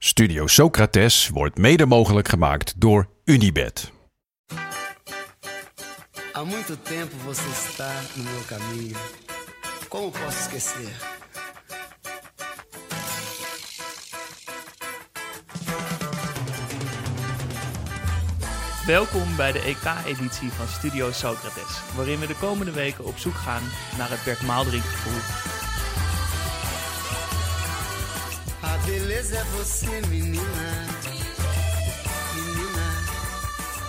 [0.00, 3.92] Studio Socrates wordt mede mogelijk gemaakt door Unibed.
[6.32, 8.96] Há muito tempo você está no meu caminho.
[9.88, 10.92] Como posso esquecer?
[18.86, 23.62] Welkom bij de EK-editie van Studio Socrates, waarin we de komende weken op zoek gaan
[23.96, 25.47] naar het Bert Maaldrink gevoel.
[29.18, 30.40] Beleza é você, menina.
[32.34, 32.86] Menina.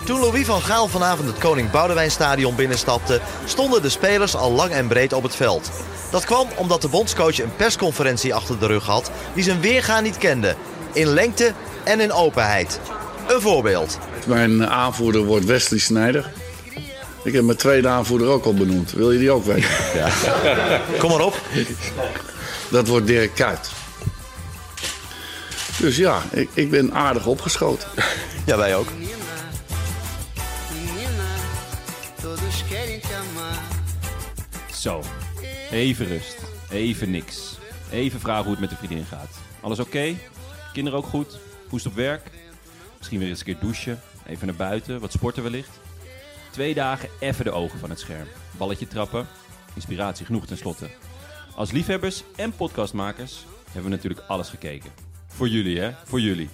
[0.06, 4.88] Toen Louis van Gaal vanavond het Koning Boudewijnstadion binnenstapte, stonden de spelers al lang en
[4.88, 5.72] breed op het veld.
[6.12, 10.18] Dat kwam omdat de bondscoach een persconferentie achter de rug had die zijn weergaan niet
[10.18, 10.56] kende.
[10.94, 11.54] In lengte
[11.84, 12.80] en in openheid.
[13.28, 13.98] Een voorbeeld.
[14.26, 16.32] Mijn aanvoerder wordt Wesley Snijder.
[17.24, 18.92] Ik heb mijn tweede aanvoerder ook al benoemd.
[18.92, 19.70] Wil je die ook weten?
[21.00, 21.42] Kom maar op.
[22.70, 23.79] Dat wordt Dirk Kuyt.
[25.80, 27.90] Dus ja, ik, ik ben aardig opgeschoten.
[28.46, 28.88] Ja, wij ook.
[30.74, 31.30] Menina,
[32.22, 33.60] todos querem te amar.
[34.74, 35.04] Zo,
[35.72, 36.38] even rust.
[36.70, 37.58] Even niks.
[37.92, 39.40] Even vragen hoe het met de vriendin gaat.
[39.62, 40.16] Alles oké?
[40.74, 41.40] Kinderen ook goed?
[41.68, 42.30] Poest op werk?
[42.98, 44.02] Misschien weer eens een keer douchen.
[44.28, 45.80] Even naar buiten, wat sporten wellicht.
[46.52, 48.28] Twee dagen even de ogen van het scherm.
[48.58, 49.28] Balletje trappen.
[49.74, 50.90] Inspiratie genoeg tenslotte.
[51.56, 55.09] Als liefhebbers en podcastmakers hebben we natuurlijk alles gekeken.
[55.40, 56.50] Voor jullie hè, voor jullie.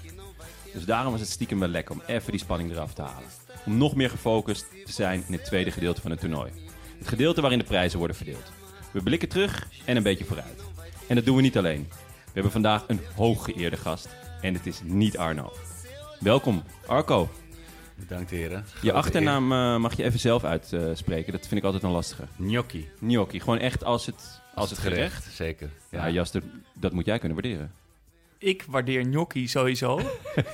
[0.73, 3.29] Dus daarom was het stiekem wel lekker om even die spanning eraf te halen.
[3.65, 6.51] Om nog meer gefocust te zijn in het tweede gedeelte van het toernooi.
[6.97, 8.51] Het gedeelte waarin de prijzen worden verdeeld.
[8.91, 10.63] We blikken terug en een beetje vooruit.
[11.07, 11.87] En dat doen we niet alleen.
[11.91, 14.09] We hebben vandaag een hooggeëerde gast.
[14.41, 15.53] En het is niet Arno.
[16.19, 17.29] Welkom, Arco.
[17.95, 18.65] Bedankt heren.
[18.81, 21.31] Je achternaam eh, mag je even zelf uitspreken.
[21.31, 22.23] dat vind ik altijd een lastige.
[22.37, 22.89] Gnocchi.
[22.99, 23.39] Gnocchi.
[23.39, 25.27] Gewoon echt als het, als het gerecht.
[25.33, 25.69] Zeker.
[25.91, 27.71] Ja, Jaster, dat moet jij kunnen waarderen.
[28.45, 30.01] Ik waardeer gnocchi sowieso,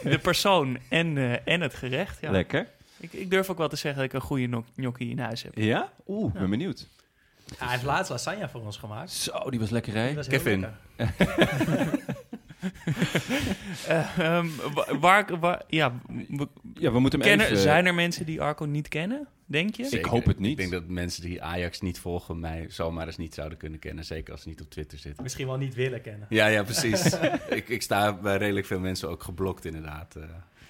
[0.04, 2.22] de persoon en, eh, en het gerecht.
[2.22, 2.32] Ja.
[2.32, 2.68] Lekker.
[3.00, 5.44] Ik, ik durf ook wel te zeggen dat ik een goede no- gnocchi in huis
[5.44, 5.58] heb.
[5.58, 5.92] Ja?
[6.08, 6.88] Oeh, ben benieuwd.
[7.46, 9.12] Ja, hij heeft laatst lasagne voor ons gemaakt.
[9.12, 10.14] Zo, die was lekker hè?
[10.28, 10.66] Kevin.
[10.98, 12.00] lekker.
[13.88, 15.94] Eh, ehm, wa- waar, waar, ja,
[16.28, 17.62] we Ja, we moeten hem kennen, even...
[17.62, 19.84] zijn er mensen die Arco niet kennen, denk je?
[19.90, 20.52] Ik hoop het niet.
[20.52, 24.06] Ik denk dat mensen die Ajax niet volgen mij zomaar eens niet zouden kunnen kennen.
[24.06, 25.24] Zeker als ze niet op Twitter zitten.
[25.24, 26.26] Misschien wel niet willen kennen.
[26.30, 27.14] Ja, ja, precies.
[27.50, 30.16] ik, ik sta bij redelijk veel mensen ook geblokt inderdaad.
[30.16, 30.24] eh,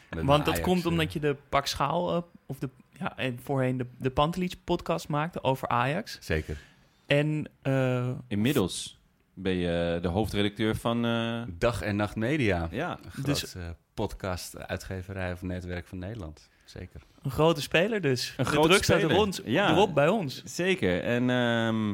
[0.09, 0.89] Want dat Ajax, komt eh.
[0.91, 2.69] omdat je de Pak Schaal, eh, of de,
[2.99, 6.17] ja, en voorheen de, de Pantelich podcast maakte over Ajax.
[6.21, 6.57] Zeker.
[7.05, 8.99] En eh, Inmiddels
[9.33, 11.05] ben je de hoofdredacteur van...
[11.05, 12.67] eh, Dag en Nacht Media.
[12.71, 16.49] ja, Een Dus- groot eh, podcast, uitgeverij of netwerk van Nederland.
[16.65, 17.01] Zeker.
[17.21, 18.33] een grote speler dus.
[18.37, 19.15] Een de grote druk staat speler.
[19.15, 19.71] erond, Ja.
[19.71, 20.41] erop bij ons.
[20.45, 21.03] zeker.
[21.03, 21.89] En ehm,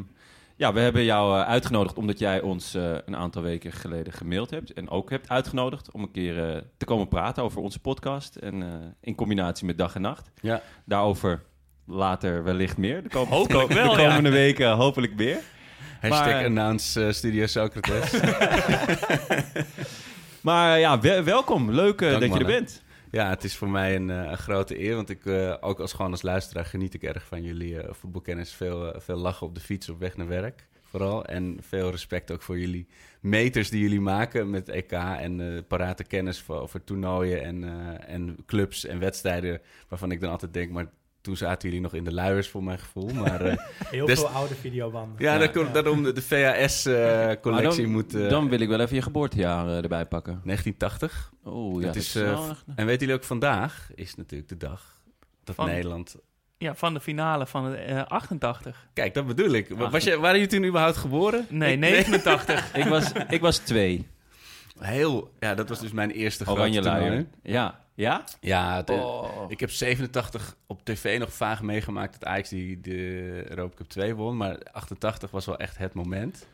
[0.56, 4.50] ja, we hebben jou eh, uitgenodigd omdat jij ons eh, een aantal weken geleden gemaild
[4.50, 4.74] hebt.
[4.74, 8.36] En ook hebt uitgenodigd om een keer eh, te komen praten over onze podcast.
[8.36, 8.68] En eh,
[9.02, 10.32] in combinatie met dag en nacht.
[10.42, 10.62] Ja.
[10.86, 11.44] Daarover
[11.86, 13.04] later wellicht meer.
[13.04, 13.96] De, kom- Hopelijk de ja.
[13.96, 15.40] komende weken hopelijk meer.
[16.02, 18.12] Hashtag Maar- announce eh, Studio Socrates.
[20.42, 21.72] Maar ja, we- welkom.
[21.72, 22.84] Leuk eh, Dank, dat je er bent.
[23.12, 24.96] Ja, het is voor mij een, eh, een grote eer.
[24.96, 28.52] Want ik, eh, ook als gewoon als luisteraar, geniet ik erg van jullie eh, voetbalkennis.
[28.54, 31.26] Veel, eh, veel lachen op de fiets op weg naar werk, vooral.
[31.26, 32.88] En veel respect ook voor jullie
[33.22, 34.92] meters die jullie maken met EK.
[34.92, 39.62] En eh, parate kennis voor, over toernooien en, eh, en clubs en wedstrijden.
[39.88, 40.86] Waarvan ik dan altijd denk, maar
[41.28, 43.10] toen zaten jullie nog in de luiers voor mijn gevoel.
[43.14, 43.58] Maar eh,
[43.90, 45.16] Heel Des- veel oude videobanden.
[45.18, 48.16] ja, dat komt- daarom de, de VHS-collectie moet...
[48.16, 50.42] eh, dan wil ik wel even je geboortejaar eh, erbij pakken.
[50.44, 51.32] 1980.
[51.44, 54.58] Oh ja, Dat dat is, eh, echt- En weten jullie ook, vandaag is natuurlijk de
[54.58, 55.02] dag
[55.44, 56.16] dat Van- Nederland
[56.58, 58.88] Ja, van de finale van het eh, 88.
[58.94, 59.70] Kijk, dat bedoel ik.
[59.70, 61.46] Was je, waren jullie toen überhaupt geboren?
[61.50, 62.76] Nee, Ik- 89.
[62.76, 64.08] ik, was, ik was twee.
[64.80, 67.26] Heel, ja, dat was dus mijn eerste Oranje grote.
[67.44, 67.80] Ja.
[67.94, 68.24] Ja?
[68.40, 69.46] Ja, het- Oh.
[69.48, 74.16] ik heb 87 op tv nog vaag meegemaakt dat Ajax die de Europa Cup 2
[74.16, 74.38] won.
[74.38, 76.48] Maar 88 was wel echt het moment.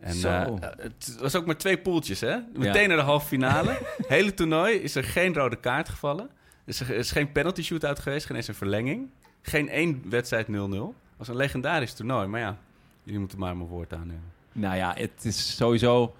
[0.00, 0.28] En Zo.
[0.28, 2.36] eh, het was ook maar twee poeltjes, hè?
[2.56, 3.78] Meteen naar de halve finale.
[4.08, 6.30] Hele toernooi is er geen rode kaart gevallen.
[6.64, 9.08] Dus er is geen penalty shootout geweest, geen eens een verlenging.
[9.42, 10.50] Geen één wedstrijd 0-0.
[10.50, 12.56] Het was een legendarisch toernooi, maar ja,
[13.02, 14.32] jullie moeten maar mijn woord aannemen.
[14.52, 16.14] Nou ja, het is sowieso...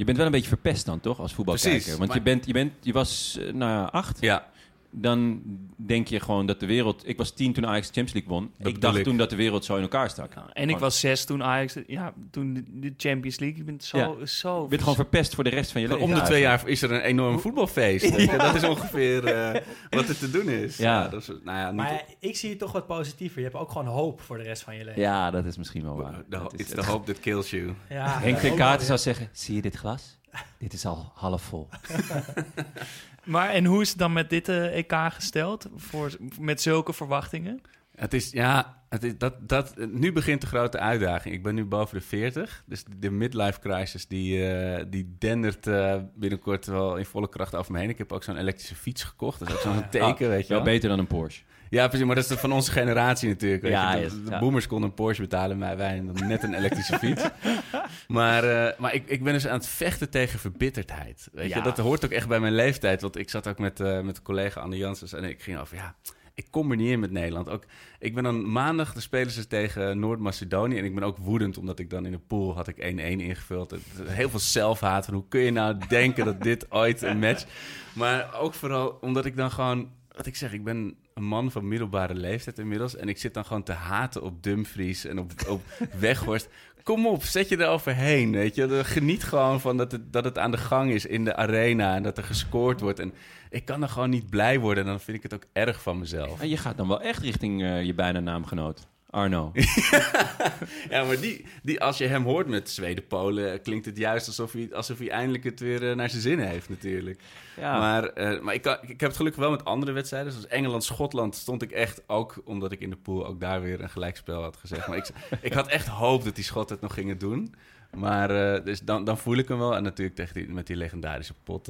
[0.00, 1.80] Je bent wel een beetje verpest dan, toch, als voetbalkijker?
[1.80, 4.20] Precies, Want je, bent, je, bent, je was, eh, nou ja, acht.
[4.20, 4.49] Ja,
[4.92, 5.42] Dan
[5.76, 7.08] denk je gewoon dat de wereld...
[7.08, 8.52] Ik was tien toen Ajax de Champions League won.
[8.58, 9.04] Dat ik dacht ik.
[9.04, 10.34] toen dat de wereld zo in elkaar stak.
[10.34, 13.58] Ja, en ik was zes toen Ajax, ja, toen de, de Champions League.
[13.58, 14.26] Je bent zo, Ja.
[14.26, 14.62] zo.
[14.62, 16.02] Je bent gewoon verpest voor de rest van je leven.
[16.02, 18.28] om de twee jaar is er een enorm voetbalfeest.
[18.38, 19.60] Dat is ongeveer eh,
[19.90, 20.76] wat er te doen is.
[20.76, 21.08] Ja.
[21.08, 23.38] dat is, nou ja, niet Maar ik zie het toch wat positiever.
[23.38, 25.00] Je hebt ook gewoon hoop voor de rest van je leven.
[25.00, 26.12] Ja, dat is misschien wel waar.
[26.12, 27.74] de, Dat is it's hope that kills you.
[27.88, 30.18] Ja, Henk ten ook Katen wel zou zeggen, zie je dit glas?
[30.58, 31.68] Dit is al half vol.
[33.24, 35.68] Maar en hoe is het dan met dit eh, EK gesteld?
[35.76, 37.60] Voor, met zulke verwachtingen?
[37.96, 41.34] Het is, ja, het is, dat, dat, nu begint de grote uitdaging.
[41.34, 45.96] Ik ben nu boven de 40, dus de midlife crisis die, eh, die dendert eh,
[46.14, 47.88] binnenkort wel in volle kracht over me heen.
[47.88, 50.62] Ik heb ook zo'n elektrische fiets gekocht, dat is ook zo'n teken, weet je Wel
[50.62, 50.72] wel.
[50.72, 51.42] beter dan een Porsche.
[51.70, 53.62] Ja, precies, maar dat is van onze generatie natuurlijk.
[53.62, 54.08] Weet Ja, je.
[54.08, 54.38] De, de ja.
[54.38, 57.28] boomers konden een Porsche betalen, maar wij net een elektrische fiets.
[58.08, 61.28] maar eh, maar ik, ik ben dus aan het vechten tegen verbitterdheid.
[61.32, 63.00] Weet je, dat hoort ook echt bij mijn leeftijd.
[63.00, 65.76] Want ik zat ook met, eh, met een collega Anne Janssens en ik ging over,
[65.76, 65.94] ja,
[66.34, 67.48] ik kom er niet in met Nederland.
[67.48, 67.64] Ook,
[67.98, 70.78] ik ben dan maandag, de spelen ze tegen Noord-Macedonië.
[70.78, 73.74] En ik ben ook woedend, omdat ik dan in de pool had ik 1-1 ingevuld.
[74.02, 75.04] Heel veel zelfhaat.
[75.04, 77.44] Van hoe kun je nou denken dat dit ooit een match...
[77.92, 79.90] Maar ook vooral omdat ik dan gewoon...
[80.16, 82.96] Wat ik zeg, ik ben een man van middelbare leeftijd inmiddels.
[82.96, 85.62] En ik zit dan gewoon te haten op Dumfries en op, op
[85.98, 86.48] Weghorst.
[86.82, 88.84] Kom op, zet je er overheen, weet je.
[88.84, 92.02] Geniet gewoon van dat het, dat het aan de gang is in de arena en
[92.02, 92.98] dat er gescoord wordt.
[92.98, 93.12] En
[93.50, 95.98] ik kan er gewoon niet blij worden en dan vind ik het ook erg van
[95.98, 96.40] mezelf.
[96.40, 98.88] En je gaat dan wel echt richting eh, je bijna naamgenoot.
[99.10, 99.52] Arno.
[100.90, 104.68] Ja, maar die, die, als je hem hoort met Zweden-Polen, klinkt het juist alsof hij,
[104.72, 107.20] alsof hij eindelijk het weer eh, naar zijn zin heeft natuurlijk.
[107.56, 107.78] Ja.
[107.78, 110.32] Maar, eh, maar ik, kan- ik heb het gelukkig wel met andere wedstrijden.
[110.32, 113.90] Zoals Engeland-Schotland stond ik echt ook, omdat ik in de pool ook daar weer een
[113.90, 114.86] gelijkspel had gezegd.
[114.88, 115.08] Maar ik,
[115.40, 117.54] ik had echt hoop dat die Schotten het nog gingen doen.
[117.96, 119.76] Maar eh, dus dan, dan voel ik hem wel.
[119.76, 121.68] En natuurlijk tegen die, met die legendarische pot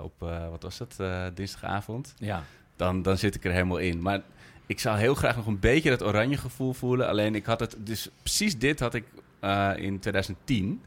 [0.00, 0.12] op,
[0.50, 0.96] wat was dat,
[1.36, 2.14] dinsdagavond.
[2.18, 2.42] ja.
[2.76, 4.02] Dan, dan zit ik er helemaal in.
[4.02, 4.20] Maar
[4.70, 7.08] ik zou heel graag nog een beetje dat oranje gevoel voelen.
[7.08, 9.04] Alleen ik had het, dus precies dit had ik
[9.40, 10.82] eh, in 2010.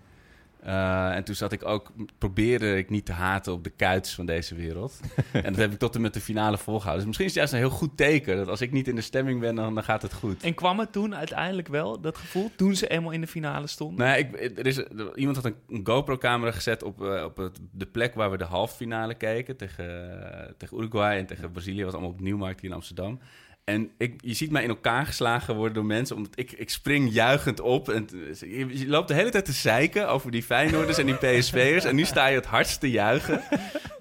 [0.60, 4.26] Eh, en toen zat ik ook, probeerde ik niet te haten op de kuits van
[4.26, 5.00] deze wereld.
[5.32, 7.06] en dat heb ik tot en met de finale volgehouden.
[7.06, 8.38] Dus misschien is het juist een heel goed teken.
[8.38, 10.44] Dat als ik niet in de stemming ben, dan, dan gaat het goed.
[10.44, 14.06] En kwam het toen uiteindelijk wel, dat gevoel, toen ze eenmaal in de finale stonden?
[14.06, 17.60] Nou, ik, er is, er- iemand had een, een GoPro-camera gezet op, eh, op het,
[17.72, 19.58] de plek waar we de halve finale keken.
[19.58, 21.84] Tegen, tegen Uruguay en tegen Brazilië.
[21.84, 23.20] was allemaal op Nieuwmarkt hier in Amsterdam.
[23.63, 26.15] En ik, je ziet mij in elkaar geslagen worden door mensen.
[26.15, 27.89] Omdat ik, ik spring juichend op.
[27.89, 28.07] En
[28.39, 31.83] je, je loopt de hele tijd te zeiken over die Feyenoorders en die PSV'ers.
[31.86, 33.42] En nu sta je het hardst te juichen.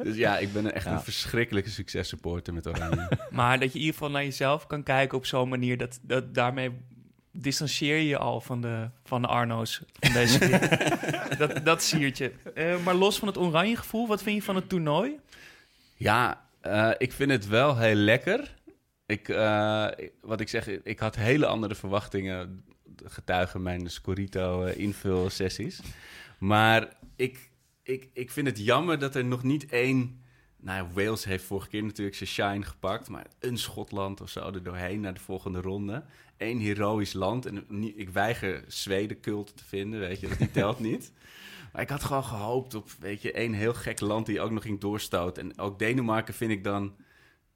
[0.02, 0.92] Dus ja, ik ben echt Ja.
[0.92, 3.08] een verschrikkelijke successupporter met Oranje.
[3.30, 6.34] Maar dat je in ieder geval naar jezelf kan kijken op zo'n manier, dat, dat
[6.34, 6.70] daarmee
[7.32, 10.60] distancieer je je al van de, van de Arno's van deze
[11.38, 12.32] dat, dat siert je.
[12.54, 15.18] Eh, maar los van het oranje gevoel, wat vind je van het toernooi?
[15.96, 18.54] Ja, eh, ik vind het wel heel lekker.
[19.12, 22.64] Ik, eh, ik- wat ik zeg, ik had hele andere verwachtingen
[23.04, 25.80] getuigen mijn Scorito eh, invulsessies.
[26.38, 27.50] Maar ik,
[27.82, 30.20] ik, ik vind het jammer dat er nog niet één...
[30.56, 33.08] Nou, ja, Wales heeft vorige keer natuurlijk zijn shine gepakt.
[33.08, 36.04] Maar een Schotland of zo er doorheen naar de volgende ronde.
[36.36, 37.46] Eén heroïsch land.
[37.46, 40.28] En ik weiger Zweden cult te vinden, weet je.
[40.28, 41.12] Dat die telt niet.
[41.72, 44.62] Maar ik had gewoon gehoopt op, weet je, één heel gek land die ook nog
[44.62, 45.42] ging doorstoten.
[45.42, 46.94] En ook Denemarken vind ik dan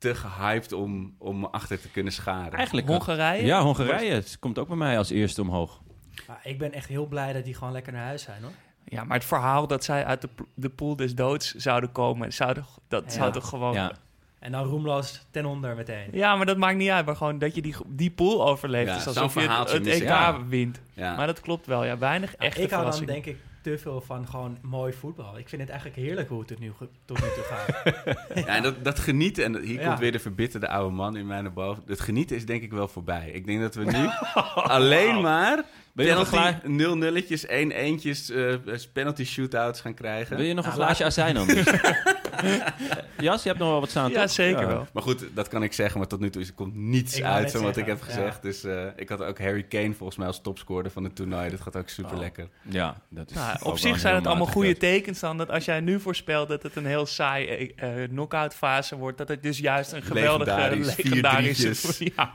[0.06, 2.52] te gehyped om, om achter te kunnen scharen.
[2.52, 3.44] Eigenlijk Hongarije?
[3.44, 4.12] Ja, Hongarije.
[4.12, 5.80] Het komt ook bij mij als eerste omhoog.
[6.26, 8.50] Maar ik ben echt heel blij dat die gewoon lekker naar huis zijn, hoor.
[8.84, 12.54] Ja, maar het verhaal dat zij uit de, de pool des doods zouden komen, zou
[12.54, 13.10] toch- dat Ja.
[13.10, 13.72] zou toch gewoon...
[13.72, 13.82] Ja.
[13.82, 13.92] Ja.
[14.38, 16.08] En dan roemloos ten onder meteen.
[16.12, 17.06] maar dat maakt niet uit.
[17.06, 18.88] Maar gewoon dat je die, die pool overleeft.
[18.90, 19.86] Ja, is zo'n alsof je het, het.
[19.86, 20.44] EK Ja.
[20.46, 20.80] wint.
[20.92, 21.16] Ja.
[21.16, 21.84] Maar dat klopt wel.
[21.84, 23.36] Ja, weinig Ja, echte ik hou dan denk ik
[23.70, 25.38] te veel van gewoon mooi voetbal.
[25.38, 26.72] Ik vind het eigenlijk heerlijk hoe het tot nu,
[27.04, 27.94] tot nu toe gaat.
[28.46, 29.86] Ja, en dat, dat genieten, en hier Ja.
[29.86, 31.82] komt weer de verbitterde oude man in mij naar boven.
[31.86, 33.30] Het genieten is denk ik wel voorbij.
[33.30, 34.08] Ik denk dat we nu
[34.76, 38.54] alleen maar Ben je nog een penalty, glaas- nul nulletjes, één eentjes, eh,
[38.92, 40.36] penalty shootouts gaan krijgen.
[40.36, 41.66] Wil je nog een glaasje azijn anders?
[43.18, 44.30] Jas, je hebt nog wel wat staan, Ja, toch?
[44.30, 44.86] zeker wel.
[44.92, 47.24] Maar goed, dat kan ik zeggen, maar tot nu toe is, er komt niets Ik
[47.24, 48.42] uit van wat ik heb gezegd.
[48.42, 51.50] Dus eh, ik had ook Harry Kane volgens mij als topscorer van het toernooi.
[51.50, 52.48] Dat gaat ook super lekker.
[52.62, 55.80] Ja, dat is Nou, op zich zijn het allemaal goede tekens dan dat als jij
[55.80, 59.58] nu voorspelt dat het een heel saai eh, eh, knock-out fase wordt, dat het dus
[59.58, 62.32] juist een geweldige Legendarisch, legendarische ja.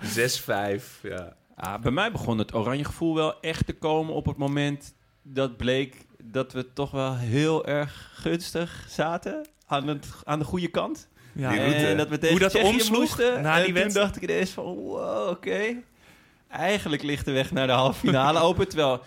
[0.80, 1.34] 6-5, ja.
[1.56, 4.94] Ah, bij mij begon het oranje gevoel wel echt te komen op het moment
[5.24, 9.48] dat bleek dat we toch wel heel erg gunstig zaten.
[9.72, 11.08] Aan, het, aan de goede kant.
[11.34, 11.56] Ja.
[11.56, 13.94] En dat we tegen Hoe dat omsloeg na en die toen wedstrijd.
[13.94, 15.76] dacht ik ineens van, wow, oké.
[16.50, 18.68] Eigenlijk ligt de weg naar de halve finale open.
[18.68, 19.02] Terwijl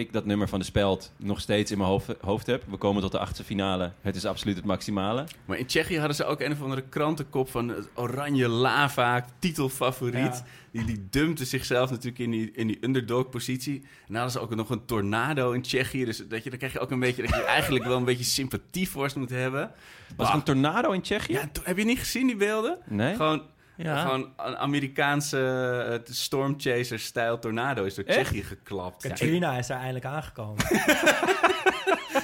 [0.00, 2.62] ik dat nummer van de speld nog steeds in mijn hoofd, hoofd heb.
[2.70, 3.92] We komen tot de achtste finale.
[4.00, 5.24] Het is absoluut het maximale.
[5.44, 10.14] Maar in Tsjechië hadden ze ook een of andere krantenkop van het oranje lava, titelfavoriet.
[10.14, 10.44] Ja.
[10.72, 13.74] Die, die dumpte zichzelf natuurlijk in die, in die underdog-positie.
[13.80, 16.04] En dan hadden ze ook nog een tornado in Tsjechië.
[16.04, 18.24] Dus dat je, dan krijg je ook een beetje dat je eigenlijk wel een beetje
[18.24, 19.70] sympathie voor ze moet hebben.
[20.16, 21.32] Was er een tornado in Tsjechië?
[21.32, 22.78] Ja, to- heb je niet gezien die beelden?
[22.88, 23.14] Nee?
[23.14, 23.42] Gewoon,
[23.82, 24.02] Ja.
[24.02, 28.18] gewoon een Amerikaanse uh, stormchaser-stijl tornado is door Echt?
[28.24, 29.02] Tsjechië geklapt.
[29.02, 30.64] Ja, ik- Katrina is daar eindelijk aangekomen.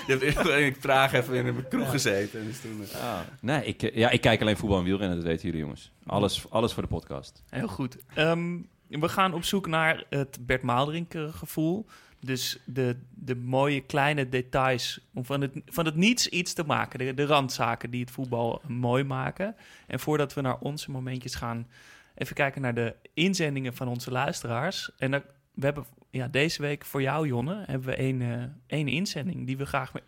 [0.07, 2.41] Je hebt eerst in Praag even in een kroeg gezeten.
[2.41, 5.17] En dus toen, eh, Ah, nee, ik, eh, ja, ik kijk alleen voetbal en wielrennen,
[5.17, 5.93] dat weten jullie jongens.
[6.07, 7.43] Alles, alles voor de podcast.
[7.51, 7.97] Heel goed.
[8.15, 8.59] Ehm,
[8.89, 11.87] we gaan op zoek naar het Bert Maalderink eh, gevoel.
[12.27, 16.99] Dus de, de mooie kleine details om van het, van het niets iets te maken.
[16.99, 19.57] De, de randzaken die het voetbal mooi maken.
[19.87, 21.67] En voordat we naar onze momentjes gaan,
[22.15, 24.91] even kijken naar de inzendingen van onze luisteraars.
[24.99, 25.23] En dan,
[25.55, 29.57] we hebben ja, deze week voor jou, Jonne, hebben we één, eh, één inzending die
[29.57, 30.03] we graag met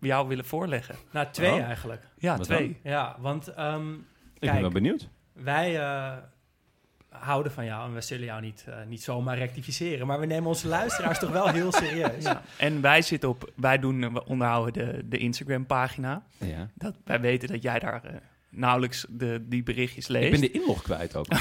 [0.00, 0.94] jou willen voorleggen.
[1.12, 1.60] Nou, twee Oh.
[1.62, 2.02] eigenlijk.
[2.18, 2.80] Ja, Wat twee.
[2.82, 4.00] Ja, want ehm, Ik
[4.38, 4.52] Kijk.
[4.52, 5.08] ben wel benieuwd.
[5.32, 6.16] wij eh,
[7.10, 10.06] houden van jou en we zullen jou niet, eh, niet zomaar rectificeren.
[10.06, 12.24] Maar we nemen onze luisteraars toch wel heel serieus.
[12.24, 12.42] Ja.
[12.56, 16.22] En wij zitten op, wij doen, we onderhouden de, de Instagram-pagina.
[16.38, 16.68] Ja.
[16.74, 18.14] Dat, wij weten dat jij daar eh,
[18.48, 20.24] nauwelijks de, die berichtjes leest.
[20.24, 21.26] Ik ben de inlog kwijt ook.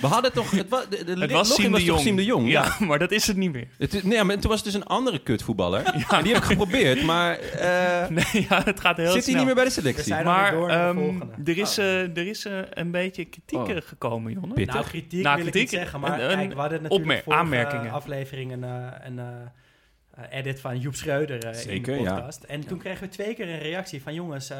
[0.00, 0.50] We hadden toch...
[0.50, 2.00] Het, wa, de, de het was Siem de toch Jong.
[2.00, 2.50] Siem de Jong.
[2.50, 3.68] Ja, maar dat is het niet meer.
[3.78, 5.82] Het, is- nee, maar toen was het dus een andere kutvoetballer.
[6.10, 7.38] En die heb ik geprobeerd, maar...
[7.38, 9.36] eh, Nee, ja, het gaat heel zit hij snel.
[9.36, 10.14] niet meer bij de selectie?
[10.14, 13.76] maar de ehm, er is, eh, er is eh, een beetje kritiek Oh.
[13.84, 14.54] gekomen, Jonne.
[14.54, 14.74] Pittig.
[14.74, 17.90] Nou, kritiek Nou, wil ik niet zeggen, maar een- kijk, we hadden natuurlijk vorige aanmerkingen.
[17.92, 19.20] aflevering een, eh, een
[20.30, 22.14] edit van Joep Schreuder Zeker, in de ja.
[22.14, 22.42] podcast.
[22.42, 24.58] En toen kregen we twee keer een reactie van jongens, eh,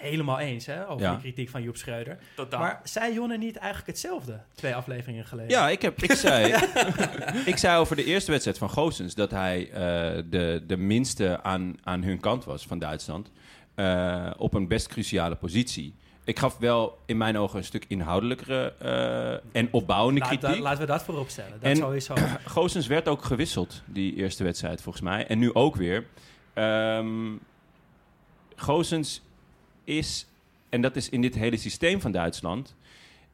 [0.00, 1.10] helemaal eens hè, over Ja.
[1.10, 2.18] die kritiek van Joep Schreuder.
[2.36, 2.60] Totaal.
[2.60, 5.50] Maar zei Jonne niet eigenlijk hetzelfde twee afleveringen geleden?
[5.50, 6.54] Ja, ik, heb, ik, zei,
[7.46, 11.76] ik zei over de eerste wedstrijd van Goossens dat hij eh, de, de minste aan,
[11.82, 13.30] aan hun kant was van Duitsland.
[13.74, 15.94] eh, op een best cruciale positie.
[16.24, 20.54] Ik gaf wel in mijn ogen een stuk inhoudelijkere eh, en opbouwende Laat- kritiek.
[20.56, 21.50] da- laten we dat voorop stellen.
[21.52, 22.14] Dat En- sowieso.
[22.44, 25.26] Goossens werd ook gewisseld, die eerste wedstrijd volgens mij.
[25.26, 26.06] En nu ook weer.
[26.54, 27.32] Ehm
[28.56, 29.22] Goossens
[29.84, 30.26] is,
[30.68, 32.76] en dat is in dit hele systeem van Duitsland,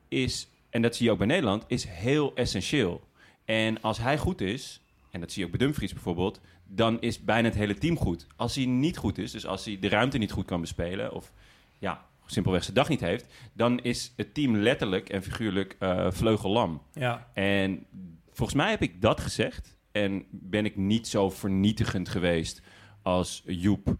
[0.09, 3.05] is, en dat zie je ook bij Nederland, is heel essentieel.
[3.45, 7.25] En als hij goed is, en dat zie je ook bij Dumfries bijvoorbeeld, dan is
[7.25, 8.27] bijna het hele team goed.
[8.37, 11.33] Als hij niet goed is, dus als hij de ruimte niet goed kan bespelen, of
[11.79, 16.83] ja, simpelweg zijn dag niet heeft, dan is het team letterlijk en figuurlijk eh vleugellam.
[16.93, 17.31] ja.
[17.35, 17.87] En
[18.31, 19.77] volgens mij heb ik dat gezegd.
[19.93, 22.63] En ben ik niet zo vernietigend geweest
[23.03, 23.97] als Joep,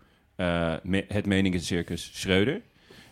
[0.83, 2.61] me- het meningencircus Schreuder.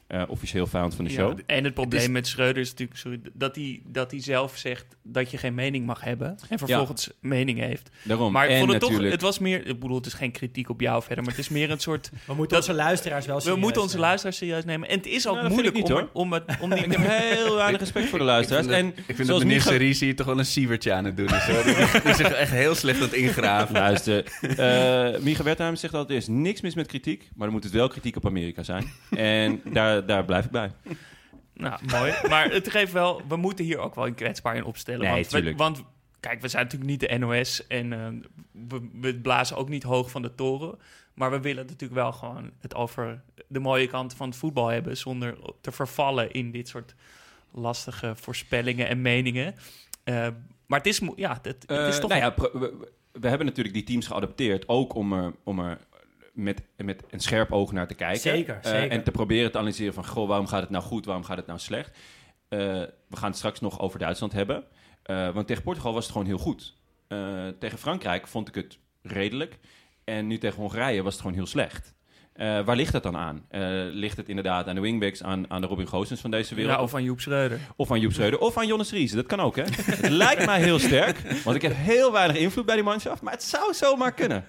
[0.07, 1.39] Eh, officieel vijand van de show.
[1.39, 4.23] Ja, en het probleem Het is- met Schreuder is natuurlijk sorry, dat, hij, dat hij
[4.23, 6.37] zelf zegt dat je geen mening mag hebben.
[6.49, 7.91] En vervolgens mening heeft.
[8.03, 8.33] Daarom.
[8.33, 10.69] Maar ik vond het toch, natuurlijk, het was meer, ik bedoel, het is geen kritiek
[10.71, 13.35] op jou verder, maar het is meer een soort, We moeten Dat- onze luisteraars wel
[13.37, 14.09] we serieus moeten onze nemen.
[14.09, 14.89] luisteraars serieus nemen.
[14.89, 16.85] En het is ook Nou, moeilijk niet, om, er- om, het, om die...
[16.85, 18.67] ik heb heel weinig respect voor de luisteraars.
[18.67, 21.17] Ik vind, en dat, ik vind dat zoals meneer toch wel een sievertje aan het
[21.17, 21.43] doen is.
[21.47, 21.63] hoor.
[22.05, 23.75] Die zich echt heel slecht aan het ingraven.
[23.75, 24.25] Luister,
[24.57, 27.73] eh Micha Wertheim zegt altijd, er is niks mis met kritiek, maar dan moet het
[27.73, 28.85] wel kritiek op Amerika zijn.
[29.11, 30.73] En daar, daar blijf ik bij.
[31.55, 32.15] Nou, mooi.
[32.29, 35.01] Maar het geeft wel, we moeten hier ook wel een kwetsbaar in opstellen.
[35.01, 35.85] Nee, want, we, want
[36.21, 38.09] kijk, we zijn natuurlijk niet de NOS en eh,
[38.69, 40.79] we, we blazen ook niet hoog van de toren.
[41.15, 44.97] Maar we willen natuurlijk wel gewoon het over de mooie kanten van het voetbal hebben,
[44.97, 46.95] zonder te vervallen in dit soort
[47.53, 49.55] lastige voorspellingen en meningen.
[50.05, 50.29] Eh,
[50.67, 52.11] maar het is, ja, het, het is Eh, toch...
[52.11, 52.35] nou ja,
[53.13, 55.79] we hebben natuurlijk die teams geadopteerd, ook om er, om er
[56.35, 58.21] met, met een scherp oog naar te kijken.
[58.21, 58.91] Zeker, Eh, zeker.
[58.91, 61.47] en te proberen te analyseren van, goh, waarom gaat het nou goed, waarom gaat het
[61.47, 61.97] nou slecht?
[62.49, 62.59] Eh,
[63.09, 64.65] we gaan het straks nog over Duitsland hebben.
[65.03, 66.75] Eh, want tegen Portugal was het gewoon heel goed.
[67.59, 69.59] Tegen Frankrijk vond ik het redelijk.
[70.05, 71.95] En nu tegen Hongarije was het gewoon heel slecht.
[72.35, 73.47] Waar ligt dat dan aan?
[73.93, 76.77] Ligt het inderdaad aan de wingbacks, aan, aan de Robin Goossens van deze wereld?
[76.77, 77.59] ja, of van Joep Schreuder.
[77.77, 79.13] Of aan Joep Schreuder, of aan Jonas Ries.
[79.13, 79.63] Dat kan ook, hè?
[79.63, 83.23] het lijkt mij heel sterk, want ik heb heel weinig invloed bij die manschaft.
[83.23, 84.45] Maar het zou zomaar kunnen.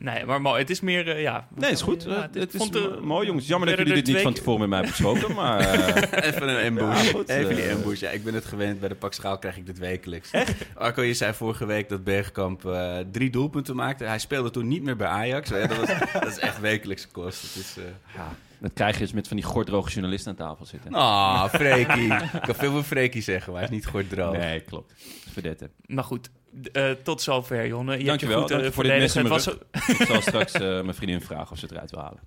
[0.00, 0.60] Nee, maar mooi.
[0.60, 1.48] Het is meer, eh, ja...
[1.54, 2.02] Nee, is goed.
[2.02, 3.46] Ja, Eh, het- het is mooi, jongens.
[3.46, 5.34] Jammer dat jullie dit niet van tevoren met mij hebben besproken.
[5.42, 7.04] Maar eh, Even een ambush.
[7.04, 8.00] Ja, goed, Even die ambush.
[8.00, 8.80] Ja, ik ben het gewend.
[8.80, 10.30] Bij de Pak Schaal krijg ik dit wekelijks.
[10.74, 14.04] Arco, je zei vorige week dat Bergkamp eh, drie doelpunten maakte.
[14.04, 15.48] Hij speelde toen niet meer bij Ajax.
[15.48, 17.42] Ja, dat, was, dat is echt wekelijkse kost.
[17.42, 17.74] Het is...
[17.78, 18.28] eh, ja,
[18.60, 20.92] dat krijg je dus met van die gordroge journalisten aan tafel zitten.
[20.92, 22.14] Ah, Freekie.
[22.14, 24.36] ik kan veel van Freekie zeggen, maar hij is niet gordroog.
[24.36, 24.94] Nee, klopt.
[25.32, 25.70] Verdette.
[25.86, 26.30] Maar goed,
[26.72, 27.98] eh, tot zover, Jonne.
[27.98, 29.46] Je Dankjewel, hebt je goed, dank eh, voor dit mes mijn was
[30.00, 32.20] Ik zal straks eh, mijn vriendin vragen of ze het eruit wil halen.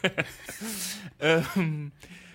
[1.16, 1.88] Ehm,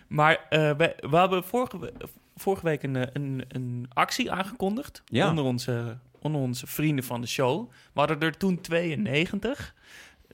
[0.07, 1.93] maar eh, we, we hebben vorige,
[2.35, 5.29] vorige week een, een, een actie aangekondigd Ja.
[5.29, 7.69] onder, onze, onder onze vrienden van de show.
[7.69, 9.73] We hadden er toen 92,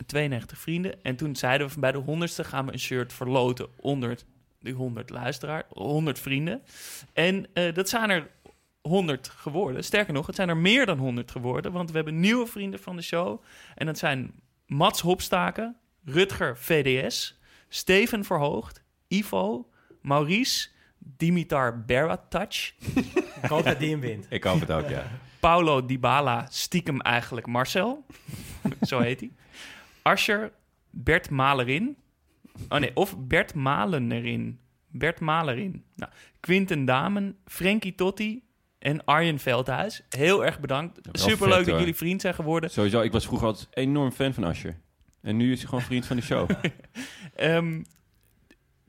[0.05, 1.03] 92 vrienden.
[1.03, 4.17] En toen zeiden we van bij de honderdste gaan we een shirt verloten onder
[4.59, 6.61] die 100 luisteraar, 100 vrienden.
[7.13, 8.29] En eh, dat zijn er
[8.81, 9.83] 100 geworden.
[9.83, 12.95] Sterker nog, het zijn er meer dan 100 geworden, want we hebben nieuwe vrienden van
[12.95, 13.43] de show.
[13.75, 14.31] En dat zijn
[14.65, 17.39] Mats Hopstaken, Rutger VDS,
[17.69, 19.69] Steven Verhoogd, Ivo,
[20.01, 22.71] Maurice, Dimitar Berwatach,
[23.41, 24.25] Ik hoop dat die hem wint.
[24.29, 25.07] Ik hoop het ook, ja.
[25.39, 28.05] Paulo Dybala, stiekem eigenlijk Marcel.
[28.81, 29.31] Zo heet hij.
[30.07, 30.51] Ascher,
[30.89, 31.97] Bert Malerin.
[32.69, 34.59] Oh nee, of Bert Malenerin.
[34.87, 35.83] Bert Malerin.
[35.95, 38.43] Nou, Quinten Damen, Frankie Totti
[38.79, 40.03] en Arjen Veldhuis.
[40.09, 40.99] Heel erg bedankt.
[41.11, 41.79] Superleuk vet, dat hoor.
[41.79, 42.69] jullie vriend zijn geworden.
[42.69, 44.77] Sowieso, ik was vroeger altijd enorm fan van Asher.
[45.21, 46.49] En nu is hij gewoon vriend van de show.
[47.35, 47.83] Ehm,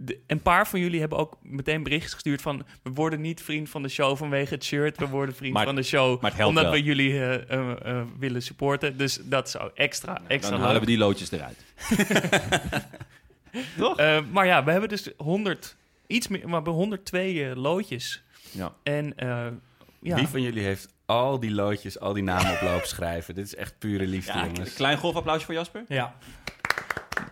[0.00, 2.64] de- een paar van jullie hebben ook meteen berichtjes gestuurd van...
[2.82, 4.98] we worden niet vriend van de show vanwege het shirt.
[4.98, 6.72] We worden vriend Maar- van de show maar het helpt omdat wel.
[6.80, 8.96] we jullie eh, eh, eh, willen supporten.
[8.96, 10.66] Dus dat zou extra, extra Dan leuk.
[10.66, 11.64] halen we die loodjes eruit.
[13.96, 15.76] Eh, maar ja, we hebben dus 100,
[16.06, 18.22] iets meer, maar we hebben 102 eh, loodjes.
[18.50, 18.72] Ja.
[18.82, 19.46] En eh,
[20.00, 23.34] ja, Wie van jullie heeft al die loodjes, al die namen op loop schrijven?
[23.34, 24.68] Dit is echt pure liefde, Ja, jongens.
[24.68, 25.84] een klein golfapplausje voor Jasper.
[25.88, 26.16] Ja.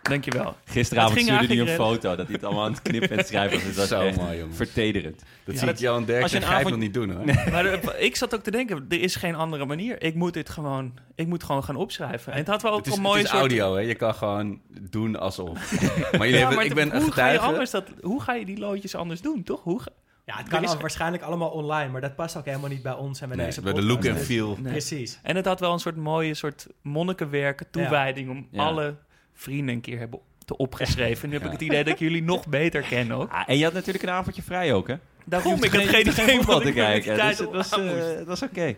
[0.08, 0.56] Dankjewel.
[0.64, 3.26] Gisteravond Het stuurde hij een foto dat hij het allemaal aan het knippen en het
[3.26, 3.66] schrijven was.
[3.66, 4.56] Dus dat is Zo echt mooi, jongens.
[4.56, 5.22] vertederend.
[5.44, 7.24] Dat Ja, ziet Johan Derksen een en avond- nog niet doen, hoor.
[7.24, 10.02] Maar ik zat ook te denken, er is geen andere manier.
[10.02, 12.32] Ik moet dit gewoon, ik moet gewoon gaan opschrijven.
[12.32, 13.40] En het had wel ook Het is, een het mooie is soort...
[13.40, 13.80] audio, hè?
[13.80, 14.60] Je kan gewoon
[14.90, 15.48] doen alsof.
[15.72, 17.44] Maar jullie Ja, hebben, maar ik het- ben een hoe ga, je getuige.
[17.52, 19.62] anders dat, hoe ga je die loodjes anders doen, toch?
[19.62, 19.90] Hoe ga-
[20.24, 22.92] Ja, het kan is- al- waarschijnlijk allemaal online, maar dat past ook helemaal niet bij
[22.94, 24.56] ons en bij Nee, deze bij de look en feel.
[24.60, 24.72] Nee.
[24.72, 25.18] Precies.
[25.22, 28.30] En het had wel een soort mooie soort monnikenwerk, toewijding...
[28.30, 28.64] om Ja.
[28.64, 28.96] alle
[29.36, 31.28] vrienden een keer hebben te opgeschreven.
[31.28, 33.32] Nu heb ik het idee dat ik jullie nog beter ken ook.
[33.32, 34.94] Ah, en je had natuurlijk een avondje vrij ook, hè?
[35.24, 37.16] Daarom, ik heb geen idee wat te kijken.
[37.16, 38.74] tijd Dus dat was, eh, dat was oké.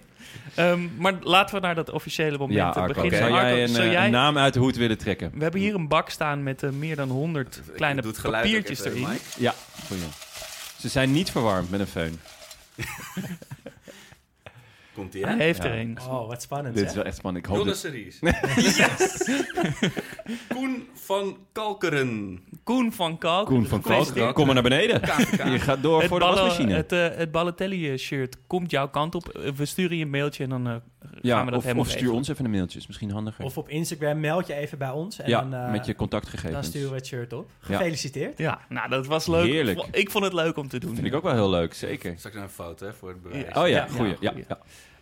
[0.54, 2.86] Ehm, maar laten we naar dat officiële moment Ja, Arco.
[2.94, 3.18] beginnen.
[3.18, 5.30] Zou Arco, jij een, zou eh, jij- een naam uit de hoed willen trekken?
[5.34, 9.00] We hebben hier een bak staan met eh, meer dan 100 kleine het papiertjes erin.
[9.08, 9.20] Mike.
[9.38, 9.54] Ja,
[9.86, 10.02] goeie.
[10.78, 12.20] Ze zijn niet verwarmd met een föhn.
[14.98, 15.68] Komt Hij heeft Ja.
[15.70, 15.98] er een.
[16.08, 16.74] Oh, wat spannend.
[16.74, 16.90] Dit hè?
[16.90, 17.44] is wel echt spannend.
[17.44, 17.92] Ik hoop Jonas dat...
[17.92, 18.18] Series.
[18.76, 19.30] yes!
[20.54, 22.40] Koen van Kalkeren.
[22.64, 23.46] Koen van Kalk.
[23.46, 25.00] Koen van Kalk, kom maar naar beneden.
[25.52, 26.74] Je gaat door Het, voor de wasmachine.
[26.74, 29.28] het, eh, het Balotelli-shirt komt jouw kant op.
[29.28, 30.74] Eh, We sturen je een mailtje en dan eh,
[31.22, 32.18] ja, gaan we dat of, helemaal of stuur regelen.
[32.18, 32.78] ons even een mailtje.
[32.78, 33.44] Is misschien handiger.
[33.44, 35.18] Of op Instagram meld je even bij ons.
[35.20, 36.66] En ja, dan, eh, met je dan contactgegevens.
[36.66, 37.50] sturen we het shirt op.
[37.68, 37.76] Ja.
[37.76, 38.38] Gefeliciteerd.
[38.38, 39.46] Ja, nou dat was leuk.
[39.46, 39.80] Heerlijk.
[39.90, 40.94] Ik vond het leuk om te doen.
[40.94, 42.14] Vind ik ook wel heel leuk, zeker.
[42.18, 43.44] Straks een foto hè, voor het bewijs.
[43.54, 43.62] Ja.
[43.62, 44.10] Oh ja, Ja, goeie.
[44.10, 44.44] ja, Ja, goeie.
[44.48, 44.58] ja.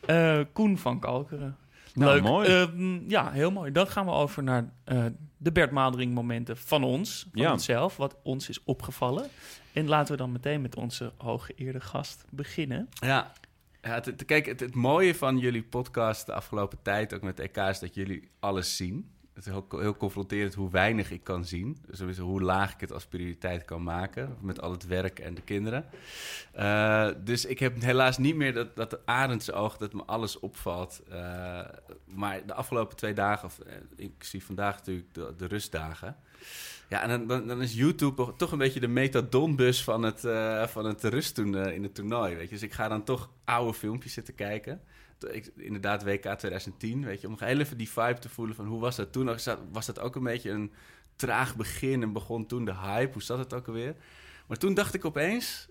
[0.07, 1.57] Eh, Koen van Kalkeren.
[1.95, 2.23] Nou, Leuk.
[2.23, 2.49] mooi.
[2.49, 3.73] Ehm, ja, heel mooi.
[3.73, 5.05] Dan gaan we over naar eh,
[5.37, 7.27] de Bert momenten van ons.
[7.33, 7.53] Van Ja.
[7.53, 9.27] onszelf, wat ons is opgevallen.
[9.73, 12.89] En laten we dan meteen met onze hooggeëerde gast beginnen.
[12.93, 13.33] Ja.
[13.83, 17.41] ja het, het- kijk, het, het mooie van jullie podcast de afgelopen tijd, ook met
[17.41, 19.11] EK, is dat jullie alles zien.
[19.37, 21.79] Het is heel, heel confronterend hoe weinig ik kan zien.
[21.87, 24.37] Dus hoe laag ik het als prioriteit kan maken.
[24.41, 25.85] Met al het werk en de kinderen.
[26.53, 31.03] Eh, dus ik heb helaas niet meer dat, dat arendsoog dat me alles opvalt.
[31.09, 31.61] Eh,
[32.05, 36.17] maar de afgelopen twee dagen, of eh, inclusief vandaag natuurlijk de, de rustdagen.
[36.89, 40.21] Ja, en dan, dan, is YouTube toch een beetje de metadonbus van het,
[40.71, 42.35] van het eh, in het toernooi.
[42.35, 42.55] Weet je?
[42.55, 44.81] Dus ik ga dan toch oude filmpjes zitten kijken.
[45.31, 48.81] Ik, inderdaad, WK 2010, weet je, om heel even die vibe te voelen van hoe
[48.81, 49.39] was dat toen?
[49.73, 50.73] Was dat ook een beetje een
[51.17, 53.13] traag begin en begon toen de hype?
[53.13, 53.97] Hoe zat het ook alweer?
[54.47, 55.69] Maar toen dacht ik opeens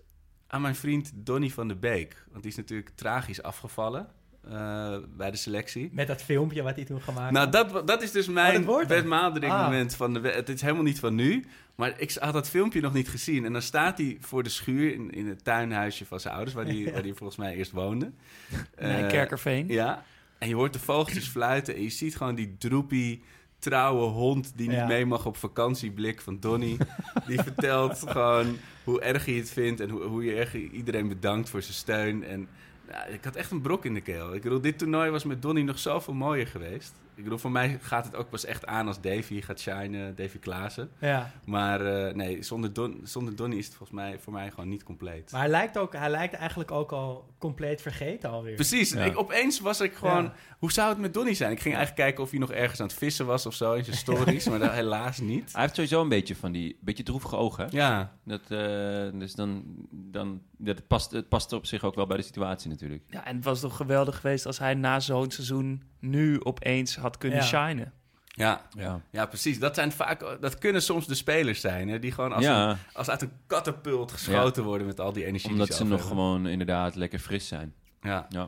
[0.47, 2.25] aan mijn vriend Donny van de Beek.
[2.29, 4.09] Want die is natuurlijk tragisch afgevallen
[4.49, 5.89] eh, bij de selectie.
[5.93, 7.69] Met dat filmpje wat hij toen gemaakt Nou, had.
[7.71, 8.87] dat, dat is dus Oh, mijn hem.
[8.87, 9.05] Bert
[9.51, 9.63] Ah.
[9.63, 11.45] moment van de Het is helemaal niet van nu.
[11.75, 13.45] Maar ik had dat filmpje nog niet gezien.
[13.45, 16.55] En dan staat hij voor de schuur in, in het tuinhuisje van zijn ouders...
[16.55, 18.11] waar hij waar die volgens mij eerst woonde.
[18.79, 19.67] Nee, Eh, Kerkerveen.
[19.67, 20.03] Ja.
[20.37, 21.75] En je hoort de vogeltjes fluiten...
[21.75, 23.23] en je ziet gewoon die droepie,
[23.59, 24.51] trouwe hond...
[24.55, 24.87] die niet Ja.
[24.87, 26.77] mee mag op vakantieblik van Donny.
[27.27, 29.79] die vertelt gewoon hoe erg hij het vindt...
[29.79, 32.23] en hoe, hoe je erg iedereen bedankt voor zijn steun.
[32.23, 32.47] En
[32.87, 34.33] ja, ik had echt een brok in de keel.
[34.33, 36.93] Ik bedoel, dit toernooi was met Donny nog zoveel mooier geweest.
[37.15, 40.37] Ik bedoel, voor mij gaat het ook pas echt aan als Davy gaat shinen, Davy
[40.39, 40.89] Klaassen.
[40.99, 41.31] Ja.
[41.45, 44.83] Maar eh, nee, zonder, Don, zonder Donny is het volgens mij voor mij gewoon niet
[44.83, 45.31] compleet.
[45.31, 48.55] Maar hij lijkt, ook, hij lijkt eigenlijk ook al compleet vergeten alweer.
[48.55, 49.03] Precies, Ja.
[49.03, 50.23] ik, opeens was ik gewoon...
[50.23, 50.33] Ja.
[50.59, 51.51] Hoe zou het met Donny zijn?
[51.51, 53.83] Ik ging eigenlijk kijken of hij nog ergens aan het vissen was of zo in
[53.83, 55.51] zijn stories, maar dat helaas niet.
[55.53, 57.63] Hij heeft sowieso een beetje van die beetje droevige ogen.
[57.65, 57.69] hè?
[57.77, 62.17] Ja, Dat, eh, dus dan, dan dat past, het past op zich ook wel bij
[62.17, 63.03] de situatie natuurlijk.
[63.07, 67.17] Ja, en het was toch geweldig geweest als hij na zo'n seizoen nu opeens had
[67.17, 67.45] kunnen Ja.
[67.45, 67.93] shinen.
[68.27, 69.59] ja, Ja, ja, precies.
[69.59, 72.77] Dat, zijn vaak, dat kunnen soms de spelers zijn, hè, die gewoon als, een, ja
[72.93, 76.07] als uit een katapult geschoten worden met al die energie omdat die ze zelf nog
[76.07, 76.17] hebben.
[76.25, 77.73] gewoon inderdaad lekker fris zijn.
[78.01, 78.25] Ja.
[78.29, 78.47] Ja.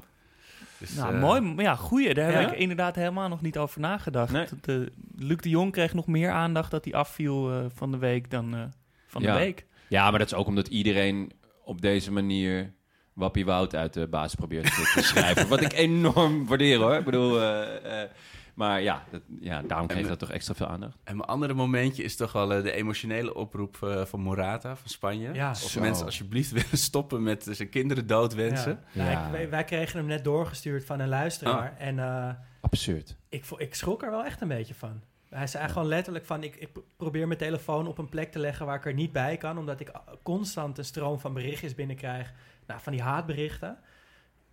[0.78, 1.42] Dus, Nou, eh, mooi.
[1.42, 2.14] Maar Ja, goeie.
[2.14, 4.32] Daar heb ik inderdaad helemaal nog niet over nagedacht.
[4.32, 4.46] Nee.
[4.62, 8.30] De, Luc de Jong kreeg nog meer aandacht dat hij afviel eh, van de week
[8.32, 8.62] dan eh,
[9.08, 9.34] van Ja.
[9.34, 9.66] de week.
[9.88, 11.32] ja, maar dat is ook omdat iedereen
[11.64, 12.74] op deze manier
[13.18, 15.48] Wappie Wout uit de baas probeert te, schrijven.
[15.48, 16.96] Wat ik enorm waardeer hoor.
[16.96, 18.10] Ik bedoel, eh, eh,
[18.54, 20.98] maar ja, dat, ja, daarom kreeg En- dat toch extra veel aandacht.
[21.04, 25.34] En mijn andere momentje is toch wel eh, de emotionele oproep van Morata van Spanje.
[25.34, 25.50] Ja.
[25.50, 25.80] of Zo.
[25.82, 28.80] mensen alsjeblieft willen stoppen met zijn kinderen doodwensen.
[28.92, 29.10] Ja.
[29.12, 29.32] Ja.
[29.32, 31.76] Wij, wij kregen hem net doorgestuurd van een luisteraar.
[31.78, 32.30] En eh,
[32.62, 33.16] Absurd.
[33.30, 35.02] ik, ik schrok er wel echt een beetje van.
[35.38, 36.44] Hij zei gewoon letterlijk van...
[36.44, 39.38] Ik, ik probeer mijn telefoon op een plek te leggen waar ik er niet bij
[39.38, 39.58] kan...
[39.58, 39.92] omdat ik
[40.24, 42.34] constant een stroom van berichtjes binnenkrijg.
[42.68, 43.78] Nou, van die haatberichten.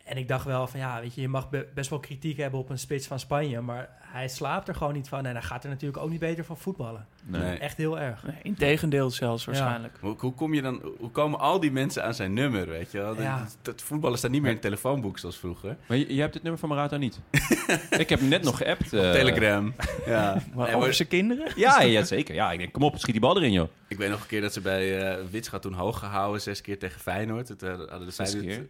[0.04, 2.60] En ik dacht wel van ja, weet je, je mag be- best wel kritiek hebben
[2.60, 5.64] op een spits van Spanje, maar hij slaapt er gewoon niet van en hij gaat
[5.64, 7.06] er natuurlijk ook niet beter van voetballen.
[7.24, 7.58] Nee.
[7.58, 8.22] Echt heel erg.
[8.26, 9.96] Nee, integendeel zelfs waarschijnlijk.
[10.00, 12.98] Hoe, hoe kom je dan, hoe komen al die mensen aan zijn nummer, weet je
[12.98, 13.20] wel?
[13.20, 13.38] Ja.
[13.38, 15.76] Dat, dat voetballen staat niet meer in het telefoonboek zoals vroeger.
[15.86, 17.20] Maar je, je hebt het nummer van Marato niet.
[17.98, 18.92] ik heb hem net nog geappt.
[18.92, 19.10] eh.
[19.12, 19.74] Telegram.
[20.06, 20.32] ja.
[20.32, 21.52] Maar Nee, over maar zijn kinderen?
[21.64, 22.34] Ja, ja, zeker.
[22.34, 23.68] Ja, ik denk, kom op, schiet die bal erin, joh.
[23.88, 26.78] ik weet nog een keer dat ze bij eh Witscha toen hoog gehouden, zes keer
[26.78, 27.48] tegen Feyenoord.
[27.48, 28.68] Het, eh, hadden de Feyenoord- keer?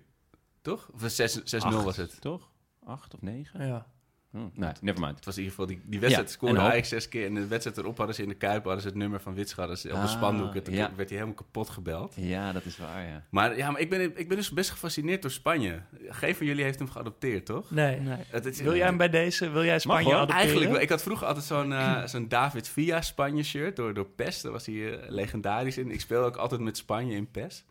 [0.65, 0.89] Toch?
[0.95, 2.21] Of 6 6-0 Acht, was het.
[2.21, 2.51] Toch?
[2.85, 3.67] Acht of negen?
[3.67, 3.87] Ja.
[4.31, 5.17] Hm, nee, nevermind.
[5.17, 6.61] Het was in ieder geval die, die wedstrijd Ja, scoorde.
[6.61, 7.27] Ajax zes keer.
[7.27, 9.59] En de wedstrijd erop hadden ze in de Kuip hadden ze het nummer van Witscha
[9.59, 10.55] hadden ze op de Ah, spandoek.
[10.55, 10.91] En toen ja.
[10.97, 12.15] werd hij helemaal kapot gebeld.
[12.17, 13.25] Ja, dat is waar, ja.
[13.31, 15.83] Maar, ja, maar ik, ben, ik ben dus best gefascineerd door Spanje.
[16.09, 17.71] Geen van jullie heeft hem geadopteerd, toch?
[17.71, 18.01] Nee.
[18.01, 18.19] Nee.
[18.29, 20.41] Het Wil jij hem bij deze, wil jij Spanje adopteren?
[20.43, 20.81] Eigenlijk, wel.
[20.81, 24.41] ik had vroeger altijd zo'n eh, zo'n David Villa Spanje shirt door, door PES.
[24.41, 25.91] Daar was hij eh, legendarisch in.
[25.91, 27.65] Ik speel ook altijd met Spanje in PES.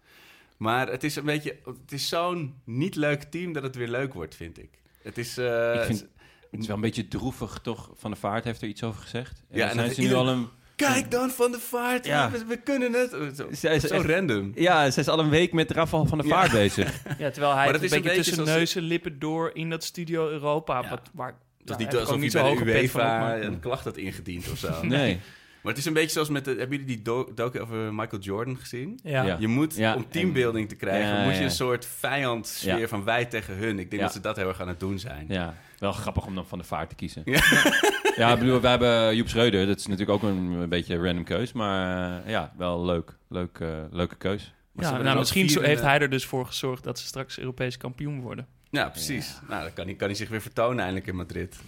[0.63, 4.13] Maar het is een beetje, het is zo'n niet leuk team dat het weer leuk
[4.13, 4.69] wordt, vind ik.
[5.01, 6.05] Het is, eh, Ik vind-
[6.51, 7.89] Het is wel een beetje droevig, toch?
[7.95, 9.43] Van de Vaart heeft er iets over gezegd.
[9.49, 10.47] En Ja, en zijn ze nu al een...
[10.75, 12.31] kijk dan van de vaart, Ja.
[12.31, 13.09] we, we kunnen het.
[13.35, 14.51] Zo, Zij is zo echt- random.
[14.55, 17.01] Ja, ze is al een week met Rafal van de Vaart bezig.
[17.17, 19.19] Ja, terwijl hij Maar het dat een beetje een beetje tussen zoals- neus en lippen
[19.19, 20.81] door in dat studio Europa.
[20.81, 20.89] Ja.
[20.89, 23.97] Wat, waar, Het is niet alsof zo bij hoge de UEFA maar- een klacht had
[23.97, 24.83] ingediend of zo.
[24.83, 25.19] Nee.
[25.63, 26.45] Maar het is een beetje zoals met...
[26.45, 28.99] De, hebben jullie die do- docu over Michael Jordan gezien?
[29.03, 29.23] Ja.
[29.23, 29.37] Ja.
[29.39, 31.43] Je moet, Ja, om teambuilding te krijgen, Ja, moet je ja.
[31.45, 32.87] een soort vijandsfeer Ja.
[32.87, 33.79] van wij tegen hun.
[33.79, 34.01] Ik denk Ja.
[34.01, 35.25] dat ze dat heel erg aan het doen zijn.
[35.29, 37.21] Ja, wel grappig om dan van de Vaart te kiezen.
[37.25, 37.41] Ja.
[38.15, 39.65] Ja, ik bedoel, we hebben Joep Schreuder.
[39.67, 41.51] Dat is natuurlijk ook een, een beetje een random keus.
[41.53, 43.15] Maar eh, ja, wel leuk.
[43.29, 44.53] leuk eh, leuke keus.
[44.71, 48.21] Maar Ja, nou, misschien heeft hij er dus voor gezorgd dat ze straks Europees kampioen
[48.21, 48.47] worden.
[48.69, 49.39] Ja, precies.
[49.49, 51.59] Nou, dan kan hij, kan hij zich weer vertonen eindelijk in Madrid.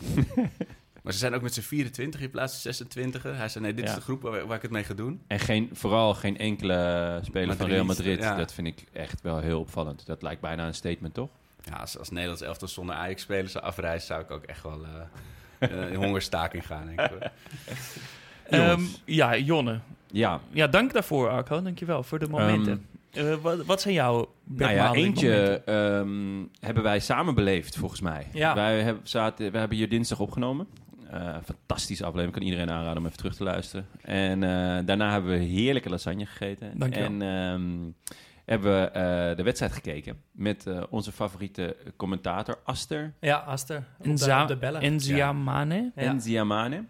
[1.06, 3.24] maar ze zijn ook met z'n 24 in plaats van 26.
[3.24, 5.22] Hij zei, nee, dit is de groep waar, waar ik het mee ga doen.
[5.28, 8.20] En geen, vooral geen enkele speler van Real Madrid.
[8.20, 8.36] ja.
[8.36, 10.06] Dat vind ik echt wel heel opvallend.
[10.06, 11.30] Dat lijkt bijna een statement, toch?
[11.62, 14.08] Ja, als, als Nederlands elftal zonder Ajax-spelers zou afreizen...
[14.08, 14.86] zou ik ook echt wel
[15.60, 17.30] eh, eh, in hongerstaking gaan, denk ik.
[18.50, 19.80] Ehm, ja, Jonne.
[20.08, 21.62] Ja, Ja, dank daarvoor, Arco.
[21.62, 22.86] Dankjewel voor de momenten.
[23.16, 28.28] Eh, wat, wat zijn jouw nou ja, eentje ehm, hebben wij samen beleefd, volgens mij.
[28.34, 28.56] Ja.
[28.56, 30.68] Wij, hebben, zaten, wij hebben hier dinsdag opgenomen.
[31.12, 32.34] Eh fantastische aflevering.
[32.34, 33.88] Kan iedereen aanraden om even terug te luisteren.
[34.02, 36.80] En eh, daarna hebben we heerlijke lasagne gegeten.
[36.80, 37.10] Dankjewel.
[37.10, 37.92] En ehm,
[38.46, 43.84] hebben we eh, de wedstrijd gekeken met eh, onze favoriete commentator Aster Ja, Aster.
[43.98, 44.96] Op de, bellen.
[44.96, 45.92] Nzia Mane.
[45.96, 46.02] Ja.
[46.02, 46.86] en Ziamane.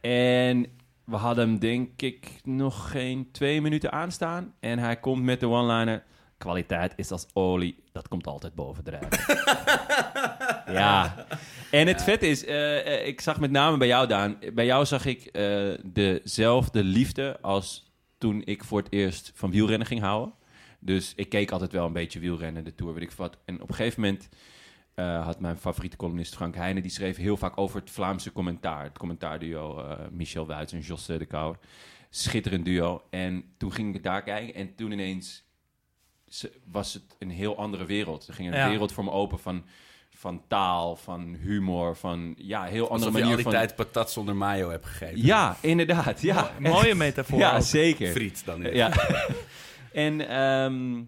[0.00, 0.66] En
[1.04, 4.54] we hadden hem denk ik nog geen twee minuten aanstaan.
[4.60, 6.02] En hij komt met de one-liner...
[6.38, 9.08] Kwaliteit is als olie, dat komt altijd bovendrijven.
[10.72, 11.14] ja.
[11.70, 14.38] En het vet is, eh, eh, ik zag met name bij jou, Daan...
[14.54, 19.86] Bij jou zag ik eh, dezelfde liefde als toen ik voor het eerst van wielrennen
[19.86, 20.34] ging houden.
[20.80, 23.38] Dus ik keek altijd wel een beetje wielrennen, de Tour, weet ik wat.
[23.44, 24.28] En op een gegeven moment
[25.24, 26.82] had mijn favoriete columnist Frank Heijnen...
[26.82, 28.84] die schreef heel vaak over het Vlaamse commentaar.
[28.84, 31.58] Het commentaarduo Michel Wuits en Jos de Kouwer.
[32.10, 33.02] Schitterend duo.
[33.10, 35.44] En toen ging ik daar kijken en toen ineens
[36.64, 38.28] was het een heel andere wereld.
[38.28, 38.68] Er ging een Ja.
[38.68, 39.64] wereld voor me open van,
[40.18, 43.52] van taal, van humor, van ja, heel andere Alsof je al manier die van...
[43.52, 45.24] tijd patat zonder mayo hebt gegeten.
[45.24, 46.22] Ja, inderdaad.
[46.22, 47.38] Ja, Mooie metafoor.
[47.38, 47.62] ja ook.
[47.62, 48.10] zeker.
[48.12, 48.60] Friet dan.
[48.60, 48.74] weer.
[48.74, 48.92] Ja.
[49.92, 51.02] en ehm,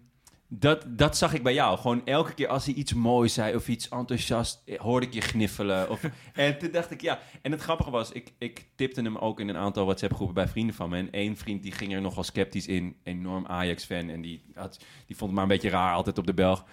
[0.49, 1.79] dat, dat zag ik bij jou.
[1.79, 5.21] Gewoon elke keer als hij iets moois zei of iets enthousiast, eh, hoorde ik je
[5.21, 5.91] gniffelen.
[5.91, 7.19] Of, en toen dacht ik, ja.
[7.43, 10.75] En het grappige was, ik, ik tipte hem ook in een aantal WhatsApp-groepen bij vrienden
[10.75, 10.99] van me.
[10.99, 12.97] En één vriend die ging er nogal sceptisch in.
[13.03, 14.09] Enorm Ajax-fan.
[14.09, 16.65] En die, had, die vond het maar een beetje raar altijd op de Belg.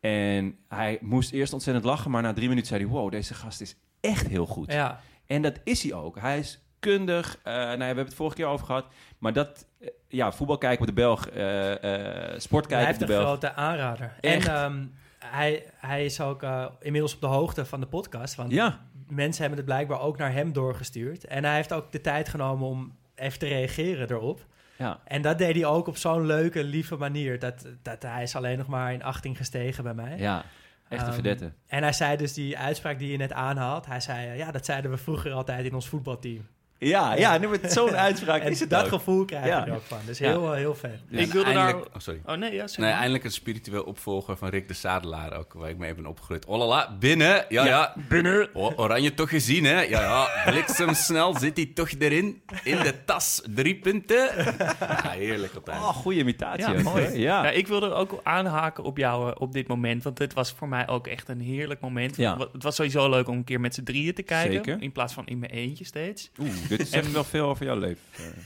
[0.00, 2.90] En hij moest eerst ontzettend lachen, maar na drie minuten zei hij...
[2.92, 4.72] wow, deze gast is echt heel goed.
[4.72, 6.18] Ja, En dat is hij ook.
[6.20, 7.38] Hij is kundig.
[7.42, 8.86] eh, nou ja, we hebben het vorige keer over gehad.
[9.18, 13.06] Maar dat, eh, ja, voetbal kijken op de Belg, eh, sport hij kijken heeft op
[13.06, 13.26] de een Belg.
[13.28, 14.14] grote aanrader.
[14.20, 14.46] Echt.
[14.46, 14.86] En ehm,
[15.18, 16.42] hij, hij is ook
[16.80, 18.34] inmiddels op de hoogte van de podcast.
[18.34, 21.24] Want Ja, mensen hebben het blijkbaar ook naar hem doorgestuurd.
[21.24, 24.46] En hij heeft ook de tijd genomen om even te reageren erop.
[24.78, 25.00] Ja.
[25.04, 27.38] En dat deed hij ook op zo'n leuke, lieve manier.
[27.38, 30.18] Dat, dat hij is alleen nog maar in 18 gestegen bij mij.
[30.18, 30.44] ja.
[30.88, 31.52] Echt een Ehm, verdette.
[31.66, 33.86] En hij zei dus die uitspraak die je net aanhaalt.
[33.86, 36.46] Hij zei, ja, dat zeiden we vroeger altijd in ons voetbalteam.
[36.80, 38.88] Ja, ja, nee, maar zo'n uitspraak En is het dat ook.
[38.88, 39.66] gevoel krijg je Ja.
[39.66, 39.98] er ook van.
[40.06, 40.28] Dus Ja.
[40.28, 41.00] heel, heel vet.
[41.08, 41.86] Ja, ik wilde eindelijk- daar...
[41.94, 42.20] Oh, sorry.
[42.26, 45.68] Oh nee, ja, zeg Nee, eindelijk een spiritueel opvolger van Rick de Zadelaar ook, waar
[45.70, 46.46] ik mee ben opgegroeid.
[46.46, 47.44] Olala, binnen.
[47.48, 47.94] Ja, ja.
[48.08, 48.48] Binnen.
[48.54, 49.80] O- oranje toch gezien, hè?
[49.80, 50.50] Ja, ja.
[50.50, 52.42] Bliksemsnel zit hij toch erin.
[52.64, 53.42] In de tas.
[53.54, 54.28] Drie punten.
[55.02, 55.78] Ja, heerlijk altijd.
[55.78, 56.74] Oh, goede imitatie.
[56.74, 57.18] Ja, mooi.
[57.18, 57.44] Ja.
[57.44, 60.02] Ja, ik wilde ook aanhaken op jou eh, op dit moment.
[60.02, 62.16] Want het was voor mij ook echt een heerlijk moment.
[62.16, 64.52] Het was sowieso leuk om een keer met z'n drieën te kijken.
[64.52, 64.82] Zeker.
[64.82, 66.30] In plaats van in mijn eentje steeds.
[66.40, 68.02] Oeh, dit zegt wel veel over jouw leven.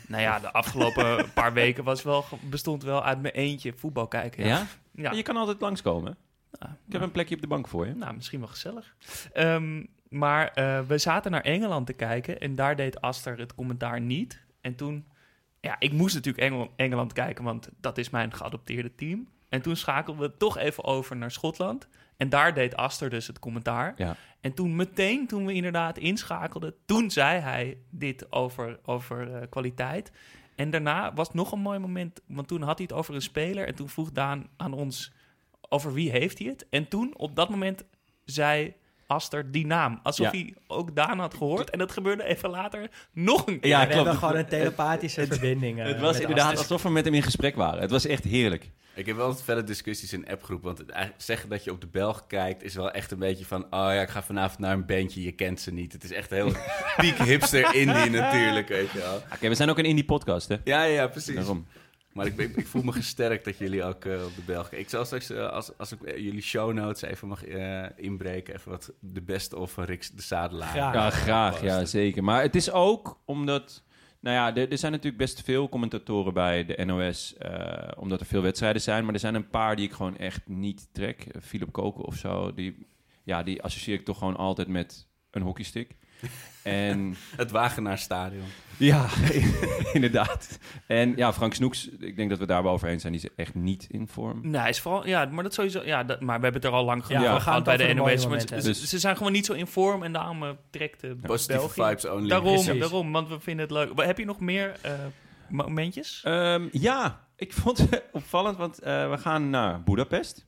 [0.07, 4.47] Nou ja, de afgelopen paar weken was wel, bestond wel uit mijn eentje voetbal kijken.
[4.47, 4.67] ja?
[4.95, 5.11] Ja.
[5.13, 6.17] Je kan altijd langskomen.
[6.61, 7.95] Ja, Ik heb een plekje op de bank voor je.
[7.95, 8.95] Nou, misschien wel gezellig.
[9.33, 14.01] Ehm, maar eh, we zaten naar Engeland te kijken en daar deed Aster het commentaar
[14.01, 14.41] niet.
[14.61, 15.07] En toen,
[15.61, 19.29] ja, ik moest natuurlijk Engel- Engeland kijken, want dat is mijn geadopteerde team.
[19.49, 21.89] En toen schakelden we toch even over naar Schotland.
[22.23, 23.95] En daar deed Aster dus het commentaar.
[23.97, 24.17] Ja.
[24.41, 30.13] En toen meteen, toen we inderdaad inschakelden, toen zei hij dit over, over eh, kwaliteit.
[30.55, 33.67] En daarna was nog een mooi moment, want toen had hij het over een speler.
[33.67, 35.13] En toen vroeg Daan aan ons,
[35.69, 36.67] over wie heeft hij het?
[36.71, 37.85] En toen, op dat moment,
[38.25, 38.75] zei
[39.13, 40.01] Aster die naam.
[40.03, 40.39] Alsof Ja.
[40.39, 41.71] hij ook Daan had gehoord.
[41.71, 43.71] En dat gebeurde even later nog een keer.
[43.71, 45.81] Ja, we hebben gewoon een telepathische verbinding.
[45.81, 47.81] eh, Het was met inderdaad alsof we met hem in gesprek waren.
[47.81, 48.71] Het was echt heerlijk.
[48.95, 50.63] Ik heb wel wat verder discussies in appgroep.
[50.63, 53.63] Want het, zeggen dat je op de Belg kijkt is wel echt een beetje van...
[53.65, 55.93] Oh ja, ik ga vanavond naar een bandje, je kent ze niet.
[55.93, 56.53] Het is echt heel
[56.97, 59.23] piek hipster indie natuurlijk, weet je wel.
[59.35, 60.57] Oké, we zijn ook een indie podcast, hè?
[60.65, 61.35] Ja, ja, precies.
[61.35, 61.67] Daarom.
[62.13, 64.79] Maar ik, ik, ik voel me gesterkt dat jullie ook eh, op de Belg kijken.
[64.79, 68.55] Ik zal straks, eh, als, als ik eh, jullie show notes even mag eh, inbreken...
[68.55, 70.69] even wat de beste of van Rick de Zadelaar.
[70.69, 70.95] Graag.
[70.95, 71.63] Ja, graag.
[71.63, 72.25] Ja, zeker.
[72.25, 73.83] Maar het is ook omdat...
[74.21, 77.37] Nou ja, er, er zijn natuurlijk best veel commentatoren bij de NOS...
[77.37, 79.05] eh, omdat er veel wedstrijden zijn.
[79.05, 81.27] Maar er zijn een paar die ik gewoon echt niet trek.
[81.41, 82.55] Philip Koken of zo.
[82.55, 82.87] Die,
[83.25, 85.97] ja, die associeer ik toch gewoon altijd met een hockeystick.
[86.63, 88.45] En Het Wagenaarstadion.
[88.77, 89.07] ja,
[89.93, 90.59] inderdaad.
[90.87, 93.13] En ja, Frank Snoeks, ik denk dat we daar wel over eens zijn.
[93.13, 94.41] Die is echt niet in vorm.
[94.43, 96.77] Nee, hij is vooral, ja, maar dat sowieso, ja, dat, maar we hebben het er
[96.77, 98.27] al lang genoeg Ja, over we gaan gehad bij de NOS.
[98.27, 101.83] Maar ze, zijn gewoon niet zo in vorm en daarom eh, trekt de Positieve België.
[101.83, 102.29] vibes only.
[102.29, 102.79] Daarom, Precies.
[102.81, 103.95] daarom, want we vinden het leuk.
[103.95, 104.93] Maar Heb je nog meer eh,
[105.49, 106.21] momentjes?
[106.25, 110.47] Ehm, ja, ik vond het opvallend, want eh, we gaan naar Budapest.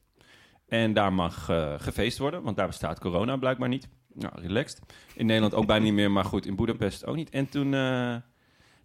[0.68, 1.44] En daar mag
[1.78, 3.88] gefeest worden, want daar bestaat corona blijkbaar niet.
[4.14, 4.80] Nou, relaxed.
[5.14, 7.30] In Nederland ook bijna niet meer, maar goed, in Budapest ook niet.
[7.30, 8.22] En toen, eh, er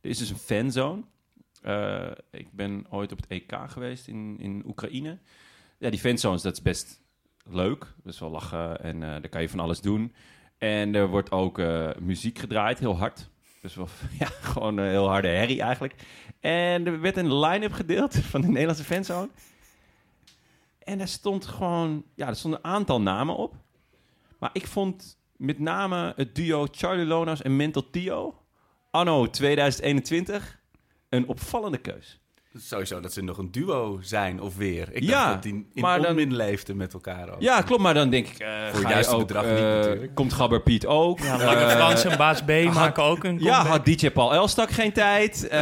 [0.01, 1.03] is dus een fanzone.
[1.61, 5.17] Eh, ik ben ooit op het EK geweest in, in Oekraïne.
[5.77, 7.01] Ja, die fanzones, dat is best
[7.45, 7.93] leuk.
[8.03, 10.13] Best wel lachen en eh, daar kan je van alles doen.
[10.57, 11.61] En er wordt ook
[11.99, 13.29] muziek gedraaid, heel hard.
[13.61, 13.87] Dus wel,
[14.19, 15.95] ja, gewoon een heel harde herrie eigenlijk.
[16.39, 19.29] En er werd een line-up gedeeld van de Nederlandse fanzone.
[20.79, 22.03] En daar stond gewoon...
[22.15, 23.55] Ja, er stonden een aantal namen op.
[24.39, 28.41] Maar ik vond met name het duo Charlie Lonas en Mental Tio...
[28.91, 30.59] anno 2021
[31.09, 32.19] een opvallende keus.
[32.57, 34.87] Sowieso dat ze nog een duo zijn of weer.
[34.91, 37.41] Ik Ja, dacht dat die in maar dan- onmin leefden met elkaar ook.
[37.41, 37.81] Ja, klopt.
[37.81, 38.39] Maar dan denk ik...
[38.39, 40.15] eh, Voor ga je juiste ook, bedrag niet eh, natuurlijk.
[40.15, 41.19] Komt Gabber Piet ook?
[41.19, 43.67] Ja, Lange Frans en Baas B maken ook een Ja, comeback.
[43.67, 45.47] had DJ Paul Elstak geen tijd.
[45.47, 45.59] Eh,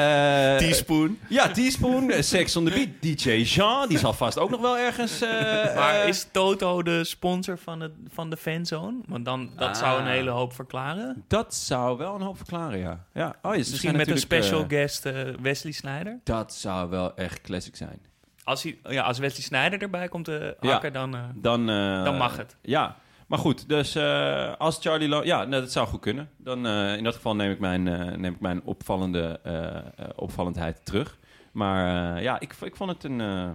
[0.57, 1.19] Teaspoon.
[1.29, 2.87] Ja, Teaspoon, Sex on the Beat.
[2.99, 5.21] DJ Jean, die zal vast ook nog wel ergens...
[5.21, 5.29] eh,
[5.75, 8.97] Maar is Toto de sponsor van, het, van de fanzone?
[9.07, 9.75] Want dan, dat Ah.
[9.75, 11.23] zou een hele hoop verklaren.
[11.27, 13.05] Dat zou wel een hoop verklaren, ja.
[13.13, 13.27] ja.
[13.27, 15.07] Oh, ja ze Misschien zijn met een natuurlijk, special guest
[15.41, 16.19] Wesley Snyder.
[16.23, 18.01] dat zou wel echt classic zijn.
[18.43, 21.15] Als, hij, ja, als Wesley Snyder erbij komt te hakken, dan...
[21.15, 22.55] eh, Dan, eh, Dan mag het.
[22.61, 22.95] Ja,
[23.27, 23.69] maar goed.
[23.69, 25.07] Dus eh, als Charlie...
[25.07, 26.29] Lo ja, nou, dat zou goed kunnen.
[26.37, 29.81] Dan eh, in dat geval neem ik mijn, eh, neem ik mijn opvallende eh, eh,
[30.15, 31.17] opvallendheid terug.
[31.51, 33.21] Maar eh, ja, ik, ik vond het een...
[33.21, 33.49] eh,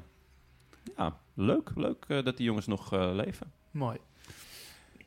[0.96, 1.70] ja, leuk.
[1.74, 3.52] Leuk eh, dat die jongens nog eh, leven.
[3.70, 3.98] Mooi.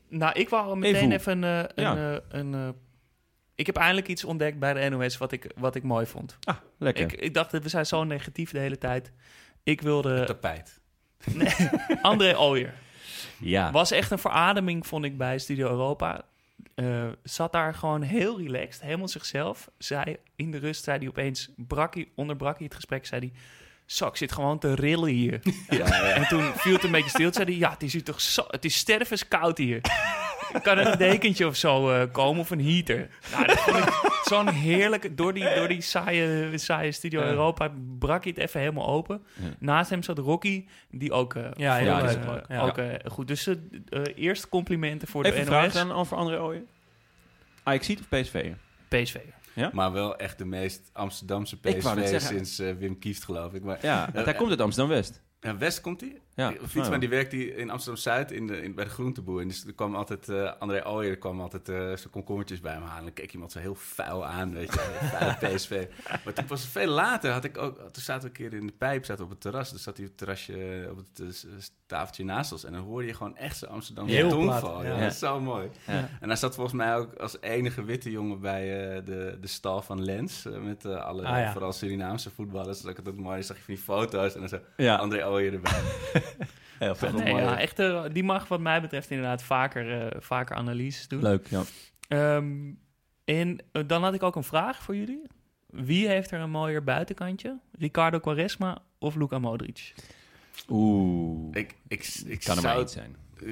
[0.10, 1.14] Nou, ik wou meteen Evo.
[1.14, 1.68] even een...
[1.76, 1.92] eh, Ja.
[1.96, 2.70] een, eh, een eh,
[3.56, 6.38] ik heb eindelijk iets ontdekt bij de NOS wat ik, wat ik mooi vond.
[6.44, 7.04] Ah, lekker.
[7.04, 9.12] Ik, ik dacht, dat we zijn zo negatief de hele tijd.
[9.64, 10.80] Ik wilde Tapijt.
[12.02, 12.74] André Ooyer.
[13.40, 13.72] ja.
[13.72, 16.26] Was echt een verademing, vond ik, bij Studio Europa.
[16.76, 19.70] Eh, zat daar gewoon heel relaxed, helemaal zichzelf.
[19.78, 23.32] Zei, in de rust zei hij opeens, brak hij, onderbrak hij het gesprek, zei hij...
[23.86, 25.42] Zo, ik zit gewoon te rillen hier.
[26.16, 27.24] En toen viel het een beetje stil.
[27.24, 28.46] Toen zei hij, ja, het is hier toch zo...
[28.48, 29.82] Het is stervenskoud hier.
[30.64, 33.08] Kan er een dekentje of zo eh, komen of een heater?
[33.32, 33.90] Nou, dat vond ik
[34.24, 35.18] zo'n heerlijk...
[35.18, 37.28] Door die, door die saaie, saaie Studio Ja.
[37.28, 39.24] Europa brak hij het even helemaal open.
[39.34, 39.44] Ja.
[39.60, 41.36] Naast hem zat Rocky, die ook...
[41.36, 42.16] eh, Ja, Ja, leuk.
[42.16, 42.62] eh, Ja.
[42.62, 43.28] ook eh, goed.
[43.28, 43.50] Dus
[44.16, 45.74] eerst complimenten voor Even de vraag NOS.
[45.74, 46.64] dan over André Ooyer.
[47.64, 48.52] Ajax of PSV?
[48.88, 49.16] PSV.
[49.72, 53.64] Maar wel echt de meest Amsterdamse PSV sinds Wim Kieft, geloof ik.
[53.64, 55.22] Maar, Ja, hij komt uit Amsterdam-West.
[55.40, 56.22] Ja, West komt hij?
[56.36, 59.42] Ja, Een fietsman die werkte in Amsterdam-Zuid in de, in, bij de groenteboer.
[59.42, 62.84] En dus er kwam altijd, eh André Ooyer kwam altijd eh zijn komkommertjes bij me
[62.84, 62.98] halen.
[62.98, 64.80] En dan keek iemand zo heel vuil aan, weet je.
[65.02, 65.86] Vuil PSV.
[66.24, 68.68] Maar toen was het veel later, had ik ook, toen zaten we een keer in
[68.68, 69.72] de pijp, zaten op het terras.
[69.72, 71.52] Dus zat hij op het terrasje, op het eh,
[71.86, 72.64] tafeltje naast ons.
[72.64, 74.84] En dan hoorde je gewoon echt zo'n Amsterdamse tongval.
[74.84, 74.90] Ja.
[74.94, 75.00] ja.
[75.00, 75.70] Dat is zo mooi.
[75.88, 76.10] Ja.
[76.20, 78.64] En hij zat volgens mij ook als enige witte jongen bij
[79.04, 80.46] de, de stal van Lens.
[80.62, 82.82] met alle, Ah, vooral Surinaamse voetballers.
[82.82, 84.34] Dat ik het ook mooi, zag je van die foto's.
[84.36, 84.86] En dan zo.
[84.88, 85.82] André Ooyer erbij.
[86.80, 91.08] Heel Nee, ja, echt, eh, die mag wat mij betreft inderdaad vaker, eh, vaker analyses
[91.08, 91.22] doen.
[91.22, 91.64] Leuk, ja.
[92.08, 92.72] Ehm,
[93.26, 95.22] en eh, dan had ik ook een vraag voor jullie.
[95.66, 97.60] Wie heeft er een mooier buitenkantje?
[97.80, 99.94] Ricardo Quaresma of Luka Modric?
[100.70, 103.16] Oeh, Ik, ik, ik kan er zou maar eens zijn.
[103.44, 103.50] Eh,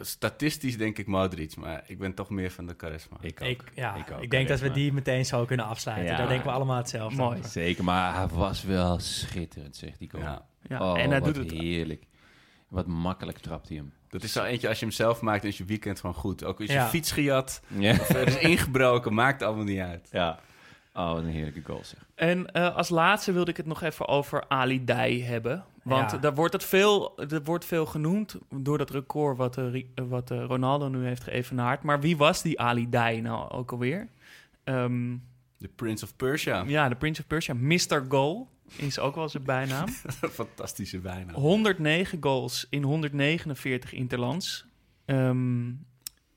[0.00, 3.16] statistisch denk ik Modric, maar ik ben toch meer van de charisma.
[3.20, 3.48] Ik ook.
[3.48, 6.10] Ik, ja, Ik denk dat we die meteen zo kunnen afsluiten.
[6.10, 6.16] Ja.
[6.16, 7.38] Daar denken we allemaal hetzelfde Mooi.
[7.38, 7.50] over.
[7.50, 10.22] Zeker, maar hij was wel schitterend, zegt die goal.
[10.22, 10.46] Ja.
[10.68, 11.60] Ja, oh, en hij wat doet het.
[11.60, 12.04] heerlijk.
[12.68, 13.92] Wat makkelijk trapt hij hem.
[14.08, 16.44] Dat is zo eentje, als je hem zelf maakt, dan is je weekend gewoon goed.
[16.44, 16.88] Ook als je Ja.
[16.88, 17.90] fiets gejat, Ja.
[17.92, 20.08] of er is ingebroken, maakt allemaal niet uit.
[20.12, 20.38] ja.
[20.98, 22.06] Oh, wat een heerlijke goal zeg.
[22.14, 25.64] En eh, als laatste wilde ik het nog even over Ali Dai hebben.
[25.82, 26.18] Want Ja.
[26.18, 30.30] daar wordt het veel, er wordt veel genoemd door dat record wat, eh, eh, wat
[30.30, 31.82] Ronaldo nu heeft geëvenaard.
[31.82, 34.08] Maar wie was die Ali Dai nou ook alweer?
[34.64, 35.16] Ehm,
[35.56, 36.64] De Prince of Persia.
[36.66, 37.54] ja, de Prince of Persia.
[37.54, 38.04] Mr.
[38.08, 39.88] Goal is ook wel zijn bijnaam.
[40.40, 41.34] Fantastische bijnaam.
[41.34, 44.66] 109 goals in 149 interlands.
[45.04, 45.72] Ehm,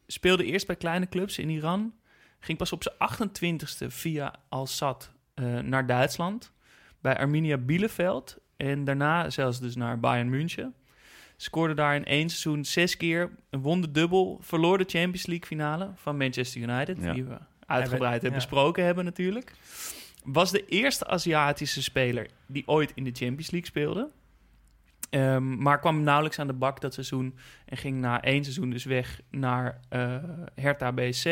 [0.07, 1.93] speelde eerst bij kleine clubs in Iran.
[2.43, 6.51] Ging pas op zijn 28ste via Al-Sad eh, naar Duitsland.
[7.01, 8.37] Bij Arminia Bielefeld.
[8.57, 10.73] En daarna zelfs dus naar Bayern München.
[11.37, 13.31] Scoorde daar in één seizoen zes keer.
[13.49, 14.37] Won de dubbel.
[14.41, 16.97] Verloor de Champions League finale van Manchester United.
[17.01, 17.13] Ja.
[17.13, 18.35] Die we uitgebreid hebben Ja.
[18.45, 19.51] besproken hebben natuurlijk.
[20.23, 24.09] Was de eerste Aziatische speler die ooit in de Champions League speelde.
[25.09, 27.37] Ehm, maar kwam nauwelijks aan de bak dat seizoen.
[27.65, 30.15] En ging na één seizoen dus weg naar eh
[30.55, 31.25] Hertha BSC.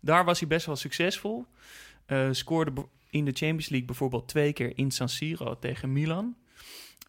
[0.00, 1.46] Daar was hij best wel succesvol.
[2.06, 2.72] Eh, scoorde
[3.10, 6.36] in de Champions League bijvoorbeeld twee keer in San Siro tegen Milan.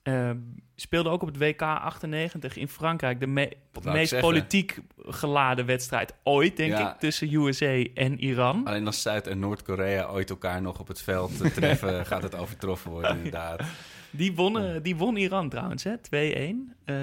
[0.04, 0.38] Ehm,
[0.76, 3.20] speelde ook op het WK 98 in Frankrijk.
[3.20, 6.94] De me- meest politiek geladen wedstrijd ooit, denk Ja.
[6.94, 8.66] ik, tussen USA en Iran.
[8.66, 12.92] Alleen als Zuid- en Noord-Korea ooit elkaar nog op het veld treffen, gaat het overtroffen
[12.92, 13.62] worden, inderdaad.
[14.12, 15.98] Die won, eh, die won Iran trouwens, hè?
[15.98, 16.74] 2-1.
[16.86, 16.96] Eh,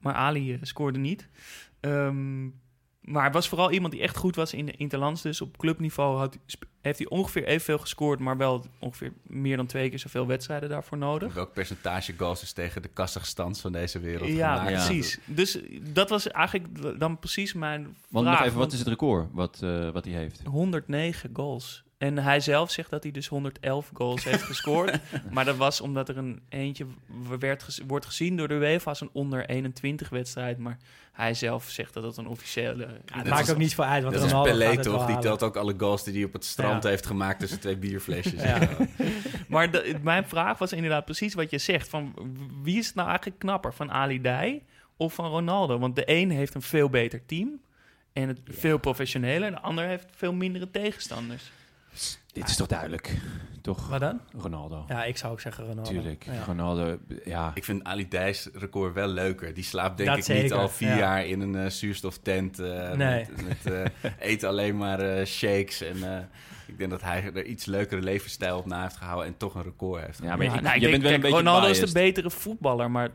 [0.00, 1.28] maar Ali scoorde niet.
[1.80, 2.48] Ehm,
[3.04, 5.22] maar hij was vooral iemand die echt goed was in de interlands.
[5.22, 6.38] Dus op clubniveau had,
[6.80, 8.20] heeft hij ongeveer evenveel gescoord...
[8.20, 11.34] maar wel ongeveer meer dan twee keer zoveel wedstrijden daarvoor nodig.
[11.34, 14.86] Welk percentage goals is tegen de Kazachstans van deze wereld Ja, gemaakt?
[14.86, 15.18] precies.
[15.24, 15.58] Dus
[15.92, 18.38] dat was eigenlijk dan precies mijn Want vraag.
[18.38, 20.40] nog even, wat is het record wat, eh, wat hij heeft?
[20.44, 21.83] 109 goals.
[22.04, 24.98] En hij zelf zegt dat hij dus 111 goals heeft gescoord.
[25.30, 26.86] Maar dat was omdat er een eentje
[27.38, 30.58] werd wordt gezien door de UEFA als een onder 21 wedstrijd.
[30.58, 30.78] Maar
[31.12, 32.88] hij zelf zegt dat het een officiële...
[33.06, 35.06] Ja, maakt ook niet veel uit, want Dat is Pelé toch?
[35.06, 36.88] Die telt ook alle goals die hij op het strand Ja.
[36.88, 38.42] heeft gemaakt tussen twee bierflesjes.
[38.42, 38.68] Ja.
[39.48, 41.88] Maar de- mijn vraag was inderdaad precies wat je zegt.
[41.88, 42.14] Van
[42.62, 43.74] wie is het nou eigenlijk knapper?
[43.74, 44.62] Van Ali Dai
[44.96, 45.78] of van Ronaldo?
[45.78, 47.60] Want de een heeft een veel beter team
[48.12, 49.46] en het veel professioneler.
[49.48, 51.50] En de ander heeft veel mindere tegenstanders.
[52.32, 53.18] Dit is toch duidelijk?
[53.62, 53.88] Toch?
[53.88, 54.20] Wat dan?
[54.36, 54.84] Ronaldo.
[54.88, 55.90] Ja, ik zou ook zeggen Ronaldo.
[55.90, 56.24] Tuurlijk.
[56.24, 56.44] Ja.
[56.46, 57.50] Ronaldo, ja.
[57.54, 59.54] Ik vind Ali Dijs record wel leuker.
[59.54, 60.96] Die slaapt denk Dat ik niet al vier ja.
[60.98, 62.58] jaar in een eh, zuurstoftent.
[62.58, 63.26] eh Nee.
[63.36, 65.80] Met, met eh, eet alleen maar eh, shakes.
[65.82, 66.24] En eh,
[66.66, 69.62] ik denk dat hij er iets leukere levensstijl op na heeft gehouden en toch een
[69.62, 70.18] record heeft.
[70.22, 71.92] Ja, maar Ja, ik- nou, ik je denk, bent wel een beetje Ronaldo is de
[71.92, 73.10] betere voetballer, maar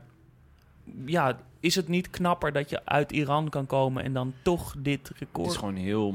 [1.05, 5.07] ja, is het niet knapper dat je uit Iran kan komen en dan toch dit
[5.07, 5.49] Het record?
[5.51, 6.13] is gewoon heel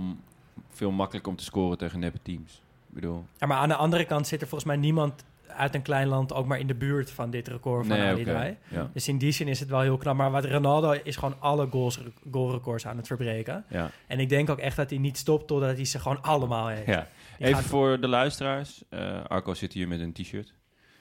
[0.77, 2.53] veel makkelijker om te scoren tegen neppe teams.
[2.89, 5.83] Ik bedoel, Ja, maar aan de andere kant zit er volgens mij niemand uit een
[5.83, 8.57] klein land ook maar in de buurt van dit record van nee, Ali.
[8.69, 10.17] Ja, Dus in die zin is het wel heel knap.
[10.17, 13.65] Maar wat Ronaldo is gewoon alle goals, goalrecords aan het verbreken.
[13.69, 13.91] ja.
[14.07, 16.87] En ik denk ook echt dat hij niet stopt totdat hij ze gewoon allemaal heeft.
[16.87, 17.07] ja.
[17.39, 18.83] Even gaat- voor de luisteraars.
[18.89, 20.53] Eh, Arco zit hier met een t-shirt.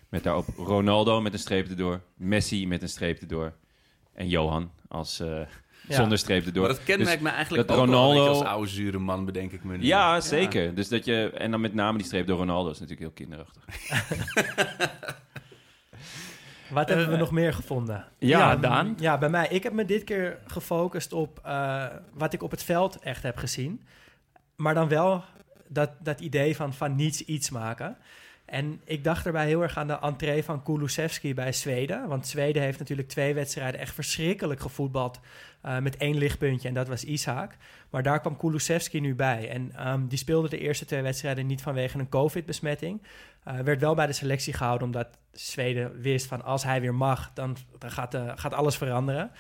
[0.10, 2.02] Met daarop Ronaldo met een streep erdoor.
[2.16, 3.54] Messi met een streep erdoor.
[4.14, 5.40] En Johan als, eh.
[5.88, 6.66] Zonder streep erdoor.
[6.66, 9.78] Maar dat kenmerkt me eigenlijk dat ook Ronaldo- als oude zure man, bedenk ik me
[9.78, 9.84] nu.
[9.86, 10.76] Ja, zeker.
[10.76, 13.64] Dus dat je, en dan met name die streep door Ronaldo is natuurlijk heel kinderachtig.
[16.70, 18.06] Wat hebben we nog meer gevonden?
[18.20, 18.96] ja, Daan?
[19.00, 19.48] Ja, bij mij.
[19.48, 23.38] Ik heb me dit keer gefocust op eh, wat ik op het veld echt heb
[23.38, 23.84] gezien.
[24.56, 25.24] Maar dan wel
[25.68, 27.98] dat, dat idee van van niets iets maken.
[28.46, 32.08] En ik dacht daarbij heel erg aan de entree van Kulusevski bij Zweden.
[32.08, 35.20] Want Zweden heeft natuurlijk twee wedstrijden echt verschrikkelijk gevoetbald.
[35.62, 37.56] eh, met één lichtpuntje en dat was Isaac.
[37.90, 39.50] Maar daar kwam Kulusevski nu bij.
[39.50, 43.02] En ehm, die speelde de eerste twee wedstrijden niet vanwege een COVID-besmetting.
[43.44, 47.32] Eh, werd wel bij de selectie gehouden omdat Zweden wist van als hij weer mag,
[47.34, 49.32] dan, gaat, eh, gaat alles veranderen.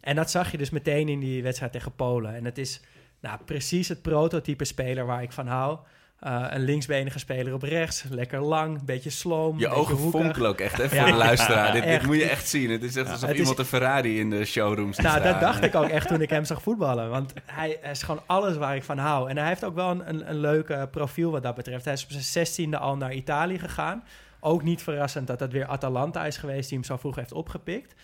[0.00, 2.34] En dat zag je dus meteen in die wedstrijd tegen Polen.
[2.34, 2.80] En het is
[3.20, 5.78] nou, precies het prototype speler waar ik van hou.
[6.18, 10.58] Eh, een linksbenige speler op rechts, lekker lang, beetje sloom, Je beetje ogen fonkelen ook
[10.60, 11.04] echt, hè, voor Ja.
[11.06, 11.72] de luisteraar.
[11.80, 12.70] Dit, dit moet je echt zien.
[12.70, 15.40] Het is echt alsof het is- iemand een Ferrari in de showroom ziet Nou, dat
[15.40, 17.10] dacht ik ook echt toen ik hem zag voetballen.
[17.10, 19.30] Want hij, hij is gewoon alles waar ik van hou.
[19.30, 21.84] En hij heeft ook wel een, een, een leuk eh, profiel wat dat betreft.
[21.84, 24.04] Hij is op zijn zestiende al naar Italië gegaan.
[24.40, 27.94] Ook niet verrassend dat dat weer Atalanta is geweest die hem zo vroeg heeft opgepikt.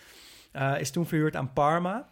[0.51, 2.07] Eh, is toen verhuurd aan Parma,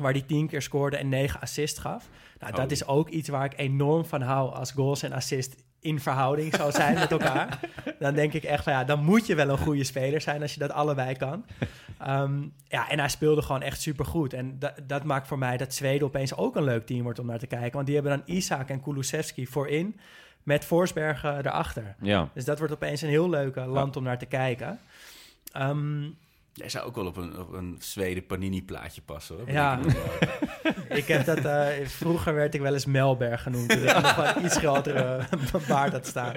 [0.00, 2.08] waar hij tien keer scoorde en negen assists gaf.
[2.40, 2.70] Nou, dat Oh.
[2.70, 6.72] is ook iets waar ik enorm van hou als goals en assist in verhouding zou
[6.72, 7.60] zijn met elkaar.
[7.98, 10.52] Dan denk ik echt van ja, dan moet je wel een goede speler zijn als
[10.54, 11.44] je dat allebei kan.
[11.98, 14.32] Ehm, ja, en hij speelde gewoon echt supergoed.
[14.32, 17.26] En da- dat maakt voor mij dat Zweden opeens ook een leuk team wordt om
[17.26, 17.72] naar te kijken.
[17.72, 20.00] Want die hebben dan Isaac en Kulusevski voorin
[20.42, 21.94] met Forsberg erachter.
[22.00, 22.28] Ja.
[22.34, 24.78] Dus dat wordt opeens een heel leuk eh, land om naar te kijken.
[25.52, 26.02] Ehm,
[26.58, 29.50] Jij zou ook wel op een, op een Zweden Panini-plaatje passen, hoor.
[29.50, 29.78] Ja.
[30.88, 33.72] Ik heb dat, eh, vroeger werd ik wel eens Melberg genoemd.
[33.72, 35.24] Ik nog wel een iets grotere
[35.68, 36.34] baard had staan.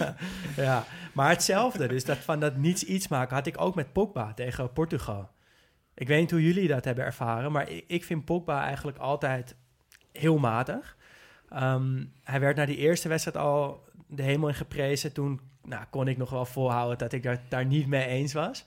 [0.56, 1.88] ja, maar hetzelfde.
[1.88, 5.30] Dus dat van dat niets iets maken had ik ook met Pogba tegen Portugal.
[5.94, 9.56] Ik weet niet hoe jullie dat hebben ervaren, maar ik, ik vind Pogba eigenlijk altijd
[10.12, 10.96] heel matig.
[11.48, 15.12] Ehm, hij werd na die eerste wedstrijd al de hemel in geprezen.
[15.12, 18.64] Toen nou, kon ik nog wel volhouden dat ik daar, daar niet mee eens was.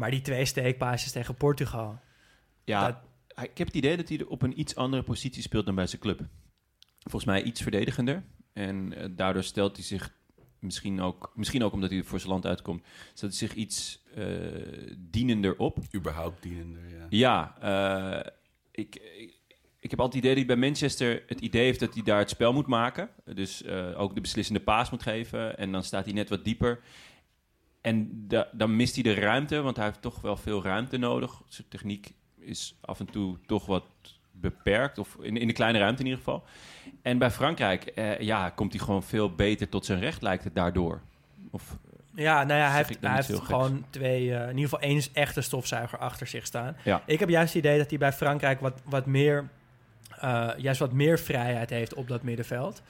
[0.00, 2.00] Maar die twee steekpaasjes tegen Portugal.
[2.64, 5.66] Ja, Dat- ik heb het idee dat hij er op een iets andere positie speelt
[5.66, 6.20] dan bij zijn club.
[6.98, 8.22] Volgens mij iets verdedigender.
[8.52, 10.14] En eh, daardoor stelt hij zich
[10.58, 14.26] misschien ook, misschien ook omdat hij voor zijn land uitkomt, stelt hij zich iets eh,
[14.98, 15.78] dienender op.
[15.94, 17.06] Überhaupt dienender, ja.
[17.08, 18.32] Ja, eh,
[18.70, 19.34] ik, ik,
[19.80, 22.18] ik heb altijd het idee dat hij bij Manchester het idee heeft dat hij daar
[22.18, 23.10] het spel moet maken.
[23.34, 25.58] Dus eh, ook de beslissende paas moet geven.
[25.58, 26.80] En dan staat hij net wat dieper.
[27.80, 31.40] En da- dan mist hij de ruimte, want hij heeft toch wel veel ruimte nodig.
[31.48, 33.84] Zijn techniek is af en toe toch wat
[34.32, 36.44] beperkt, of in, in de kleine ruimte in ieder geval.
[37.02, 40.54] En bij Frankrijk, eh, ja, komt hij gewoon veel beter tot zijn recht, lijkt het
[40.54, 41.00] daardoor.
[41.50, 41.76] Of,
[42.14, 43.38] Ja, nou ja, hij heeft, hij geks?
[43.40, 46.76] gewoon twee, eh, in ieder geval één echte stofzuiger achter zich staan.
[46.84, 47.02] Ja.
[47.06, 49.48] Ik heb juist het idee dat hij bij Frankrijk wat, wat meer,
[50.20, 52.82] eh, juist wat meer vrijheid heeft op dat middenveld.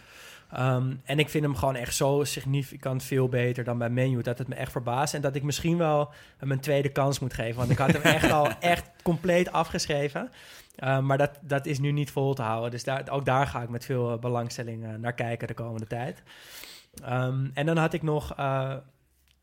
[0.52, 4.22] Ehm, en ik vind hem gewoon echt zo significant veel beter dan bij Menu.
[4.22, 5.14] Dat het me echt verbaast.
[5.14, 7.56] En dat ik misschien wel hem een tweede kans moet geven.
[7.56, 10.30] Want ik had hem echt al echt compleet afgeschreven.
[10.76, 12.70] Ehm, maar dat, dat is nu niet vol te houden.
[12.70, 15.86] Dus daar, ook daar ga ik met veel eh, belangstelling eh, naar kijken de komende
[15.86, 16.22] tijd.
[17.04, 18.74] Ehm, en dan had ik nog eh,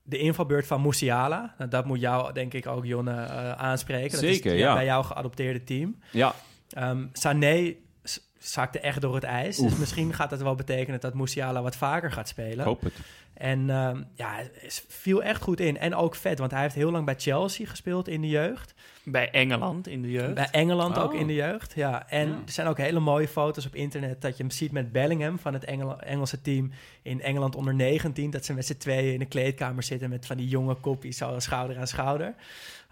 [0.04, 1.54] de invalbeurt van Musiala.
[1.58, 4.12] Nou, dat moet jou denk ik ook, Jonne, aanspreken.
[4.12, 4.74] Dat Zeker, is ja.
[4.74, 6.00] bij jouw geadopteerde team.
[6.12, 6.34] ja,
[7.14, 7.76] Sané
[8.40, 9.58] zakte echt door het ijs.
[9.58, 12.66] Dus misschien gaat dat wel betekenen dat Musiala wat vaker gaat ik spelen.
[12.66, 12.94] hoop het.
[13.34, 14.36] En ehm, ja,
[14.88, 15.78] viel echt goed in.
[15.78, 18.74] En ook vet, want hij heeft heel lang bij Chelsea gespeeld in de jeugd.
[19.04, 20.34] Bij Engeland in de jeugd.
[20.34, 21.20] Bij Engeland ook Oh.
[21.20, 22.10] in de jeugd, ja.
[22.10, 22.34] En Ja.
[22.46, 24.22] er zijn ook hele mooie foto's op internet...
[24.22, 26.72] dat je hem ziet met Bellingham van het Engel- Engelse team...
[27.02, 28.30] in Engeland onder 19.
[28.30, 30.10] Dat ze met z'n tweeën in de kleedkamer zitten...
[30.10, 32.34] met van die jonge koppies zo schouder aan schouder.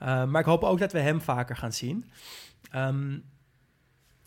[0.04, 2.12] Uh, maar ik hoop ook dat we hem vaker gaan zien.
[2.76, 3.24] Um,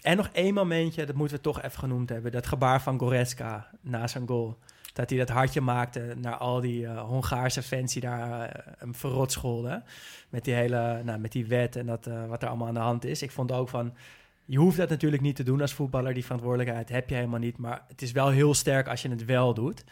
[0.00, 2.32] en nog één momentje, dat moeten we toch even genoemd hebben.
[2.32, 4.58] Dat gebaar van Goretzka na zijn goal.
[4.92, 8.94] Dat hij dat hartje maakte naar al die uh, Hongaarse fans die daar uh, hem
[8.94, 9.84] verrot scholden.
[10.28, 12.80] Met die hele, nou, met die wet en dat, uh, wat er allemaal aan de
[12.80, 13.22] hand is.
[13.22, 13.94] Ik vond ook van,
[14.44, 16.14] je hoeft dat natuurlijk niet te doen als voetballer.
[16.14, 17.58] Die verantwoordelijkheid heb je helemaal niet.
[17.58, 19.84] Maar het is wel heel sterk als je het wel doet.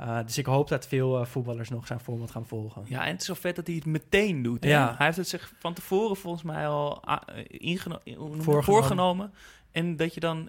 [0.00, 2.82] Uh, dus ik hoop dat veel uh, voetballers nog zijn voorbeeld gaan volgen.
[2.86, 4.64] Ja, en het is zo vet dat hij het meteen doet.
[4.64, 4.70] Hè?
[4.70, 4.94] Ja.
[4.96, 7.16] Hij heeft het zich van tevoren volgens mij al uh,
[7.48, 8.64] ingeno- Voorgenomen.
[8.64, 9.32] voorgenomen.
[9.72, 10.48] En dat je dan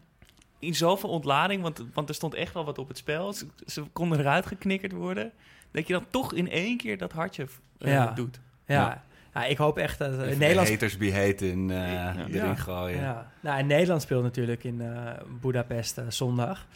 [0.59, 3.33] in zoveel ontlading, want, want er stond echt wel wat op het spel.
[3.33, 5.31] Ze, ze konden eruit geknikkerd worden.
[5.71, 7.47] Dat je dan toch in één keer dat hartje
[7.79, 8.11] uh, Ja.
[8.11, 8.39] doet.
[8.65, 8.75] Ja.
[8.75, 9.03] ja.
[9.33, 10.11] Ja, ik hoop echt dat...
[10.11, 10.69] In Nederland...
[10.69, 12.15] haters be haten uh, ja.
[12.17, 12.55] erin ja.
[12.55, 13.01] gooien.
[13.01, 13.31] Ja.
[13.39, 16.67] Nou, in Nederland speelt natuurlijk in uh, Budapest uh, zondag.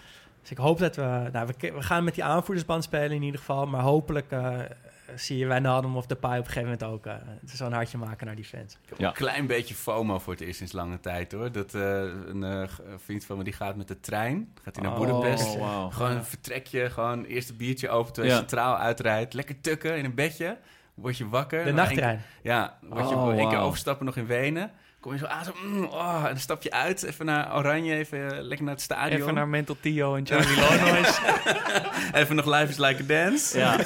[0.45, 1.29] Dus ik hoop dat we...
[1.31, 3.65] Nou, we, we, gaan met die aanvoerdersband spelen in ieder geval.
[3.67, 4.59] Maar hopelijk uh,
[5.15, 7.13] zie je Wijnaldum of Depay op een gegeven moment ook uh,
[7.45, 8.73] zo'n hartje maken naar die fans.
[8.73, 9.07] Ik heb ja.
[9.07, 11.51] een klein beetje FOMO voor het eerst sinds lange tijd hoor.
[11.51, 12.63] Dat uh, een uh,
[12.97, 14.53] vriend van me die gaat met de trein.
[14.63, 15.57] Gaat hij naar oh, Budapest.
[15.57, 15.93] Wow.
[15.93, 18.47] Gewoon een vertrekje, gewoon eerst een biertje open terwijl je ja.
[18.47, 19.33] centraal uitrijdt.
[19.33, 20.57] Lekker tukken in een bedje.
[20.93, 21.65] Word je wakker.
[21.65, 22.21] De nachttrein.
[22.41, 23.49] Ja, word je oh, één wow.
[23.49, 24.71] keer overstappen nog in Wenen.
[25.05, 27.95] Kom je zo aan, zo, mm, oh, en dan stap je uit, even naar Oranje,
[27.95, 29.21] even eh, lekker naar het stadion.
[29.21, 31.19] Even naar Mental Tio en Charlie Lonois.
[32.19, 33.57] Even nog Life is Like a Dance.
[33.57, 33.79] Ja.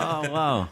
[0.00, 0.68] Oh, wauw.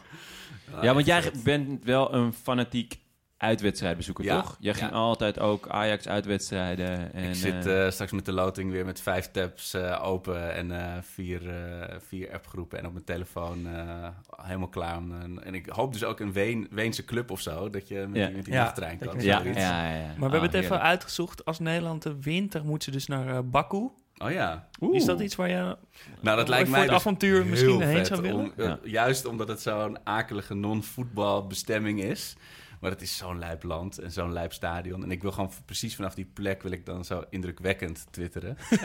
[0.81, 2.97] Ja, want jij bent wel een fanatiek
[3.39, 4.57] uitwedstrijdbezoeker, Ja, toch?
[4.59, 4.95] Jij ging ja.
[4.95, 7.13] altijd ook Ajax uitwedstrijden.
[7.13, 10.53] En, Ik zit eh, eh, straks met de loting weer met vijf tabs eh, open
[10.53, 14.07] en eh, vier, eh, vier appgroepen en op mijn telefoon eh,
[14.41, 14.97] helemaal klaar.
[14.97, 18.17] Om, en ik hoop dus ook een Ween, Weense club of zo, dat je met
[18.17, 18.25] Ja.
[18.27, 19.15] die, met die nachttrein kan.
[19.19, 19.59] je- ja, zoiets.
[19.59, 20.05] ja, ja, ja.
[20.05, 20.83] Maar we hebben het even heerlijk.
[20.83, 21.45] uitgezocht.
[21.45, 23.89] Als Nederland de wint, dan moeten ze dus naar Baku.
[24.23, 24.67] Oh ja.
[24.91, 25.77] Is dat iets waar je
[26.21, 28.39] Nou, dat lijkt voor mij het dus avontuur misschien heen zou willen?
[28.39, 28.79] om, Ja.
[28.83, 32.35] Juist omdat het zo'n akelige non-voetbalbestemming is.
[32.79, 35.03] Maar het is zo'n lijp land en zo'n lijp stadion.
[35.03, 38.57] En ik wil gewoon precies vanaf die plek wil ik dan zo indrukwekkend twitteren.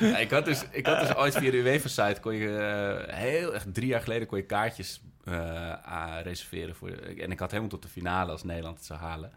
[0.00, 2.20] ja, ik, had dus, ik had dus ooit via de UEFA-site...
[2.20, 5.02] kon je eh, heel echt drie jaar geleden kon je kaartjes
[5.84, 6.74] ah, reserveren.
[6.74, 9.32] Voor, en ik had helemaal tot de finale als Nederland het zou halen.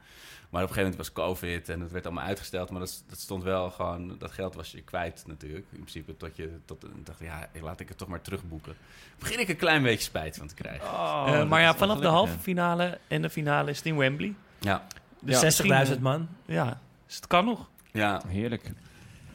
[0.49, 2.69] Maar op een gegeven moment was COVID en het werd allemaal uitgesteld.
[2.69, 4.15] Maar dat, dat stond wel gewoon...
[4.17, 5.65] Dat geld was je kwijt natuurlijk.
[5.69, 6.59] In principe tot je...
[6.65, 8.75] Tot, dacht, ja, laat ik het toch maar terugboeken.
[9.19, 10.87] Begin ik een klein beetje spijt van te krijgen.
[10.87, 14.33] Oh, Eh, maar ja, vanaf de halve finale en de finale is het in Wembley.
[14.59, 14.87] Ja,
[15.19, 16.27] De Ja, 60.000 misschien, man.
[16.45, 17.69] Ja, dus het kan nog.
[17.91, 18.21] ja.
[18.27, 18.71] Heerlijk.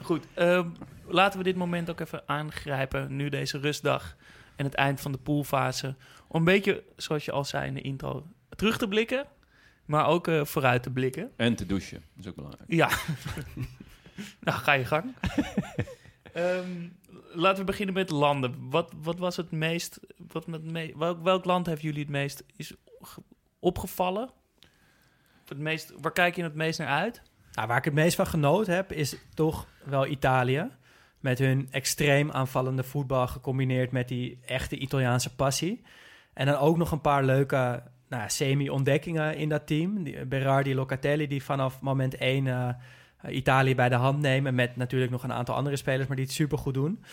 [0.01, 0.65] Goed, eh,
[1.07, 3.15] laten we dit moment ook even aangrijpen.
[3.15, 4.15] Nu deze rustdag
[4.55, 5.95] en het eind van de poolfase.
[6.27, 9.25] Om een beetje, zoals je al zei in de intro, terug te blikken.
[9.85, 11.31] Maar ook eh, vooruit te blikken.
[11.37, 12.71] En te douchen, dat is ook belangrijk.
[12.71, 12.89] Ja.
[14.45, 15.13] nou, ga je gang.
[16.33, 16.87] Ehm,
[17.33, 18.69] laten we beginnen met landen.
[18.69, 19.99] Wat, wat was het meest...
[20.27, 23.23] Wat met me, welk, welk land heeft jullie het meest is ge-
[23.59, 24.29] opgevallen?
[25.47, 27.21] Het meest, waar kijk je het meest naar uit?
[27.51, 30.69] Nou, waar ik het meest van genoten heb, is toch wel Italië.
[31.19, 35.81] Met hun extreem aanvallende voetbal gecombineerd met die echte Italiaanse passie.
[36.33, 37.83] En dan ook nog een paar leuke
[38.17, 40.03] nou, semi-ontdekkingen in dat team.
[40.03, 42.69] Die, Berardi, Locatelli, die vanaf moment 1 eh,
[43.35, 44.55] Italië bij de hand nemen.
[44.55, 47.03] Met natuurlijk nog een aantal andere spelers, maar die het supergoed doen.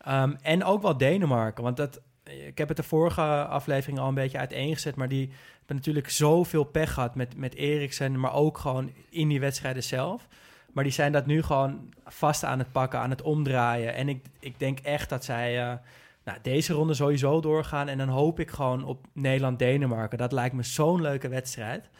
[0.00, 4.14] Ehm, en ook wel Denemarken, want dat, ik heb het de vorige aflevering al een
[4.14, 8.92] beetje uiteengezet, maar die hebben natuurlijk zoveel pech gehad met, met Eriksen, maar ook gewoon
[9.08, 10.28] in die wedstrijden zelf.
[10.72, 13.94] Maar die zijn dat nu gewoon vast aan het pakken, aan het omdraaien.
[13.94, 15.72] En ik, ik denk echt dat zij eh,
[16.24, 17.88] nou, deze ronde sowieso doorgaan.
[17.88, 20.18] En dan hoop ik gewoon op Nederland-Denemarken.
[20.18, 21.90] Dat lijkt me zo'n leuke wedstrijd.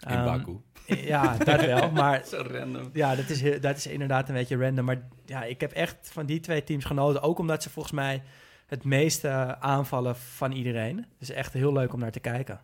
[0.00, 0.56] In Ehm, Baku.
[0.86, 1.90] Ja, dat wel.
[2.00, 2.90] Maar Zo random.
[2.92, 4.84] ja, dat is, dat is inderdaad een beetje random.
[4.84, 7.22] Maar ja, ik heb echt van die twee teams genoten.
[7.22, 8.22] Ook omdat ze volgens mij
[8.66, 11.06] het meeste aanvallen van iedereen.
[11.18, 12.60] Dus echt heel leuk om naar te kijken.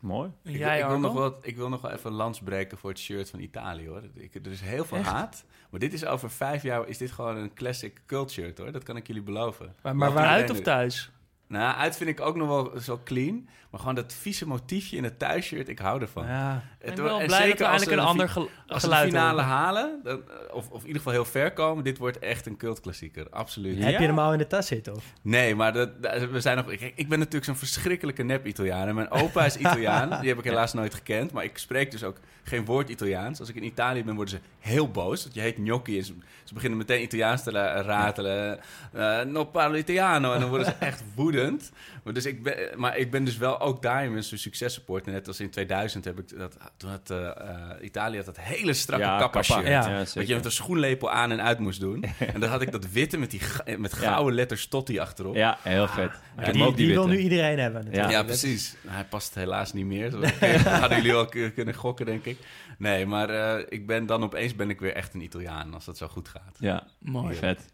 [0.00, 0.30] Mooi.
[0.44, 2.90] Ik, Jij, ik, wil nog wel, ik wil nog wel even een lans breken voor
[2.90, 4.02] het shirt van Italië, hoor.
[4.14, 5.44] Ik, er is heel veel haat.
[5.70, 8.72] Maar dit is over vijf jaar is dit gewoon een classic cult shirt, hoor.
[8.72, 9.74] Dat kan ik jullie beloven.
[9.82, 11.10] Maar, maar Laat waar, Uit of thuis?
[11.46, 13.48] Nou, uit vind ik ook nog wel zo clean.
[13.70, 16.26] Maar gewoon dat vieze motiefje in het thuisshirt, ik hou ervan.
[16.26, 18.22] ja, Ik Het- ben wel en blij dat we zeker als eindelijk ze een de
[18.22, 20.96] ander fi- gel- Als ze de geluid finale halen, dan, eh, of, of in ieder
[20.96, 23.26] geval heel ver komen, dit wordt echt een cultklassieker.
[23.30, 23.76] Absoluut.
[23.78, 23.84] Ja?
[23.84, 24.94] Heb je hem al in de tas zitten?
[24.94, 25.04] Of?
[25.22, 26.70] Nee, maar dat, dat- we zijn nog.
[26.70, 28.88] Ik, ik ben natuurlijk zo'n verschrikkelijke nep-Italiaan.
[28.88, 30.20] En mijn opa is Italiaan.
[30.20, 31.32] Die heb ik helaas nooit gekend.
[31.32, 32.16] Maar ik spreek dus ook
[32.48, 33.40] geen woord Italiaans.
[33.40, 35.22] Als ik in Italië ben, worden ze heel boos.
[35.22, 35.98] Want je heet gnocchi.
[35.98, 36.12] En ze,
[36.44, 37.50] ze beginnen meteen Italiaans te
[37.82, 38.60] ratelen.
[38.92, 40.32] Eh no parlo Italiano.
[40.32, 41.70] En dan worden ze echt woedend.
[42.04, 45.12] Maar, dus ik ben, maar ik ben dus wel ook daarin een successupporter.
[45.12, 46.56] Net als in 2000 heb ik dat.
[46.76, 47.34] Toen had eh, eh,
[47.80, 49.54] Italië had dat hele strakke Ja, kappa kappa.
[49.54, 49.66] shirt.
[49.66, 50.04] Ja.
[50.04, 50.28] Zeker.
[50.28, 52.04] je met een schoenlepel aan en uit moest doen.
[52.34, 53.40] en dan had ik dat witte met, die,
[53.78, 55.34] met gouden letters Totti achterop.
[55.34, 56.10] Ja, heel vet.
[56.36, 57.86] Heb die wil nu iedereen hebben.
[57.90, 58.08] Ja.
[58.08, 58.74] Dat precies.
[58.86, 60.10] Hij past helaas niet meer.
[60.20, 60.30] Dat
[60.62, 62.37] hadden jullie al k- kunnen gokken, denk ik.
[62.78, 65.96] Nee, maar eh, ik ben dan opeens ben ik weer echt een Italiaan als dat
[65.96, 66.56] zo goed gaat.
[66.60, 67.34] Ja, Mooi.
[67.34, 67.72] vet.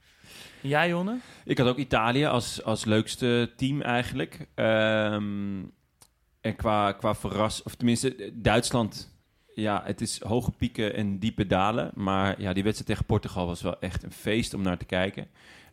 [0.61, 1.19] Jij, Jonne?
[1.45, 4.47] Ik had ook Italië als, als leukste team eigenlijk.
[4.55, 5.63] Ehm,
[6.41, 7.63] en qua, qua verras...
[7.63, 9.13] Of tenminste, Duitsland...
[9.55, 11.91] Ja, het is hoge pieken en diepe dalen.
[11.95, 15.27] Maar ja, die wedstrijd tegen Portugal was wel echt een feest om naar te kijken.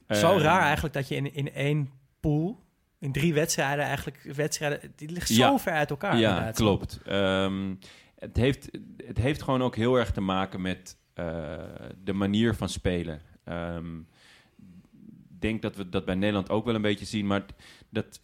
[0.10, 1.90] Zo Ehm, raar eigenlijk dat je in, in één
[2.20, 2.60] pool,
[3.00, 5.48] in drie wedstrijden eigenlijk, wedstrijden, die liggen Ja.
[5.48, 6.18] zo ver uit elkaar.
[6.18, 6.56] Ja, inderdaad.
[6.56, 7.00] klopt.
[7.06, 7.74] Ehm,
[8.22, 8.70] het, heeft,
[9.06, 11.60] het heeft gewoon ook heel erg te maken met eh,
[12.04, 13.22] de manier van spelen.
[13.44, 17.28] Ehm, Ik denk dat we dat bij Nederland ook wel een beetje zien.
[17.28, 17.46] Maar
[17.90, 18.20] dat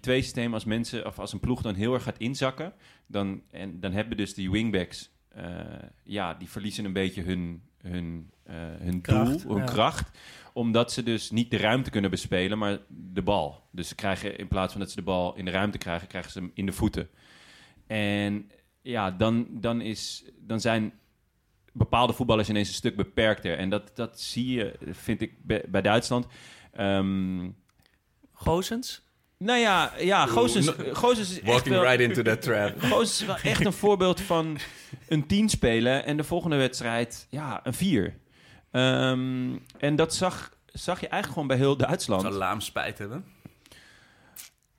[0.00, 2.72] systeem, als mensen of als een ploeg dan heel erg gaat inzakken,
[3.06, 5.44] dan, en, dan hebben dus die wingbacks, eh,
[6.02, 9.72] ja, die verliezen een beetje hun, hun, eh, hun Kracht, doel, hun ja.
[9.72, 10.18] kracht.
[10.52, 13.62] Omdat ze dus niet de ruimte kunnen bespelen, maar de bal.
[13.70, 16.32] Dus ze krijgen in plaats van dat ze de bal in de ruimte krijgen, krijgen
[16.32, 17.08] ze hem in de voeten.
[17.86, 18.50] En
[18.88, 20.92] ja, dan, dan, is, dan zijn
[21.72, 23.58] bepaalde voetballers ineens een stuk beperkter.
[23.58, 26.26] En dat, dat zie je, vind ik, bij, bij Duitsland.
[26.72, 27.50] Ehm,
[28.32, 29.06] Gozens?
[29.38, 31.84] Nou ja, ja Gozens, no- Gozens is echt Walking wel...
[31.84, 32.82] right into that trap.
[32.92, 34.58] Gozens is wel echt een voorbeeld van
[35.08, 38.16] een 10 spelen en de volgende wedstrijd, ja, een 4.
[38.70, 42.22] Ehm, en dat zag, zag je eigenlijk gewoon bij heel Duitsland.
[42.22, 43.24] Zou Laam spijt hebben?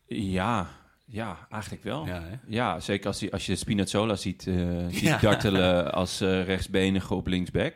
[0.05, 0.78] Ja,
[1.11, 2.05] ja, eigenlijk wel.
[2.05, 2.35] Ja, hè?
[2.47, 4.55] Ja, zeker als, je- als je Spinazzola ziet, eh,
[4.89, 5.17] ziet Ja.
[5.17, 7.73] dartelen als eh, rechtsbenige op linksback.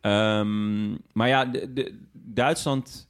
[0.00, 3.08] Ehm, maar ja, de, de- Duitsland...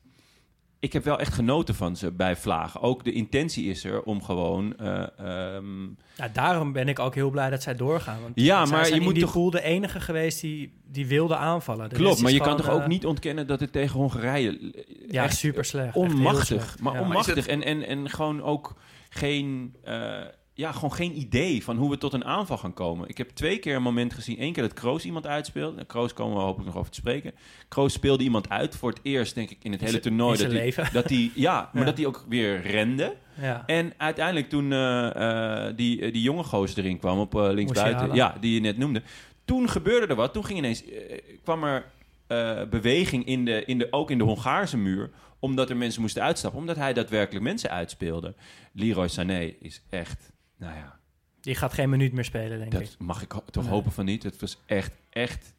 [0.79, 2.81] Ik heb wel echt genoten van ze bij Vlagen.
[2.81, 4.77] Ook de intentie is er om gewoon...
[4.77, 5.83] eh, ehm,
[6.17, 8.23] Ja, daarom ben ik ook heel blij dat zij doorgaan.
[8.23, 10.73] Want Ja, zij maar zijn je in moet die toch- pool de enige geweest die,
[10.87, 11.89] die wilde aanvallen.
[11.89, 14.73] De klopt, maar je kan toch ook niet ontkennen dat het tegen Hongarije...
[15.11, 15.97] Ja, echt super slecht.
[15.97, 16.45] Onmachtig.
[16.47, 16.81] slecht.
[16.81, 17.01] Maar Ja.
[17.01, 17.47] onmachtig.
[17.47, 18.75] En, en, en gewoon ook
[19.15, 20.21] geen, eh,
[20.55, 23.09] ja, gewoon geen idee van hoe we tot een aanval gaan komen.
[23.09, 24.43] Ik heb twee keer een moment gezien.
[24.43, 25.77] Eén keer dat Kroos iemand uitspeelt.
[25.77, 27.33] En Kroos komen we hopelijk nog over te spreken.
[27.69, 30.39] Kroos speelde iemand uit voor het eerst, denk ik, in het hele toernooi.
[30.39, 30.75] dat hij-.
[30.93, 31.89] Dat hij, ja, maar Ja.
[31.89, 33.17] dat hij ook weer rende.
[33.41, 33.63] Ja.
[33.67, 38.55] En uiteindelijk toen eh, eh, die, die jonge gozer erin kwam op linksbuiten, ja, die
[38.55, 39.03] je net noemde.
[39.45, 40.33] Toen gebeurde er wat.
[40.33, 40.85] Toen ging ineens,
[41.43, 41.85] kwam er
[42.71, 45.11] beweging in de, in de, ook in de Hongaarse muur,
[45.45, 48.35] omdat er mensen moesten uitstappen, omdat hij daadwerkelijk mensen uitspeelde.
[48.73, 50.99] Leroy Sané is echt, nou ja,
[51.41, 52.79] Die gaat geen minuut meer spelen, denk ik.
[52.81, 53.73] dat mag ik ho- toch Nee.
[53.73, 54.23] hopen van niet.
[54.23, 55.53] Het was echt, echt,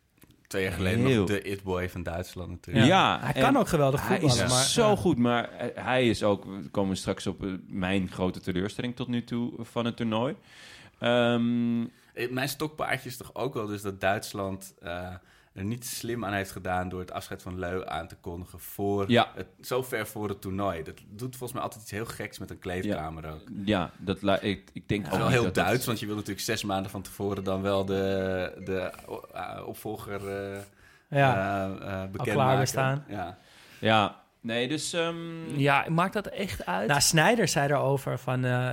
[0.47, 1.17] Twee jaar geleden Heel.
[1.19, 2.85] nog de it-boy van Duitsland natuurlijk.
[2.85, 3.19] ja.
[3.21, 4.45] hij kan ook geweldig Hij voetballen.
[4.45, 4.95] is maar, zo ja.
[4.95, 6.45] goed, maar hij- hij is ook...
[6.45, 10.35] We komen straks op eh, mijn grote teleurstelling tot nu toe van het toernooi.
[10.99, 11.81] Ehm,
[12.13, 15.13] Eh, Mijn stokpaardje is toch ook wel dus dat Duitsland eh,
[15.55, 19.11] er niet slim aan heeft gedaan door het afscheid van Leu aan te kondigen voor
[19.11, 19.31] Ja.
[19.35, 20.83] het, zo ver voor het toernooi.
[20.83, 23.41] Dat doet volgens mij altijd iets heel geks met een kleedkamer ook.
[23.65, 26.45] ja, dat ik, ik denk ook wel heel dat dat- Duits, want je wil natuurlijk
[26.45, 28.91] zes maanden van tevoren dan wel de, de
[29.33, 30.59] eh, opvolger eh
[31.09, 32.67] Ja, eh, al bekend maken.
[32.67, 33.05] staan.
[33.07, 33.37] Ja.
[33.79, 34.93] Ja, nee, dus...
[34.93, 35.15] ehm,
[35.59, 36.87] Ja, maakt dat echt uit?
[36.87, 38.45] Nou, Snyder zei erover van...
[38.45, 38.71] eh,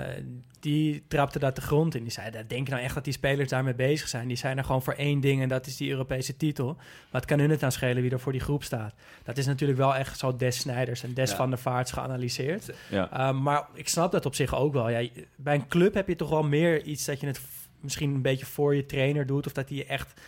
[0.61, 2.03] die trapte dat de grond in.
[2.03, 4.29] Die zei, "Dat denk je nou echt dat die spelers daarmee bezig zijn?
[4.29, 6.75] Die zijn er gewoon voor één ding en dat is die Europese titel.
[7.11, 8.95] Maar het kan hun het aan schelen wie er voor die groep staat.
[9.25, 11.37] Dat is natuurlijk wel echt zo Des Snijders en Des Ja.
[11.37, 12.71] van der Vaarts geanalyseerd.
[12.91, 13.09] ja.
[13.33, 14.89] Uh, maar ik snap dat op zich ook wel.
[14.89, 17.41] Ja, bij een club heb je toch wel meer iets dat je het
[17.81, 19.47] misschien een beetje voor je trainer doet.
[19.47, 20.21] Of dat hij echt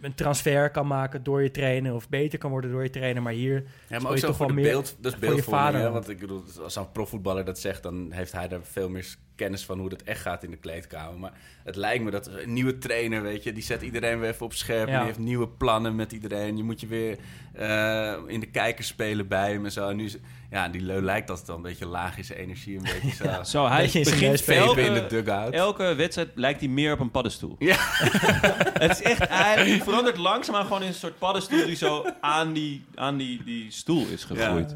[0.00, 1.94] een transfer kan maken door je trainer.
[1.94, 3.22] Of beter kan worden door je trainer.
[3.22, 5.80] Maar hier Ja, maar ook je toch wel meer beeld, dat is voor je vader.
[5.80, 5.90] hè?
[5.90, 9.64] Want ik bedoel, als een profvoetballer dat zegt, dan heeft hij er veel meer kennis
[9.64, 11.18] van hoe dat echt gaat in de kleedkamer.
[11.18, 11.32] Maar
[11.64, 14.52] het lijkt me dat een nieuwe trainer, weet je, die zet iedereen weer even op
[14.52, 14.88] scherp.
[14.88, 16.56] En die heeft nieuwe plannen met iedereen.
[16.56, 17.18] Je moet je weer
[17.52, 19.88] eh, in de kijkers spelen bij hem en zo.
[19.88, 20.16] En nu is,
[20.50, 23.42] ja, die leu lijkt dat dan een beetje laag zijn energie, een beetje zo.
[23.42, 25.52] Zo, hij zijn begint elke, in de dugout.
[25.52, 27.56] elke wedstrijd lijkt hij meer op een paddenstoel.
[27.58, 27.76] Ja.
[28.78, 32.84] het is echt, hij verandert langzaamaan gewoon in een soort paddenstoel die zo aan die,
[32.94, 34.74] aan die, die stoel is gegroeid.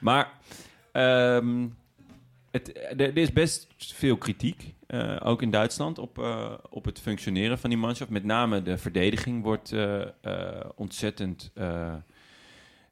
[0.00, 0.30] Maar
[0.92, 1.66] ehm,
[2.50, 7.58] het, er, is best veel kritiek, eh, ook in Duitsland, op, eh, op het functioneren
[7.58, 8.10] van die manschaft.
[8.10, 11.94] Met name de verdediging wordt eh, eh, ontzettend eh,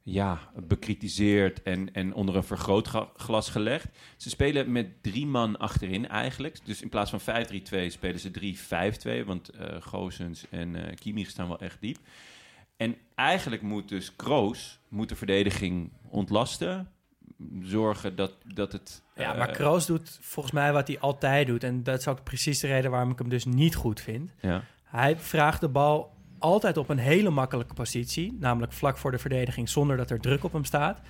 [0.03, 3.87] ja, bekritiseerd en, en onder een vergrootglas gelegd.
[4.17, 6.59] Ze spelen met drie man achterin eigenlijk.
[6.65, 8.57] Dus in plaats van 5-3-2 spelen ze
[9.23, 11.99] 3-5-2, want eh Gozens en eh Kimmich staan wel echt diep.
[12.77, 16.91] En eigenlijk moet dus Kroos moet de verdediging ontlasten.
[17.63, 19.03] Zorgen dat, dat het...
[19.15, 21.65] Ja, eh, maar Kroos doet volgens mij wat hij altijd doet.
[21.65, 24.31] En dat is ook precies de reden waarom ik hem dus niet goed vind.
[24.41, 24.63] Ja.
[24.85, 28.37] Hij vraagt de bal altijd op een hele makkelijke positie.
[28.41, 31.01] Namelijk vlak voor de verdediging zonder dat er druk op hem staat.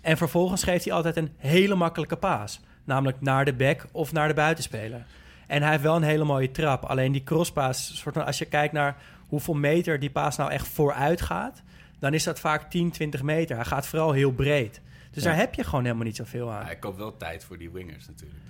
[0.00, 2.60] En vervolgens geeft hij altijd een hele makkelijke paas.
[2.84, 5.06] Namelijk naar de back of naar de buitenspeler.
[5.46, 6.84] En hij heeft wel een hele mooie trap.
[6.84, 8.96] Alleen die crosspaas, soort van, als je kijkt naar
[9.28, 11.62] hoeveel meter die paas nou echt vooruit gaat...
[11.98, 13.56] dan is dat vaak 10, 20 meter.
[13.56, 14.80] Hij gaat vooral heel breed.
[15.16, 15.30] Dus Ja.
[15.30, 16.64] daar heb je gewoon helemaal niet zoveel aan.
[16.64, 18.40] Ja, ik koop wel tijd voor die wingers natuurlijk.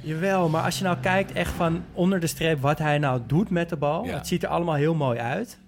[0.00, 3.50] Jawel, maar als je nou kijkt echt van onder de streep wat hij nou doet
[3.50, 4.04] met de bal.
[4.04, 4.14] Ja.
[4.14, 5.58] Het ziet er allemaal heel mooi uit.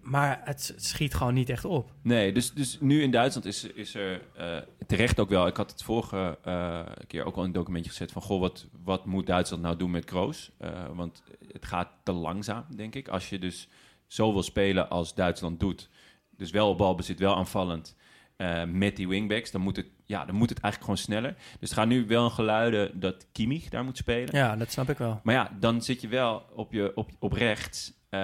[0.00, 1.92] Maar het, schiet gewoon niet echt op.
[2.02, 5.46] Nee, dus, dus nu in Duitsland is, is er eh, terecht ook wel.
[5.46, 8.66] Ik had het vorige eh, keer ook al in een documentje gezet van goh, wat,
[8.84, 10.50] wat moet Duitsland nou doen met Kroos?
[10.58, 11.22] Eh, want
[11.52, 13.08] het gaat te langzaam, denk ik.
[13.08, 13.68] Als je dus
[14.06, 15.88] zo wil spelen als Duitsland doet,
[16.36, 17.96] dus wel op balbezit, wel aanvallend,
[18.38, 21.34] eh, met die wingbacks, dan moet, het, ja, dan moet het eigenlijk gewoon sneller.
[21.58, 24.36] Dus het gaat nu wel een geluiden dat Kimmich daar moet spelen.
[24.36, 25.20] Ja, dat snap ik wel.
[25.22, 27.92] Maar ja, dan zit je wel op, je, op, op rechts.
[28.08, 28.20] Eh,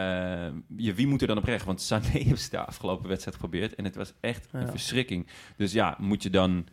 [0.77, 1.65] je, wie moet er dan op rechts?
[1.65, 3.75] Want Sané heeft de afgelopen wedstrijd geprobeerd.
[3.75, 5.27] En het was echt een verschrikking.
[5.57, 6.67] Dus ja, moet je dan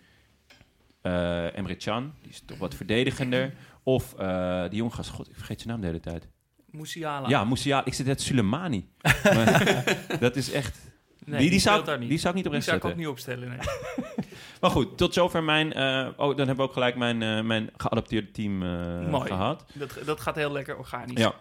[1.01, 3.53] eh Emre Can, die is toch wat verdedigender.
[3.83, 6.27] Of eh, die jonge gast, god, ik vergeet zijn naam de hele tijd.
[6.65, 7.29] Musiala.
[7.29, 7.85] Ja, Musiala.
[7.85, 8.89] Ik zit net Sulemani.
[10.19, 10.90] Dat is echt...
[11.31, 12.09] Nee, die, die, zou, daar niet.
[12.09, 13.57] die zou ik niet op Die zou ik ook niet opstellen, nee.
[14.61, 15.73] Maar goed, tot zover mijn...
[15.73, 19.27] eh, oh, dan hebben we ook gelijk mijn, eh, mijn geadopteerde team eh, Mooi.
[19.27, 19.65] gehad.
[19.73, 21.19] Dat, dat gaat heel lekker organisch.
[21.19, 21.33] Ja.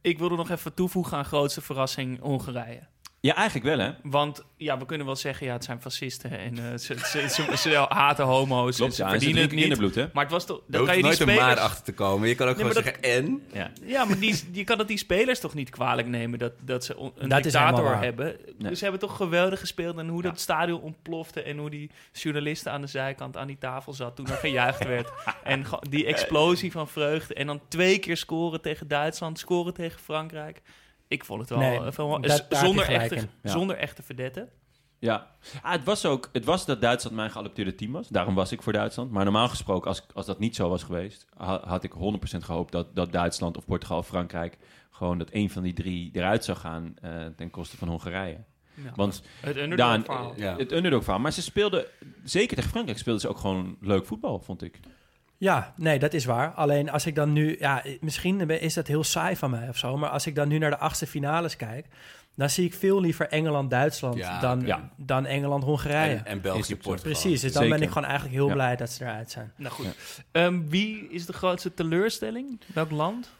[0.00, 2.80] Ik wilde nog even toevoegen aan grootste verrassing Hongarije.
[3.20, 3.92] Ja, eigenlijk wel, hè?
[4.02, 7.56] Want ja, we kunnen wel zeggen, ja, het zijn fascisten en eh, ze, ze, ze,
[7.56, 8.76] ze haten homo's.
[8.76, 9.10] Klopt, en ze ja.
[9.10, 9.60] Verdienen het niet.
[9.60, 10.06] kinderbloed, hè?
[10.12, 10.56] Maar het was toch...
[10.66, 11.46] Daar Dan kan je die nooit een spelers...
[11.54, 12.28] maar achter te komen.
[12.28, 13.42] Je kan ook Nee, gewoon zeggen en.
[13.52, 13.70] Ja.
[13.82, 16.96] Ja, maar die, je kan het die spelers toch niet kwalijk nemen dat, dat ze
[16.96, 18.36] on- een Dat dictator hebben.
[18.58, 18.74] Nee.
[18.74, 20.28] Ze hebben toch geweldig gespeeld en hoe Ja.
[20.28, 24.26] dat stadion ontplofte en hoe die journalisten aan de zijkant aan die tafel zat toen
[24.26, 25.08] er gejuicht werd.
[25.44, 30.60] En die explosie van vreugde en dan twee keer scoren tegen Duitsland, scoren tegen Frankrijk.
[31.08, 33.14] Ik vond het wel, Nee, eh, wel- dat- zonder, echte.
[33.42, 33.50] Ja.
[33.50, 34.48] zonder echte verdetten.
[35.00, 35.26] Ja,
[35.62, 38.08] ah, het was ook het was dat Duitsland mijn geadopteerde team was.
[38.08, 39.10] Daarom was ik voor Duitsland.
[39.10, 42.72] Maar normaal gesproken, als, als dat niet zo was geweest, ha- had ik 100% gehoopt
[42.72, 44.58] dat, dat Duitsland of Portugal of Frankrijk
[44.90, 48.38] gewoon dat een van die drie eruit zou gaan eh, ten koste van Hongarije.
[48.74, 48.92] Ja.
[48.94, 50.32] Want het underdog Daan, verhaal.
[50.36, 50.56] Ja.
[50.56, 51.20] het underdog verhaal.
[51.20, 51.84] Maar ze speelden,
[52.24, 54.80] zeker tegen Frankrijk, speelden ze ook gewoon leuk voetbal, vond ik.
[55.40, 56.50] Ja, nee, dat is waar.
[56.50, 59.96] Alleen als ik dan nu, ja, misschien is dat heel saai van mij of zo,
[59.96, 61.86] maar als ik dan nu naar de achtste finales kijk,
[62.34, 64.90] dan zie ik veel liever Engeland-Duitsland Ja, dan, ja.
[64.96, 66.14] dan Engeland-Hongarije.
[66.16, 66.88] En, en België, Is het zo.
[66.88, 67.12] Portugal.
[67.12, 67.76] Precies, dus dan Zeker.
[67.78, 68.52] ben ik gewoon eigenlijk heel Ja.
[68.52, 69.52] blij dat ze eruit zijn.
[69.56, 69.86] Nou goed.
[70.32, 72.60] Ehm, wie is de grootste teleurstelling?
[72.74, 73.30] Welk land?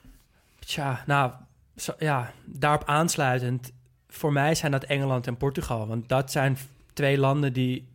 [0.58, 1.32] Tja, nou,
[1.76, 3.72] zo- ja, daarop aansluitend,
[4.08, 5.86] voor mij zijn dat Engeland en Portugal.
[5.86, 6.58] Want dat zijn
[6.92, 7.88] twee landen die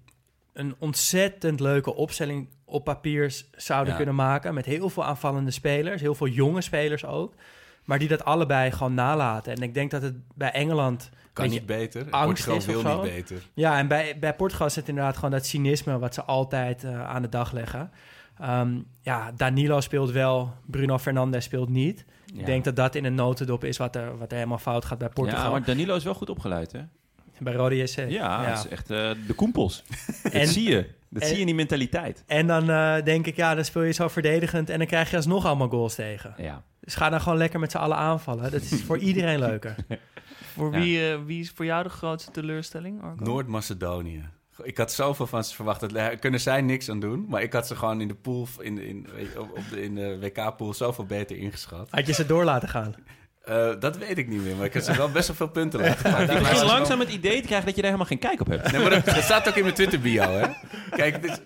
[0.54, 3.96] een ontzettend leuke opstelling op papier zouden Ja.
[3.96, 4.54] kunnen maken.
[4.54, 7.34] Met heel veel aanvallende spelers, heel veel jonge spelers ook.
[7.84, 9.54] Maar die dat allebei gewoon nalaten.
[9.56, 11.10] En ik denk dat het bij Engeland...
[11.34, 12.02] Kan niet beter.
[12.10, 13.38] angst Portugal is wil niet beter.
[13.54, 16.00] Ja, en bij, bij Portugal zit inderdaad gewoon dat cynisme...
[16.00, 17.92] wat ze altijd eh, aan de dag leggen.
[18.40, 22.06] Ehm, ja, Danilo speelt wel, Bruno Fernandes speelt niet.
[22.36, 24.98] Ik denk dat dat in een notendop is wat er, wat er helemaal fout gaat
[24.98, 25.44] bij Portugal.
[25.44, 26.82] Ja, maar Danilo is wel goed opgeleid, hè?
[27.40, 28.10] Bij Rode JC.
[28.10, 29.84] Ja, het is echt eh, de koempels.
[30.24, 30.90] En- dat zie je.
[31.14, 32.24] Dat en- zie je in die mentaliteit.
[32.28, 34.70] En dan eh, denk ik, ja, dan speel je zo verdedigend...
[34.70, 36.34] en dan krijg je alsnog allemaal goals tegen.
[36.38, 36.64] Ja.
[36.80, 38.52] Dus ga dan gewoon lekker met z'n allen aanvallen.
[38.52, 39.76] Dat is voor iedereen leuker.
[40.54, 40.80] Voor Ja.
[40.80, 43.02] wie, eh, wie is voor jou de grootste teleurstelling?
[43.20, 44.30] Noord-Macedonië.
[44.64, 45.80] Ik had zoveel van ze verwacht.
[45.80, 47.26] Dat, daar kunnen zij niks aan doen.
[47.30, 49.84] Maar ik had ze gewoon in de pool, in, in, weet je, op, op de,
[49.84, 51.88] in de WK-pool zoveel beter ingeschat.
[51.92, 52.94] Had je ze door laten gaan?
[53.44, 54.56] Eh, dat weet ik niet meer.
[54.56, 57.42] Maar ik had ze wel best wel veel punten laten begin ze langzaam het idee
[57.42, 58.72] te krijgen dat je daar helemaal geen kijk op hebt.
[58.72, 60.48] Nee, maar dat, dat staat ook in mijn Twitter-bio, hè?
[60.90, 61.38] Kijk, het is,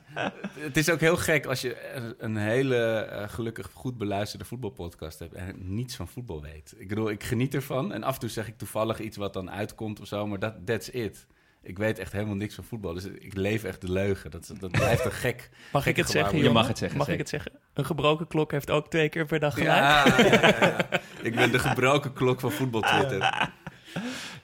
[0.59, 1.75] het is ook heel gek als je
[2.17, 6.73] een hele eh, gelukkig goed beluisterde voetbalpodcast hebt en niets van voetbal weet.
[6.77, 9.51] Ik bedoel, ik geniet ervan en af en toe zeg ik toevallig iets wat dan
[9.51, 11.25] uitkomt of zo, maar dat that's it.
[11.63, 14.31] Ik weet echt helemaal niks van voetbal, dus ik leef echt de leugen.
[14.31, 15.49] Dat, dat blijft een gek.
[15.73, 16.53] Mag ik het zeggen, jongen?
[16.53, 17.51] mag het zeggen, Mag ik het zeggen?
[17.73, 19.77] Een gebroken klok heeft ook twee keer per dag gelijk.
[19.77, 20.77] Ja, ja, ja.
[21.27, 23.19] ik ben de gebroken klok van voetbal Twitter.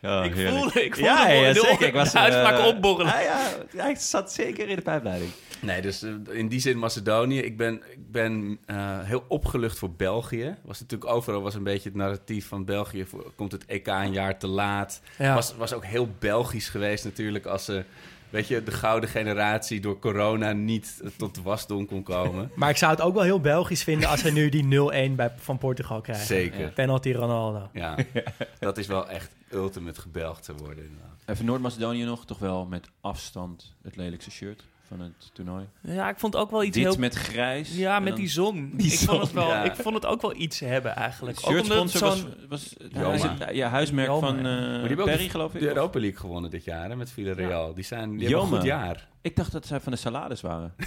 [0.01, 0.57] Ja, ik heerlijk.
[0.57, 1.87] voelde, ik voelde Ja, de, ja, de- zeker.
[1.87, 3.13] Ik was, de uitspraak eh, opborrelen.
[3.13, 5.31] Ja, ja, hij zat zeker in de pijpleiding.
[5.63, 7.39] Nee, dus eh, in die zin Macedonië.
[7.39, 10.55] Ik ben, ik ben eh, heel opgelucht voor België.
[10.63, 13.05] Was natuurlijk overal was een beetje het narratief van België.
[13.05, 15.01] voor- komt het EK een jaar te laat.
[15.17, 15.33] Ja.
[15.35, 17.83] Was, was ook heel Belgisch geweest natuurlijk als ze...
[18.29, 22.51] Weet je, de gouden generatie door corona niet eh, tot de wasdom kon komen.
[22.55, 24.09] Maar ik zou het ook wel heel Belgisch vinden...
[24.09, 24.63] als we nu die
[25.09, 26.25] 0-1 bij, van Portugal krijgen.
[26.25, 26.71] Zeker.
[26.71, 27.69] Penalty Ronaldo.
[27.73, 27.95] Ja,
[28.59, 31.21] dat is wel echt ultimate gebelgd te worden inderdaad.
[31.25, 34.63] Even Noord-Macedonië nog, toch wel met afstand het lelijkste shirt
[34.97, 35.65] van het toernooi.
[35.81, 36.95] Ja, ik vond ook wel iets Dit heel...
[36.97, 37.75] met grijs.
[37.75, 38.71] Ja, met dan- die zon.
[38.73, 39.63] Die ik, Vond het wel, ja.
[39.63, 41.37] ik vond het ook wel iets hebben eigenlijk.
[41.37, 42.33] Het Shirtsponsor was, zo'n...
[42.49, 44.41] was huis- ja, huismerk Joma, van ja.
[44.41, 45.59] eh, Maar die hebben ook Perry, de- geloof ik.
[45.59, 45.67] De?
[45.67, 47.73] Europa League gewonnen dit jaar hè, met Villarreal.
[47.73, 49.07] Die, zijn, die hebben een goed jaar.
[49.21, 50.73] Ik dacht dat zij van de salades waren.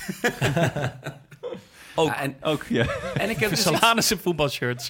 [1.96, 2.06] Ook.
[2.08, 2.86] Ja, en, Ook, ja.
[3.14, 3.50] en ik heb
[3.94, 4.88] dus voetbalshirts.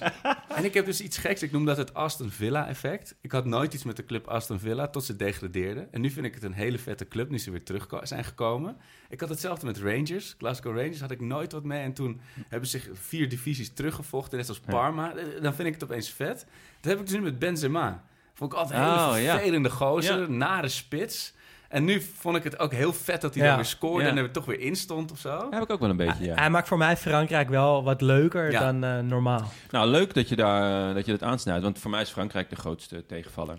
[0.55, 1.41] En ik heb dus iets geks.
[1.43, 3.15] Ik noem dat het Aston Villa-effect.
[3.21, 5.87] Ik had nooit iets met de club Aston Villa tot ze degradeerden.
[5.91, 8.77] En nu vind ik het een hele vette club, nu ze weer terug zijn gekomen.
[9.09, 10.35] Ik had hetzelfde met Rangers.
[10.37, 11.81] Glasgow Rangers had ik nooit wat mee.
[11.81, 15.15] En toen hebben ze zich vier divisies teruggevochten, net als Parma.
[15.15, 16.45] Eh, Dan vind ik het opeens vet.
[16.81, 18.03] Dat heb ik dus nu met Benzema.
[18.33, 19.33] Vond ik altijd een hele Oh, ja.
[19.35, 21.33] vervelende gozer, nare spits.
[21.69, 23.47] En nu vond ik het ook heel vet dat hij Ja.
[23.49, 24.09] dan weer scoorde Ja.
[24.09, 25.47] en er toch weer in stond of zo.
[25.49, 26.35] heb ik ook wel een beetje, ja.
[26.35, 28.59] Hij maakt voor mij Frankrijk wel wat leuker Ja.
[28.59, 29.51] dan eh, normaal.
[29.71, 32.55] Nou, leuk dat je, daar, dat je dat aansnijdt, want voor mij is Frankrijk de
[32.55, 33.57] grootste tegenvaller.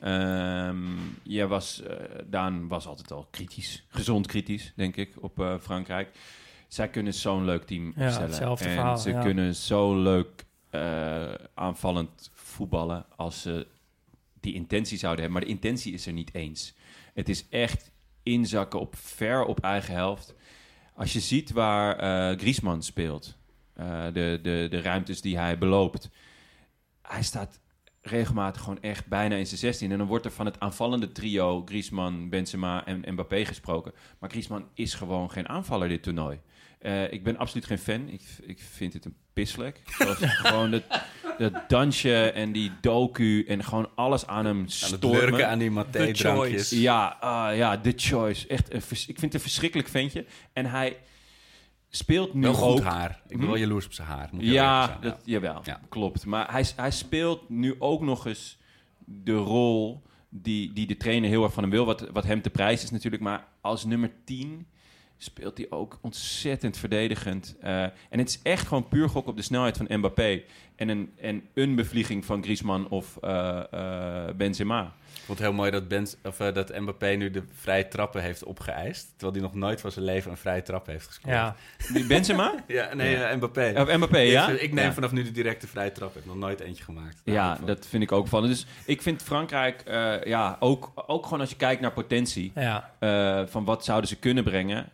[0.00, 0.76] Ehm
[1.22, 1.96] jij was, eh,
[2.26, 6.08] Daan was altijd al kritisch, gezond kritisch, denk ik, op eh, Frankrijk.
[6.68, 8.28] Zij kunnen zo'n leuk team Ja, opstellen.
[8.28, 9.20] hetzelfde en verhaal, ze ja.
[9.22, 11.22] kunnen zo leuk eh,
[11.54, 13.66] aanvallend voetballen als ze
[14.40, 15.40] die intentie zouden hebben.
[15.40, 16.74] Maar de intentie is er niet eens.
[17.18, 17.90] Het is echt
[18.22, 20.34] inzakken op ver op eigen helft.
[20.94, 23.36] Als je ziet waar eh Griezmann speelt,
[23.74, 26.10] eh, de, de, de ruimtes die hij beloopt,
[27.02, 27.60] hij staat
[28.00, 29.92] regelmatig gewoon echt bijna in zijn 16.
[29.92, 33.92] En dan wordt er van het aanvallende trio Griezmann, Benzema en Mbappé gesproken.
[34.18, 36.40] Maar Griezmann is gewoon geen aanvaller dit toernooi.
[36.78, 38.08] Eh, ik ben absoluut geen fan.
[38.08, 39.82] Ik, ik vind het een pislek.
[39.86, 40.82] Zoals gewoon dat,
[41.38, 46.20] dat dansje en die docu en gewoon alles aan hem Aan het aan die maté-drankjes.
[46.20, 46.80] choice.
[46.80, 48.46] Ja, ah, ja, The Choice.
[48.48, 50.24] Echt, een ik vind het een verschrikkelijk ventje.
[50.52, 50.96] En hij
[51.88, 52.84] speelt nu Wel goed ook...
[52.86, 53.10] haar.
[53.22, 53.46] Ik ben Hm?
[53.46, 54.28] wel jaloers op zijn haar.
[54.32, 55.80] moet Ja, dat, jawel, Ja.
[55.88, 56.26] klopt.
[56.26, 58.58] Maar hij, hij speelt nu ook nog eens
[59.04, 61.84] de rol die, die de trainer heel erg van hem wil.
[61.84, 63.22] Wat, wat hem te prijs is natuurlijk.
[63.22, 64.66] Maar als nummer 10
[65.18, 67.56] speelt hij ook ontzettend verdedigend.
[67.60, 70.42] Eh, en het is echt gewoon puur gok op de snelheid van Mbappé.
[70.76, 74.92] En een, en een bevlieging van Griezmann of eh, eh, Benzema.
[75.14, 78.44] Ik vond het heel mooi dat, ben, of, dat Mbappé nu de vrije trappen heeft
[78.44, 79.08] opgeëist.
[79.16, 81.34] Terwijl hij nog nooit van zijn leven een vrije trap heeft gescoord.
[81.34, 81.56] Ja,
[81.92, 82.54] Die Benzema?
[82.66, 83.36] ja nee, Ja.
[83.36, 83.72] Mbappé.
[83.76, 84.48] Of Mbappé, Die ja?
[84.48, 84.92] Ik neem Ja.
[84.92, 86.08] vanaf nu de directe vrije trap.
[86.08, 87.20] Ik heb nog nooit eentje gemaakt.
[87.24, 88.46] Nou, Ja, ik dat vind ik ook van.
[88.46, 92.90] Dus ik vind Frankrijk, eh, ja, ook, ook gewoon als je kijkt naar potentie, ja.
[92.98, 94.88] eh, van wat zouden ze kunnen brengen,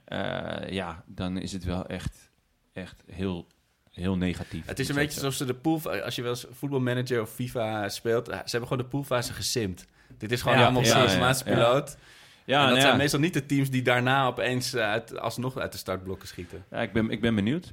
[0.71, 2.31] ja, dan is het wel echt,
[2.73, 3.47] echt heel,
[3.91, 4.67] heel negatief.
[4.67, 5.91] Het is een beetje alsof ze de pool...
[6.03, 8.27] Als je wel eens voetbalmanager of FIFA speelt...
[8.27, 9.87] Ze hebben gewoon de poolfase gesimd.
[10.19, 11.97] Dit is gewoon Ja, allemaal ja, Ja, ja, automatische piloot.
[12.45, 12.99] Ja, en dat nou zijn ja.
[12.99, 16.65] meestal niet de teams die daarna opeens eh, uit, alsnog uit de startblokken schieten.
[16.71, 17.73] Ja, ik, ben, ik ben benieuwd.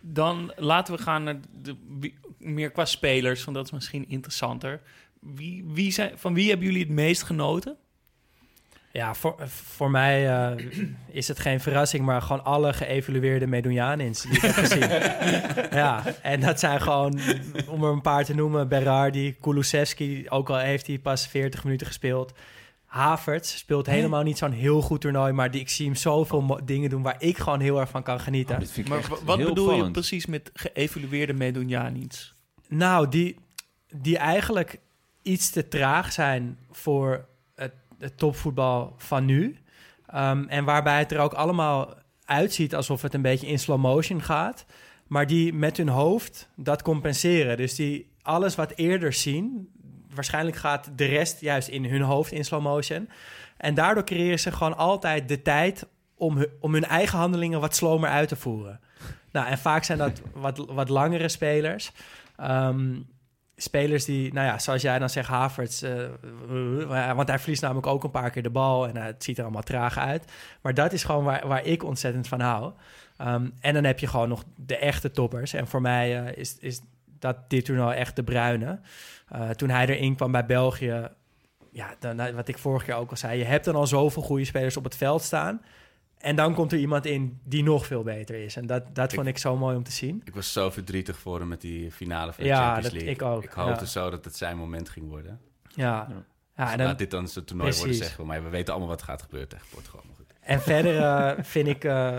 [0.00, 1.76] Dan laten we gaan naar de,
[2.38, 4.80] meer qua spelers, want dat is misschien interessanter.
[5.20, 7.76] Wie, wie zijn, van wie hebben jullie het meest genoten?
[8.94, 10.66] Ja, voor, voor mij eh,
[11.06, 14.88] is het geen verrassing, maar gewoon alle geëvalueerde Medunjanins die ik heb gezien.
[15.82, 17.20] ja, en dat zijn gewoon,
[17.68, 21.86] om er een paar te noemen, Berardi, Kulusevski, ook al heeft hij pas 40 minuten
[21.86, 22.32] gespeeld.
[22.84, 26.90] Havertz speelt helemaal niet zo'n heel goed toernooi, maar die, ik zie hem zoveel dingen
[26.90, 28.56] doen waar ik gewoon heel erg van kan genieten.
[28.56, 32.34] Oh, Maar wat bedoel je precies met geëvalueerde Medunjani's?
[32.68, 33.38] Nou, die,
[33.96, 34.78] die eigenlijk
[35.22, 37.26] iets te traag zijn voor
[38.04, 39.56] het, topvoetbal van nu.
[40.06, 41.94] Ehm, en waarbij het er ook allemaal
[42.24, 44.64] uitziet alsof het een beetje in slow motion gaat.
[45.06, 47.56] Maar die met hun hoofd dat compenseren.
[47.56, 49.68] Dus die alles wat eerder zien,
[50.14, 53.08] waarschijnlijk gaat de rest juist in hun hoofd in slow motion.
[53.56, 57.74] En daardoor creëren ze gewoon altijd de tijd om hun, om hun eigen handelingen wat
[57.74, 58.80] slomer uit te voeren.
[59.32, 61.92] Nou, en vaak zijn dat wat, wat langere spelers.
[62.36, 62.96] Ehm,
[63.56, 65.82] spelers die, nou ja, zoals jij dan zegt, Havertz...
[65.82, 68.88] eh, eh, want hij verliest namelijk ook een paar keer de bal...
[68.88, 70.32] en het ziet er allemaal traag uit.
[70.60, 72.72] Maar dat is gewoon waar, waar ik ontzettend van hou.
[73.16, 75.52] Ehm, en dan heb je gewoon nog de echte toppers.
[75.52, 76.80] En voor mij eh, is, is
[77.18, 78.78] dat dit toernooi echt de bruine.
[79.56, 81.08] Toen hij erin kwam bij België...
[81.70, 83.38] Ja, dan, wat ik vorige keer ook al zei...
[83.38, 85.60] je hebt dan al zoveel goede spelers op het veld staan...
[86.18, 88.56] En dan komt er iemand in die nog veel beter is.
[88.56, 90.22] En dat, dat Ik- vond ik zo mooi om te zien.
[90.24, 93.10] Ik was zo verdrietig voor hem met die finale van de Ja, Champions dat- League.
[93.14, 93.90] ik ook, Ik hoopte ja.
[93.90, 95.40] zo dat het zijn moment ging worden.
[95.74, 96.06] Ja, Ja.
[96.56, 96.72] ja.
[96.72, 98.06] en, Laat dan, dit dan zijn toernooi worden, Precies.
[98.06, 98.30] zeggen we.
[98.32, 100.00] Maar we weten allemaal wat er gaat gebeuren tegen Portugal.
[100.06, 100.26] Maar goed.
[100.40, 102.18] en verder eh, vind ik eh,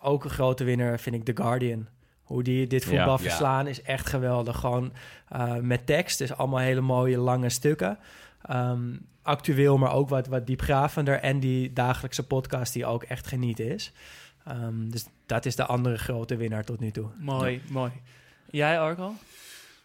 [0.00, 1.86] ook een grote winnaar, vind ik The Guardian.
[2.22, 3.18] Hoe die dit voetbal Ja.
[3.18, 4.58] verslaan is echt geweldig.
[4.58, 4.92] Gewoon
[5.28, 7.98] eh, met tekst, dus allemaal hele mooie lange stukken.
[8.42, 11.14] Ehm, actueel, maar ook wat, wat diepgravender.
[11.20, 13.92] En die dagelijkse podcast die ook echt genieten is.
[14.46, 17.08] Ehm, dus dat is de andere grote winnaar tot nu toe.
[17.18, 17.90] Mooi, mooi.
[18.50, 19.12] Jij, Arco?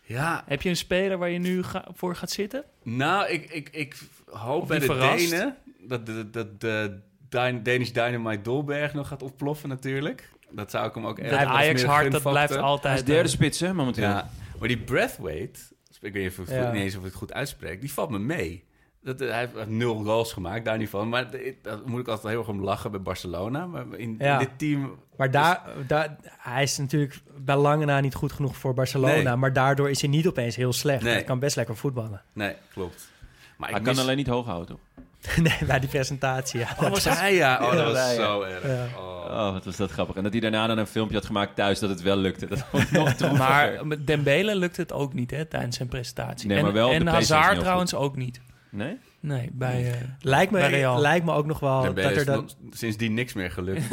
[0.02, 2.64] Ja, Heb je een speler waar je nu ga- voor gaat zitten?
[2.84, 5.30] nou, ik, ik, ik hoop Of bij de verrast?
[5.30, 7.00] Denen dat de, dat de
[7.30, 10.30] Dyn- Danish Dynamite Dolberg nog gaat ontploffen natuurlijk.
[10.52, 12.98] Dat zou ik hem ook echt meer Ajax-hart, dat blijft Hij altijd...
[12.98, 14.04] is derde eh, spits, hè, momenteel.
[14.04, 14.30] Ja,
[14.60, 15.60] maar die Breathwaite,
[16.06, 16.72] ik weet niet, of Ja.
[16.72, 18.64] niet eens of ik het goed uitspreek, die valt me mee.
[19.04, 21.10] Dat, eh, hij heeft nul goals gemaakt, daar niet van.
[21.10, 21.32] Maar
[21.62, 23.66] daar moet ik altijd heel erg om lachen bij Barcelona.
[23.66, 24.34] Maar in, Ja.
[24.34, 24.96] in dit team...
[25.18, 29.22] Maar daar, daar, hij is natuurlijk bij lange na niet goed genoeg voor Barcelona.
[29.22, 29.36] Nee.
[29.36, 31.04] Maar daardoor is hij niet opeens heel slecht.
[31.04, 31.14] Nee.
[31.14, 32.22] Hij kan best lekker voetballen.
[32.34, 33.10] Nee, klopt.
[33.58, 35.05] Maar Hij ik kan mis- alleen niet hoog houden, toch?
[35.42, 36.60] nee, bij die presentatie.
[36.60, 36.68] Ja.
[36.80, 37.60] Oh, was hij ja?
[37.62, 38.16] Oh, dat was Ja, ja.
[38.16, 38.64] zo erg.
[38.68, 38.86] Ja.
[38.98, 39.14] Oh.
[39.26, 40.16] Oh, wat was dat grappig.
[40.16, 42.46] En dat hij daarna dan een filmpje had gemaakt thuis dat het wel lukte.
[42.48, 43.38] Dat was nog droeviger.
[43.48, 46.48] Maar met Dembele lukt het ook niet hè, tijdens zijn presentatie.
[46.48, 48.42] Nee, en maar wel en PlayStation Hazard trouwens ook niet.
[48.70, 48.98] Nee?
[49.20, 49.92] Nee, bij...
[49.92, 51.00] eh, Lijkt, Bij me, Real.
[51.00, 52.50] lijkt me ook nog wel Dembele dat er is dan...
[52.72, 53.84] sindsdien niks meer gelukt.
[53.84, 53.90] ik.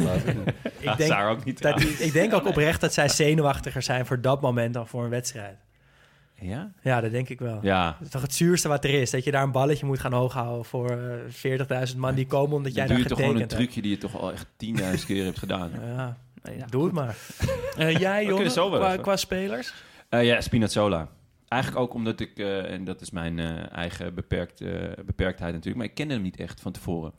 [0.97, 1.61] Denk, Hazard ook niet.
[1.61, 5.09] dat, ik denk ook oprecht dat zij zenuwachtiger zijn voor dat moment dan voor een
[5.09, 5.57] wedstrijd.
[6.47, 6.71] Ja?
[6.81, 7.59] Ja, dat denk ik wel.
[7.61, 7.85] Ja.
[7.91, 9.11] Dat is toch het zuurste wat er is.
[9.11, 12.73] Dat je daar een balletje moet gaan hooghouden voor eh 40.000 man die komen omdat
[12.73, 13.71] jij daar doe je toch gewoon een getekend hebt.
[13.73, 14.47] trucje die je toch al echt
[14.99, 15.71] 10.000 keer hebt gedaan.
[15.85, 16.65] Ja, nee, ja.
[16.65, 17.15] doe het maar.
[17.77, 19.73] Eh, jij, jongen, qua, spelers?
[20.09, 21.09] Eh, ja, Spinazzola.
[21.53, 24.71] Eigenlijk ook omdat ik, eh, en dat is mijn eh, eigen beperkt, eh,
[25.05, 27.13] beperktheid natuurlijk, maar ik kende hem niet echt van tevoren.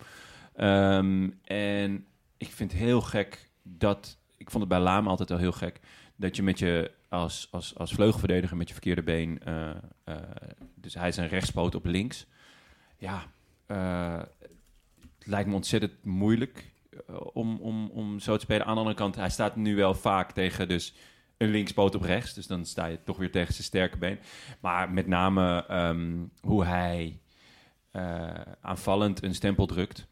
[0.55, 2.07] Ehm, en
[2.37, 5.81] ik vind het heel gek dat, ik vond het bij Laam altijd al heel gek,
[6.17, 9.71] dat je met je als, als, als vleugelverdediger met je verkeerde been, eh,
[10.05, 10.17] eh,
[10.75, 12.27] dus hij is een rechtspoot op links.
[12.99, 13.23] Ja,
[13.67, 14.19] eh,
[15.01, 16.73] het lijkt me ontzettend moeilijk
[17.33, 18.67] om, om, om zo te spelen.
[18.67, 20.95] Aan de andere kant, hij staat nu wel vaak tegen dus
[21.37, 22.35] een linkspoot op rechts.
[22.35, 24.19] Dus dan sta je toch weer tegen zijn sterke been.
[24.61, 27.19] Maar met name ehm, hoe hij
[28.61, 30.07] aanvallend een stempel drukt.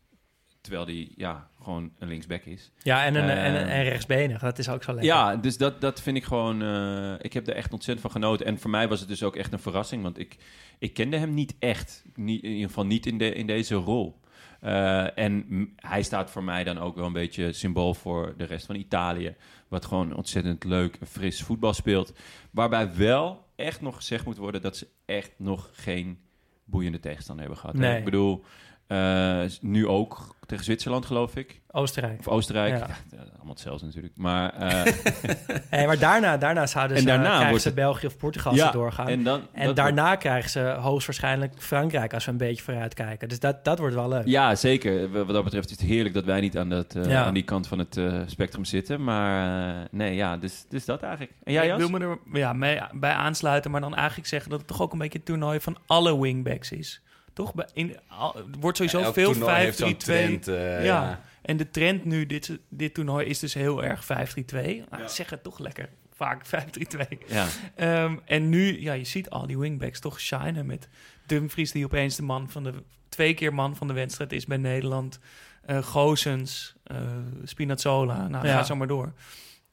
[0.63, 2.71] Terwijl hij ja, gewoon een linksback is.
[2.83, 4.41] Ja, en, een, en, Eh, en rechtsbenig.
[4.41, 5.11] Dat is ook zo lekker.
[5.13, 6.63] Ja, dus dat, dat vind ik gewoon...
[6.63, 8.47] eh, ik heb er echt ontzettend van genoten.
[8.47, 10.03] En voor mij was het dus ook echt een verrassing.
[10.03, 10.37] Want ik,
[10.79, 12.05] ik kende hem niet echt.
[12.15, 14.21] Niet, in ieder geval niet in, de, in deze rol.
[14.61, 15.47] Eh, en
[15.77, 19.35] hij staat voor mij dan ook wel een beetje symbool voor de rest van Italië.
[19.69, 22.13] Wat gewoon ontzettend leuk en fris voetbal speelt.
[22.51, 26.19] Waarbij wel echt nog gezegd moet worden dat ze echt nog geen
[26.65, 27.77] boeiende tegenstander hebben gehad.
[27.77, 27.99] Nee.
[27.99, 28.45] Ik bedoel,
[28.93, 31.61] eh, nu ook tegen Zwitserland geloof ik.
[31.71, 32.19] Oostenrijk.
[32.19, 32.79] Of Oostenrijk.
[32.79, 32.87] Ja.
[33.11, 33.19] Ja.
[33.19, 34.17] allemaal hetzelfde natuurlijk.
[34.17, 34.93] Maar, eh,
[35.71, 38.51] Hey, maar daarna, daarna zouden En ze, daarna krijgen wordt ze het- België of Portugal
[38.53, 39.07] als Ja, ze doorgaan.
[39.09, 43.29] En, en dan, dat daarna krijgen ze hoogstwaarschijnlijk Frankrijk als we een beetje vooruit kijken.
[43.29, 44.27] Dus dat, dat wordt wel leuk.
[44.27, 45.11] ja, zeker.
[45.11, 47.25] Wat dat betreft is het heerlijk dat wij niet aan, dat, eh, Ja.
[47.25, 49.05] aan die kant van het spectrum zitten.
[49.05, 51.33] Maar eh, nee, ja, dus, dus dat eigenlijk.
[51.45, 54.59] En jij, ik wil me er ja, mee, bij aansluiten, maar dan eigenlijk zeggen dat
[54.59, 57.03] het toch ook een beetje een toernooi van alle wingbacks is.
[57.33, 57.55] Toch?
[57.55, 59.97] Bij- In, al, wordt sowieso veel toernooi heeft zo'n 5-3-2.
[59.97, 61.03] trend, eh, ja.
[61.03, 61.21] ja.
[61.43, 64.85] En de trend nu, dit, dit toernooi, is dus heel erg 5-3-2.
[64.91, 67.19] Nou, Zeg het toch lekker vaak 5-3-2.
[67.27, 67.47] Ja.
[67.75, 70.89] Ehm, en nu, ja, je ziet al die wingbacks toch shinen met
[71.27, 72.73] Dumfries, die opeens de man van de
[73.09, 75.19] twee keer man van de wedstrijd is bij Nederland.
[75.63, 76.97] Eh Gozens, eh
[77.45, 78.53] Spinazzola, nou Ja.
[78.57, 79.13] ga zo maar door.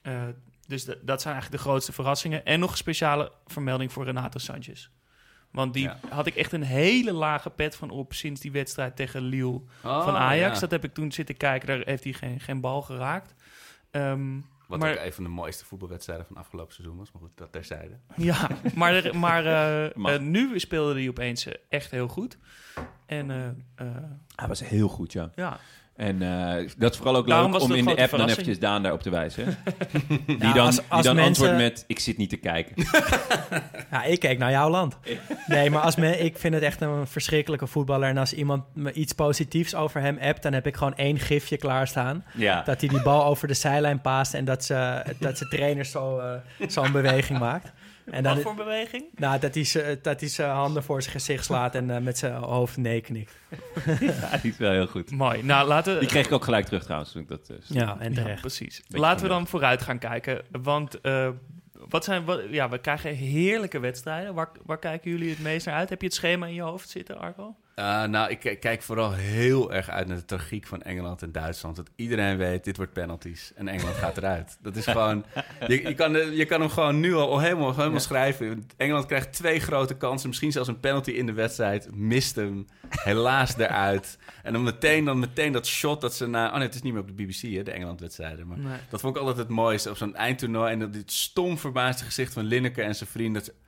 [0.02, 0.22] Eh,
[0.68, 2.46] dus dat zijn eigenlijk de grootste verrassingen.
[2.46, 4.90] En nog een speciale vermelding voor Renato Sanchez.
[5.52, 6.00] Want die Ja.
[6.10, 10.04] had ik echt een hele lage pet van op sinds die wedstrijd tegen Lille Oh,
[10.04, 10.54] van Ajax.
[10.54, 10.60] ja.
[10.60, 13.34] Dat heb ik toen zitten kijken, daar heeft hij geen, geen bal geraakt.
[13.92, 17.12] Ehm, Wat maar, ook een van de mooiste voetbalwedstrijden van afgelopen seizoen was.
[17.12, 17.98] Maar goed, dat terzijde.
[18.16, 19.86] Ja, maar, er- maar eh,
[20.16, 22.38] eh, nu speelde hij opeens eh, echt heel goed.
[23.06, 23.48] En eh,
[23.88, 23.96] eh,
[24.36, 25.32] Hij was heel goed, ja.
[25.36, 25.60] ja,
[26.00, 28.82] En eh, dat is vooral ook Daarom leuk om in de app dan eventjes Daan
[28.82, 29.46] daarop te wijzen.
[30.26, 32.76] die Ja, dan, als- die dan mensen- antwoordt met, ik zit niet te kijken.
[33.92, 34.98] Ja, ik kijk naar jouw land.
[35.48, 38.10] Nee, maar als me, ik vind het echt een verschrikkelijke voetballer.
[38.10, 41.58] En als iemand me iets positiefs over hem appt, dan heb ik gewoon één gifje
[41.58, 42.24] klaarstaan.
[42.36, 42.62] ja.
[42.66, 46.20] Dat hij die bal over de zijlijn paast en dat ze, dat ze trainer zo,
[46.20, 46.32] eh,
[46.68, 47.72] zo'n beweging maakt.
[48.12, 49.04] En dan, wat voor beweging?
[49.16, 52.18] nou, dat hij ze- dat hij zijn handen voor zijn gezicht slaat en eh, met
[52.18, 53.34] zijn hoofd nee knikt.
[54.00, 55.12] ja, die is wel heel goed.
[55.12, 55.44] Mooi.
[55.44, 56.00] Nou, laten we...
[56.00, 57.12] Die kreeg ik ook gelijk terug trouwens.
[57.12, 58.80] Toen ik dat, eh, Ja, en Ja, precies.
[58.82, 60.42] Beetje Laten we dan vooruit gaan kijken.
[60.62, 61.30] Want eh,
[61.90, 64.34] wat zijn, wat, ja, we krijgen heerlijke wedstrijden.
[64.34, 65.90] Waar, waar kijken jullie het meest naar uit?
[65.90, 67.56] Heb je het schema in je hoofd zitten, Arco?
[67.80, 71.76] Uh, nou, ik kijk vooral heel erg uit naar de tragiek van Engeland en Duitsland.
[71.76, 74.58] Dat iedereen weet, dit wordt penalties en Engeland gaat eruit.
[74.62, 75.26] Dat is gewoon...
[75.68, 78.68] Je, je, kan, de- je kan hem gewoon nu al helemaal, helemaal schrijven.
[78.78, 81.96] Engeland krijgt twee grote kansen, misschien zelfs een penalty in de wedstrijd.
[81.96, 84.18] Mist hem, helaas eruit.
[84.44, 86.48] En dan meteen, dan meteen dat shot dat ze na...
[86.48, 88.48] Oh nee, het is niet meer op de BBC, hè, de Engeland-wedstrijden.
[88.48, 88.78] Maar Nee.
[88.90, 90.72] dat vond ik altijd het mooiste op zo'n eindtoernooi.
[90.72, 93.34] En dat dit stom verbaasde gezicht van Lineker en zijn vrienden.
[93.34, 93.68] Dat ze,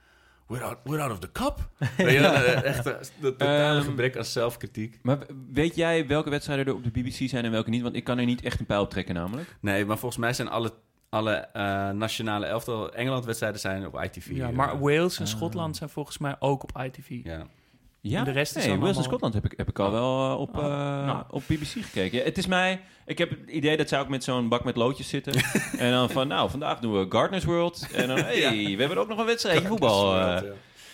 [0.51, 1.69] we're, out, we're out of the cup.
[1.97, 4.99] Je, eh, echt eh, dat totale Ehm, gebrek aan zelfkritiek.
[5.01, 5.17] Maar
[5.51, 7.81] weet jij welke wedstrijden er op de BBC zijn en welke niet?
[7.81, 9.55] Want ik kan er niet echt een pijl op trekken namelijk.
[9.61, 10.73] Nee, maar volgens mij zijn alle,
[11.09, 14.29] alle eh, nationale elftal Engeland-wedstrijden zijn op ITV.
[14.33, 15.29] Ja, maar Wales en Ah.
[15.31, 17.19] Schotland zijn volgens mij ook op ITV.
[17.23, 17.47] ja.
[18.03, 20.39] Ja, En de rest nee, Wales allemaal- Schotland heb ik, heb ik al wel eh,
[20.39, 20.69] op, Oh, eh,
[21.05, 21.23] nou.
[21.29, 22.17] op BBC gekeken.
[22.17, 22.81] Ja, het is mij...
[23.05, 25.33] Ik heb het idee dat zij ook met zo'n bak met loodjes zitten.
[25.77, 27.87] en dan van, nou, vandaag doen we Gardeners World.
[27.93, 30.15] En dan, hey, we hebben ook nog een wedstrijdje voetbal.
[30.19, 30.41] eh.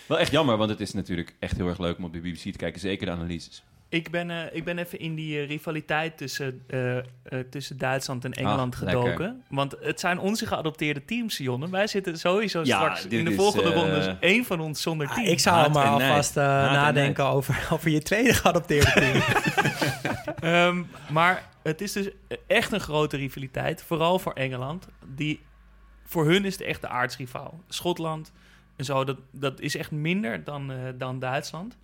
[0.06, 2.38] Wel echt jammer, want het is natuurlijk echt heel erg leuk om op de BBC
[2.38, 2.80] te kijken.
[2.80, 3.62] Zeker de analyses.
[3.90, 7.04] Ik ben, eh, ik ben even in die eh, rivaliteit tussen, eh, eh,
[7.50, 9.08] tussen Duitsland en Engeland Ah, gedoken.
[9.08, 9.34] lekker.
[9.48, 11.70] Want het zijn onze geadopteerde teams, Jonne.
[11.70, 15.14] Wij zitten sowieso Ja, straks in de is, volgende ronde één van ons zonder Ah,
[15.14, 15.26] team.
[15.26, 19.22] ik zou Haat maar alvast eh, nadenken over, over je tweede geadopteerde team.
[20.40, 20.82] Ehm,
[21.12, 22.08] maar het is dus
[22.46, 23.82] echt een grote rivaliteit.
[23.82, 24.88] Vooral voor Engeland.
[25.14, 25.40] Die,
[26.04, 27.60] voor hun is het echt de aardsrivaal.
[27.68, 28.32] Schotland
[28.76, 31.76] en zo, dat, dat is echt minder dan, eh, dan Duitsland.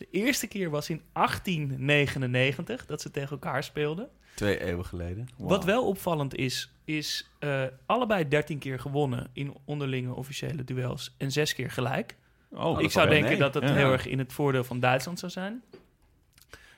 [0.00, 4.08] De eerste keer was in 1899 dat ze tegen elkaar speelden.
[4.34, 5.28] Twee eeuwen geleden.
[5.38, 11.32] Wat wel opvallend is, is eh, allebei 13 keer gewonnen in onderlinge officiële duels en
[11.32, 12.16] zes keer gelijk.
[12.50, 13.72] Oh, ik zou denken dat Ja.
[13.74, 15.62] heel erg in het voordeel van Duitsland zou zijn.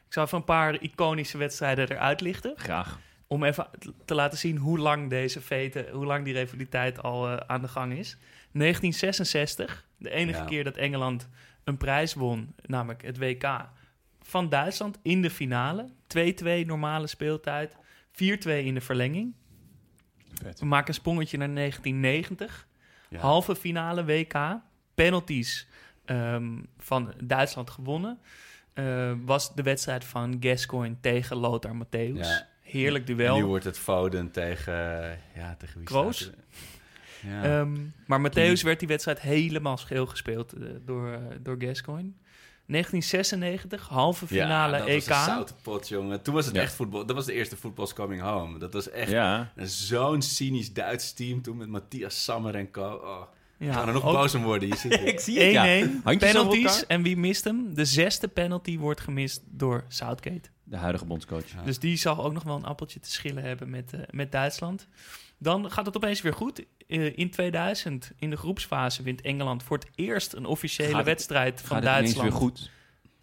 [0.07, 2.53] Ik zou even een paar iconische wedstrijden eruit lichten.
[2.57, 2.99] Graag.
[3.27, 3.67] Om even
[4.05, 7.69] te laten zien hoe lang deze veten, hoe lang die rivaliteit al eh, aan de
[7.69, 8.17] gang is.
[8.53, 10.45] 1966, de enige Ja.
[10.45, 11.29] keer dat Engeland
[11.65, 13.69] een prijs won, namelijk het WK
[14.21, 15.89] van Duitsland in de finale.
[16.63, 17.77] 2-2 normale speeltijd,
[18.13, 19.35] 4-2 in de verlenging.
[20.43, 20.61] Vet.
[20.61, 22.69] We maken een sprongetje naar 1990.
[23.09, 23.19] Ja.
[23.19, 24.35] Halve finale WK.
[24.95, 25.67] Penalties
[26.05, 28.19] ehm, van Duitsland gewonnen.
[28.73, 32.13] Eh, was de wedstrijd van Gascoigne tegen Lothar Matthäus.
[32.19, 32.47] Ja.
[32.61, 33.37] Heerlijk En duel.
[33.37, 34.75] nu wordt het Foden tegen...
[35.35, 36.17] Ja, tegen wie Kroos?
[36.17, 36.35] staat?
[37.27, 37.43] Ja.
[37.61, 42.11] Ehm, maar Matthäus werd die wedstrijd helemaal scheel gespeeld eh, door, eh, door Gascoigne.
[42.67, 45.09] 1996, halve finale ja, dat EK.
[45.09, 46.23] was een zoute pot, jongen.
[46.23, 46.61] Toen was het Ja.
[46.61, 47.07] echt voetbal.
[47.07, 48.59] Dat was de eerste Football's Coming Home.
[48.59, 52.83] Dat was echt Ja, zo'n cynisch Duits team toen met Matthias Sammer en co.
[53.05, 53.23] Oh,
[53.57, 54.69] Ja, ga er nog ook boos om worden.
[54.69, 55.09] Je ziet het.
[55.09, 55.65] ik zie het, ja.
[55.87, 56.87] 1-1, Handjes over penalties.
[56.87, 57.75] En wie mist hem?
[57.75, 60.49] De zesde penalty wordt gemist door Southgate.
[60.65, 61.49] De huidige bondscoach.
[61.55, 61.63] Ja.
[61.65, 64.87] Dus die zal ook nog wel een appeltje te schillen hebben met, eh, met Duitsland.
[65.43, 66.65] Dan gaat het opeens weer goed.
[66.87, 71.61] Eh, in 2000, in de groepsfase, wint Engeland voor het eerst een officiële het- wedstrijd
[71.61, 72.31] van Gaat het ineens Duitsland.
[72.31, 72.71] weer goed?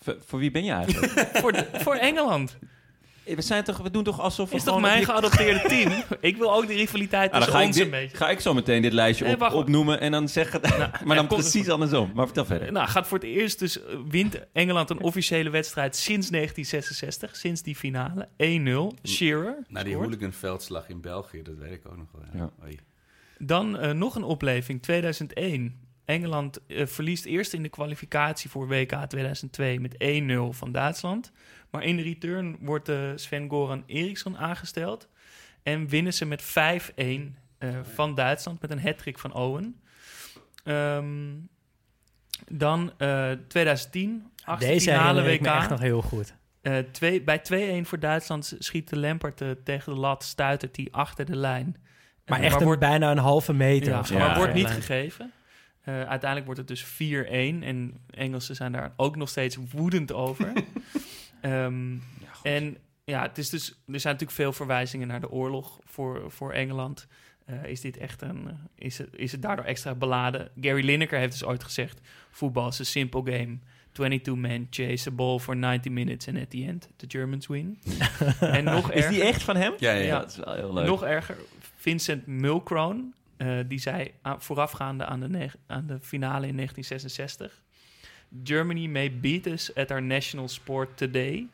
[0.01, 1.11] Voor, voor wie ben je eigenlijk?
[1.41, 2.57] Voor, de- voor Engeland.
[3.36, 4.90] We, zijn toch, we doen toch alsof we Is toch gewoon...
[4.90, 6.04] mijn geadopteerde team?
[6.22, 8.18] Ik wil ook die rivaliteit dan tussen ga ik, ons dit- een beetje.
[8.18, 9.54] ga ik zo meteen dit lijstje Nee, op, wacht.
[9.56, 10.62] opnoemen en dan zeggen...
[10.80, 12.12] maar ja, dan precies andersom.
[12.16, 12.72] Maar vertel verder.
[12.72, 17.62] Nou, gaat voor het eerst dus eh, wint Engeland een officiële wedstrijd sinds 1966, sinds
[17.62, 18.28] die finale.
[18.28, 19.08] 1-0.
[19.08, 19.58] Shearer.
[19.68, 20.06] Na die scoort.
[20.06, 22.22] hooliganveldslag in België, dat weet ik ook nog wel.
[22.34, 22.40] Ja.
[22.40, 22.50] Ja.
[22.66, 22.80] Oei.
[23.38, 25.88] Dan eh, nog een opleving, 2001.
[26.06, 29.96] Engeland eh, verliest eerst in de kwalificatie voor WK 2002 met
[30.54, 31.32] 1-0 van Duitsland.
[31.70, 35.07] Maar in de return wordt eh, Sven-Goran Eriksson aangesteld.
[35.63, 39.82] En winnen ze met 5-1 eh, van Duitsland met een hat van Owen.
[40.63, 41.32] Ehm,
[42.51, 45.45] dan eh 2010, achtste Deze finale WK.
[45.45, 46.34] echt nog heel goed.
[46.61, 47.39] Eh, twee, bij
[47.84, 51.76] 2-1 voor Duitsland schiet de Lampert eh, tegen de lat, stuitert die achter de lijn.
[52.26, 54.17] Maar Eh, echt een, wordt, bijna een halve meter ja, of zo.
[54.17, 55.32] maar wordt niet gegeven.
[55.82, 60.51] Eh, uiteindelijk wordt het dus 4-1 en Engelsen zijn daar ook nog steeds woedend over.
[61.42, 61.98] Ehm,
[62.44, 66.52] en ja, het is dus, er zijn natuurlijk veel verwijzingen naar de oorlog voor, voor
[66.52, 67.08] Engeland.
[67.46, 70.50] Eh, is dit echt een, eh, is het, is het daardoor extra beladen?
[70.62, 72.00] Gary Lineker heeft dus ooit gezegd:
[72.32, 73.58] voetbal is een simple game.
[73.92, 77.80] 22 men chase a ball for 90 minutes and at the end the Germans win.
[78.40, 79.74] en nog Is die erger, echt van hem?
[79.78, 80.20] Ja, ja, ja.
[80.20, 80.86] dat is wel heel leuk.
[80.86, 81.38] nog erger,
[81.76, 83.04] Vincent Mulcrone,
[83.38, 87.62] eh, die zei aan- voorafgaande aan de, aan de finale in 1966...
[88.44, 91.48] Germany may beat us at our national sport today...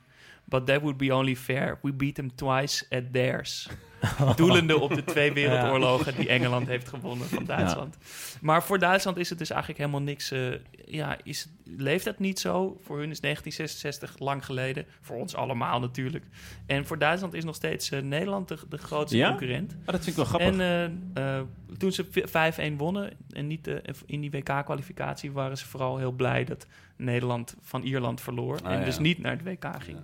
[0.45, 1.79] but that would be only fair.
[1.81, 3.69] We beat them twice at theirs.
[4.35, 7.97] Doelende op de twee wereldoorlogen die Engeland heeft gewonnen van Duitsland.
[8.41, 10.31] Maar voor Duitsland is het dus eigenlijk helemaal niks...
[10.31, 10.51] eh,
[10.85, 12.79] ja, is, het- leeft dat niet zo?
[12.83, 14.85] Voor hun is 1966 lang geleden.
[15.01, 16.25] Voor ons allemaal natuurlijk.
[16.65, 19.29] En voor Duitsland is nog steeds eh, Nederland de, de grootste Ja?
[19.29, 19.71] concurrent.
[19.79, 20.49] Oh, dat vind ik wel grappig.
[20.59, 21.41] En eh,
[21.77, 23.69] toen ze v- 5-1 wonnen en niet
[24.05, 28.59] in die WK-kwalificatie waren ze vooral heel blij dat Nederland van Ierland verloor.
[28.63, 28.85] Ah, en ja.
[28.85, 29.97] dus niet naar het WK ging.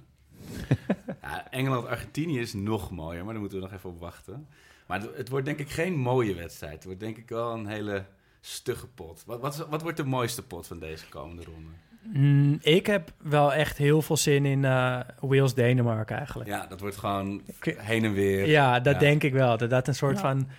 [1.21, 4.47] Ja, Engeland-Argentinië is nog mooier, maar daar moeten we nog even op wachten.
[4.87, 6.73] Maar het, het wordt denk ik geen mooie wedstrijd.
[6.73, 8.05] Het wordt denk ik wel een hele
[8.41, 9.23] stugge pot.
[9.25, 11.69] Wat, wat, is- wat wordt de mooiste pot van deze komende ronde?
[12.03, 16.49] Mm, ik heb wel echt heel veel zin in eh Wales-Denemarken eigenlijk.
[16.49, 17.41] Ja, dat wordt gewoon
[17.77, 18.47] heen en weer.
[18.47, 18.99] Ja, dat Ja.
[18.99, 19.57] denk ik wel.
[19.57, 20.21] Dat dat een soort Ja.
[20.21, 20.49] van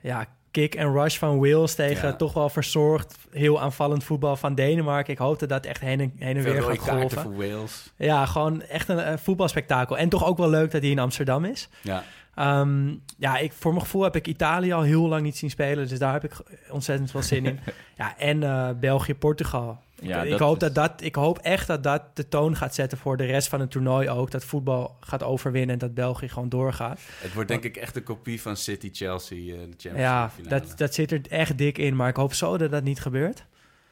[0.00, 2.14] ja, kick en rush van Wales tegen Ja.
[2.16, 5.12] toch wel verzorgd, heel aanvallend voetbal van Denemarken.
[5.12, 7.22] Ik hoop dat echt heen en, heen en weer gaat golven.
[7.22, 7.92] voor Wales.
[7.96, 9.98] Ja, gewoon echt een, eh, voetbalspektakel.
[9.98, 11.68] En toch ook wel leuk dat hij in Amsterdam is.
[11.80, 12.04] Ja.
[12.34, 15.88] Ehm, ja, ik, voor mijn gevoel heb ik Italië al heel lang niet zien spelen.
[15.88, 16.32] Dus daar heb ik
[16.70, 17.58] ontzettend veel zin in.
[17.96, 19.80] Ja, en eh, België, Portugal.
[20.00, 22.74] Ja, ik, dat hoop is- dat dat, ik hoop echt dat dat de toon gaat
[22.74, 24.30] zetten voor de rest van het toernooi ook.
[24.30, 27.00] Dat voetbal gaat overwinnen en dat België gewoon doorgaat.
[27.20, 30.60] Het wordt denk ik echt een kopie van City-Chelsea, eh, de Champions Ja, League finale.
[30.66, 31.96] dat, dat zit er echt dik in.
[31.96, 33.44] Maar ik hoop zo dat dat niet gebeurt.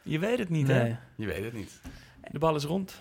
[0.03, 0.79] Je weet het niet, Nee.
[0.79, 0.97] hè?
[1.17, 1.81] Je weet het niet.
[2.31, 2.95] De bal is rond.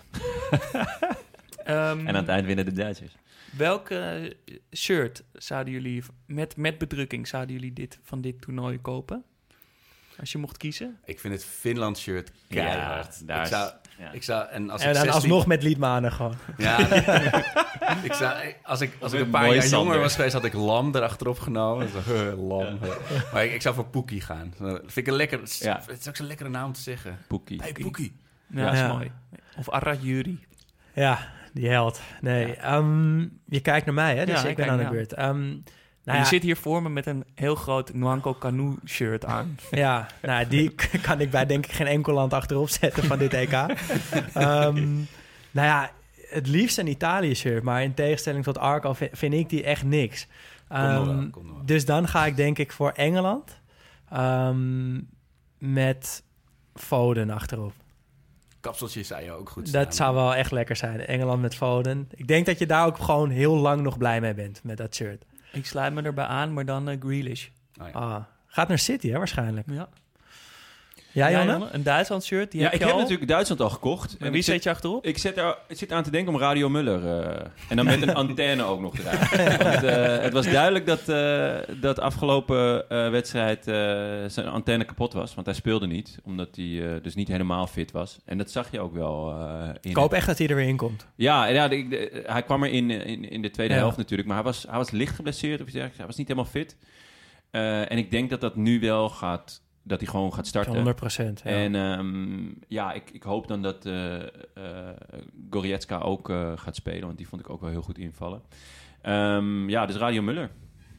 [1.64, 3.12] Ehm, En aan het eind winnen de Duitsers.
[3.50, 3.96] Welke
[4.44, 9.24] eh, shirt zouden jullie met, met bedrukking zouden jullie dit, van dit toernooi kopen?
[10.18, 10.98] Als je mocht kiezen.
[11.04, 13.26] Ik vind het Finland-shirt keihard.
[13.26, 14.10] daar ik, is- zou, ja.
[14.12, 14.48] ik zou...
[14.48, 16.34] En als en ik dan 16 alsnog met Liedmanen gewoon.
[16.56, 16.78] Ja,
[18.02, 19.78] ik zou, als ik, als ik een paar jaar Sander.
[19.78, 21.88] jonger was geweest, had ik Lam erachterop genomen.
[21.88, 22.78] Zo, lam.
[23.32, 24.54] Maar ik, ik zou voor Poekie gaan.
[24.58, 25.40] Dat vind ik een lekker...
[25.58, 25.82] Ja.
[25.86, 27.18] Het is ook zo'n lekkere naam om te zeggen.
[27.28, 27.60] Poekie.
[27.62, 28.16] Hey, Poekie.
[28.46, 28.92] Ja, dat is Ja.
[28.92, 29.10] mooi.
[29.56, 30.46] Of Arad Yuri.
[30.94, 32.00] Ja, die held.
[32.20, 34.26] Nee, ehm, je kijkt naar mij, hè?
[34.26, 35.12] Dus Ja, ik ben aan de beurt.
[35.12, 35.40] Ehm,
[36.04, 39.56] nou je ja, zit hier voor me met een heel groot Nwanko Canoe shirt aan.
[39.70, 43.32] Ja, nou, die kan ik bij denk ik geen enkel land achterop zetten van dit
[43.34, 43.52] EK.
[44.34, 44.94] Ehm,
[45.50, 45.90] nou ja,
[46.28, 50.26] het liefst een Italië-shirt, maar in tegenstelling tot Arco vi- vind ik die echt niks.
[50.68, 53.60] Ehm, kom dus dan ga ik denk ik voor Engeland
[54.10, 55.00] ehm,
[55.58, 56.22] met
[56.74, 57.72] Foden achterop.
[58.60, 59.92] Kapseltje zou je ook goed Dat staan.
[59.92, 62.08] zou wel echt lekker zijn, Engeland met Foden.
[62.14, 64.94] Ik denk dat je daar ook gewoon heel lang nog blij mee bent met dat
[64.94, 65.24] shirt.
[65.52, 67.48] Ik sluit me erbij aan, maar dan eh, Grealish.
[67.80, 67.92] Oh, ja.
[67.92, 69.66] Ah, gaat naar City, hè, waarschijnlijk.
[69.70, 69.88] Ja.
[71.12, 71.50] Ja, Ja, Janne?
[71.52, 71.68] Janne?
[71.72, 73.00] Een Duitsland shirt, die Ja, heb ik je heb al.
[73.00, 74.16] natuurlijk Duitsland al gekocht.
[74.18, 75.06] En wie zit- zet je achterop?
[75.06, 77.06] Ik zit, er, ik zit aan te denken om Radio Muller.
[77.20, 79.56] eh, en dan met een antenne ook nog erbij.
[79.70, 83.74] Want, eh, het was duidelijk dat, eh dat afgelopen eh, wedstrijd eh,
[84.26, 85.34] zijn antenne kapot was.
[85.34, 88.18] Want hij speelde niet, omdat hij dus niet helemaal fit was.
[88.24, 89.90] En dat zag je ook wel eh, in.
[89.90, 91.06] Ik hoop echt dat hij er weer in komt.
[91.14, 93.80] Ja, ja de- de- hij kwam er in, in, in de tweede Ja.
[93.80, 94.28] helft natuurlijk.
[94.28, 95.96] Maar hij was, hij was licht geblesseerd of iets dergelijks.
[95.98, 96.76] Hij was niet helemaal fit.
[97.50, 99.62] Eh, en ik denk dat dat nu wel gaat...
[99.90, 100.74] Dat hij gewoon gaat starten.
[100.74, 101.40] 100 procent.
[101.44, 101.50] Ja.
[101.50, 104.26] En ehm, ja, ik, ik hoop dan dat eh eh,
[105.50, 107.06] Goretzka ook eh, gaat spelen.
[107.06, 108.42] Want die vond ik ook wel heel goed invallen.
[109.02, 110.50] Ehm, ja, dus Radio Muller.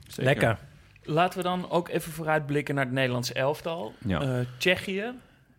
[0.08, 0.24] Zeker.
[0.24, 0.58] Lekker.
[1.04, 3.94] Laten we dan ook even vooruitblikken naar het Nederlandse elftal.
[4.06, 4.22] Ja.
[4.22, 5.14] Eh, Tsjechië.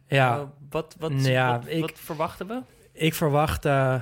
[0.07, 2.61] Ja, wat, wat, Ja, wat, ik- wat verwachten we?
[2.93, 3.95] ik verwacht eh,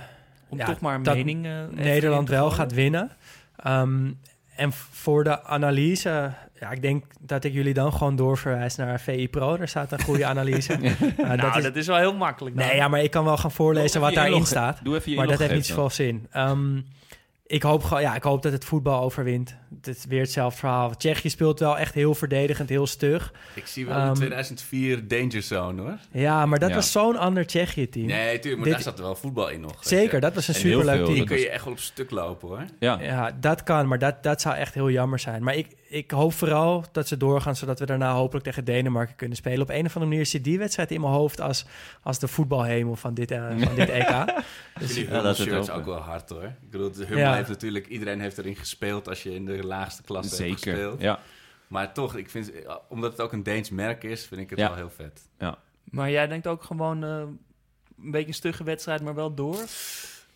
[0.48, 3.10] Om Ja, toch maar een dat mening eh, Nederland wel gaat winnen.
[3.56, 4.12] Ehm,
[4.56, 9.28] en voor de analyse, ja, ik denk dat ik jullie dan gewoon doorverwijs naar VI
[9.28, 9.56] Pro.
[9.56, 10.72] Daar staat een goede analyse.
[10.80, 12.56] Uh, Nou, dat dat is, wel heel makkelijk.
[12.56, 12.66] dan.
[12.66, 14.80] nee, ja, maar ik kan wel gaan voorlezen wat daarin staat.
[14.84, 16.26] Doe even je Maar dat heeft niet zoveel zin.
[16.30, 16.80] Ehm,
[17.46, 19.56] ik, hoop gewoon, ja, ik hoop dat het voetbal overwint.
[19.76, 20.96] Het is weer hetzelfde verhaal.
[20.96, 23.32] Tsjechië speelt wel echt heel verdedigend, heel stug.
[23.54, 25.96] Ik zie wel Ehm, de 2004 Danger Zone, hoor.
[26.12, 26.74] Ja, maar dat Ja.
[26.74, 28.06] was zo'n ander Tsjechië-team.
[28.06, 29.76] Nee, tuurlijk, maar Dit- daar zat er wel voetbal in nog.
[29.80, 30.20] Zeker, je.
[30.20, 31.14] dat was een superleuk team.
[31.14, 32.64] Die kun je echt wel op stuk lopen, hoor.
[32.78, 32.98] Ja.
[33.00, 35.42] Ja, dat kan, maar dat, dat zou echt heel jammer zijn.
[35.42, 39.36] Maar ik, ik hoop vooral dat ze doorgaan, zodat we daarna hopelijk tegen Denemarken kunnen
[39.36, 39.60] spelen.
[39.62, 41.64] Op een of andere manier zit die wedstrijd in mijn hoofd als,
[42.02, 44.08] als de voetbalhemel van dit, eh, van dit EK.
[44.80, 45.74] Dus, die Ja, shirts hopen.
[45.74, 46.42] ook wel hard, hoor.
[46.42, 47.34] Ik bedoel, Hummel Ja.
[47.34, 47.86] heeft natuurlijk...
[47.86, 50.72] Iedereen heeft erin gespeeld als je in de laagste klasse hebt Zeker.
[50.72, 51.00] gespeeld.
[51.00, 51.18] Ja.
[51.68, 52.50] Maar toch, ik vind,
[52.88, 54.66] omdat het ook een Deens merk is, vind ik het Ja.
[54.68, 55.28] wel heel vet.
[55.84, 57.10] Maar jij denkt ook gewoon eh,
[58.04, 59.64] een beetje een stugge wedstrijd, maar wel door?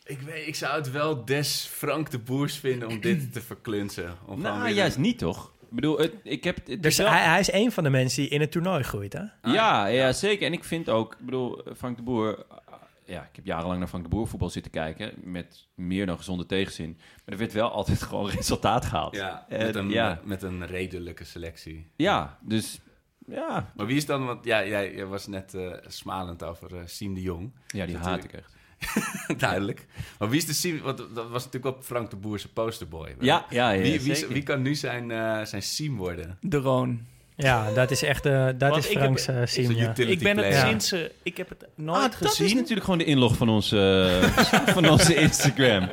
[0.04, 4.08] Ik, weet, ik zou het wel des Frank de Boers vinden om dit te verklunsen.
[4.10, 5.52] Om gewoon Nou, weer- juist niet, toch?
[5.60, 6.66] Ik bedoel, het, ik heb...
[6.66, 9.12] Het dus wel- hij, hij is een van de mensen die in het toernooi groeit,
[9.12, 9.22] hè?
[9.52, 10.46] Ja, ja, zeker.
[10.46, 12.28] En ik vind ook, ik bedoel, Frank de Boer.
[12.50, 12.56] uh,
[13.04, 15.12] Ja, ik heb jarenlang naar Frank de Boer voetbal zitten kijken.
[15.22, 16.96] Met meer dan gezonde tegenzin.
[16.96, 19.16] Maar er werd wel altijd gewoon resultaat gehaald.
[19.16, 20.20] Ja, Eh, met, een, ja.
[20.24, 21.90] met een redelijke selectie.
[21.96, 22.78] Ja, dus
[23.26, 26.82] ja, Maar wie is dan, want ja, jij, jij was net eh, smalend over eh
[26.84, 27.52] Siem de Jong.
[27.66, 28.52] ja die haat ik echt.
[29.36, 29.86] Duidelijk.
[30.18, 33.14] Maar wie is de Siem, want dat was natuurlijk wel Frank de Boerse posterboy.
[33.20, 34.32] Ja, ja, ja, wie, wie, zeker.
[34.32, 36.38] wie kan nu zijn, eh, zijn Siem worden?
[36.40, 37.06] De Roon.
[37.36, 39.62] Ja, dat is echt eh, dat Want is ik Franks heb- eh, Is ja.
[39.90, 40.66] utility Ik ben het player.
[40.68, 40.92] sinds...
[40.92, 42.46] eh, ik heb het nooit Ah, dat gezien.
[42.46, 44.18] is natuurlijk gewoon de inlog van onze,
[44.66, 45.88] van onze Instagram.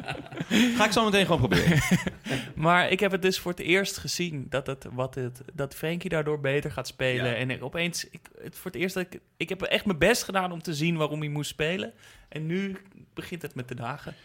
[0.77, 1.79] Ga ik zo meteen gewoon proberen.
[2.55, 6.09] Maar ik heb het dus voor het eerst gezien dat, het, wat het, dat Frenkie
[6.09, 7.25] daardoor beter gaat spelen.
[7.25, 7.33] Ja.
[7.35, 10.23] En ik, opeens, ik, het voor het eerst dat ik, ik heb echt mijn best
[10.23, 11.93] gedaan om te zien waarom hij moest spelen.
[12.29, 12.77] En nu
[13.13, 14.15] begint het met de dagen.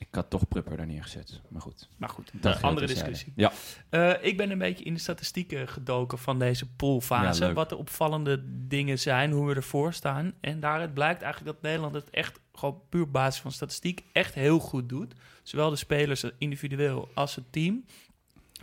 [0.00, 1.40] Ik had toch Prupper daar neergezet.
[1.48, 1.88] Maar goed.
[1.96, 3.32] Maar goed, Dat een andere discussie.
[3.36, 3.52] Ja.
[3.88, 7.44] Eh, ik ben een beetje in de statistieken gedoken van deze poolfase.
[7.44, 10.32] Ja, wat de opvallende dingen zijn, hoe we ervoor staan.
[10.40, 14.34] En daaruit blijkt eigenlijk dat Nederland het echt gewoon puur op basis van statistiek echt
[14.34, 15.14] heel goed doet.
[15.42, 17.84] Zowel de spelers individueel als het team.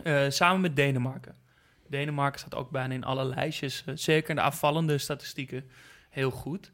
[0.02, 1.34] Eh, samen met Denemarken.
[1.88, 3.82] Denemarken staat ook bijna in alle lijstjes.
[3.86, 5.64] eh, zeker in de aanvallende statistieken
[6.08, 6.70] heel goed.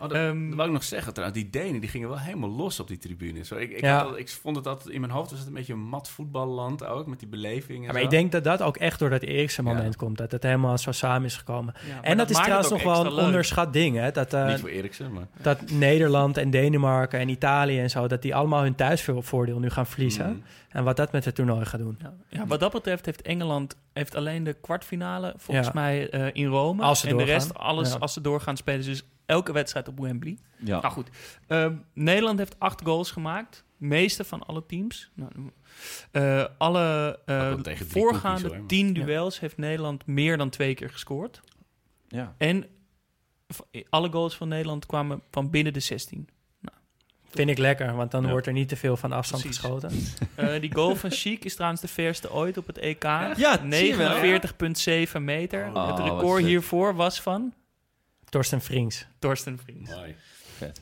[0.00, 1.40] Oh, dat, Ehm, dat wou ik nog zeggen trouwens.
[1.40, 3.44] Die Denen die gingen wel helemaal los op die tribune.
[3.44, 3.96] Zo, ik, ik, Ja.
[3.98, 6.08] had al- ik vond het altijd in mijn hoofd was het een beetje een mat
[6.10, 7.06] voetballand ook.
[7.06, 8.04] Met die beleving en Ja, maar zo.
[8.04, 9.98] ik denk dat dat ook echt door dat Eriksen moment Ja.
[9.98, 10.18] komt.
[10.18, 11.74] Dat het helemaal zo samen is gekomen.
[12.02, 13.24] En dat, is trouwens nog wel een leuk.
[13.24, 13.96] onderschat ding.
[13.96, 14.10] Hè?
[14.10, 15.26] Dat, eh, Niet voor Eriksen, maar...
[15.42, 18.06] dat Nederland en Denemarken en Italië en zo...
[18.06, 20.26] dat die allemaal hun thuisvoordeel nu gaan verliezen.
[20.28, 20.42] Mm.
[20.68, 21.98] En wat dat met het toernooi gaat doen.
[22.28, 26.94] Ja, wat dat betreft heeft Engeland heeft alleen de kwartfinale volgens mij eh, in Rome.
[27.06, 28.73] En de rest alles als ze doorgaan spelen.
[28.82, 30.38] Ze Dus elke wedstrijd op Wembley.
[30.58, 30.80] Ja.
[30.80, 31.08] Nou goed,
[31.46, 33.64] Ehm, Nederland heeft acht goals gemaakt.
[33.76, 35.10] Meeste van alle teams.
[35.14, 35.30] Nou,
[36.10, 37.54] eh, alle eh,
[37.88, 38.66] voorgaande hoor.
[38.66, 38.92] tien Ja.
[39.04, 41.40] duels heeft Nederland meer dan twee keer gescoord.
[42.08, 42.34] ja.
[42.38, 42.64] En
[43.90, 46.28] alle goals van Nederland kwamen van binnen de 16.
[47.30, 48.30] Vind ik lekker, want dan Ja.
[48.30, 49.60] wordt er niet te veel van afstand Precies.
[49.60, 49.90] geschoten.
[50.34, 53.02] Eh, die goal van Chic is trouwens de verste ooit op het EK.
[53.02, 54.16] Ja, zie je wel.
[54.16, 55.70] 49,7 meter.
[55.74, 57.54] Oh, het record hiervoor was van
[58.34, 59.06] Torsten Frings.
[59.18, 59.90] Torsten Vriends.
[59.90, 60.14] Mooi.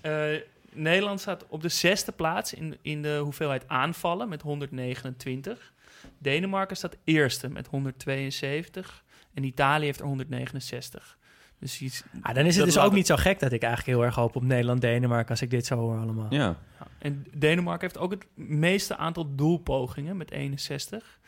[0.01, 0.41] Eh,
[0.73, 5.73] Nederland staat op de zesde plaats in, in de hoeveelheid aanvallen met 129.
[6.19, 9.05] Denemarken staat eerste met 172.
[9.35, 11.19] En Italië heeft er 169.
[11.59, 14.07] Dus iets, Ah, dan is het dus ook niet zo gek dat ik eigenlijk heel
[14.07, 15.31] erg hoop op Nederland-Denemarken...
[15.31, 16.27] als ik dit zo hoor allemaal.
[16.31, 16.57] Ja.
[16.79, 21.19] Ja, En Denemarken heeft ook het meeste aantal doelpogingen met 61.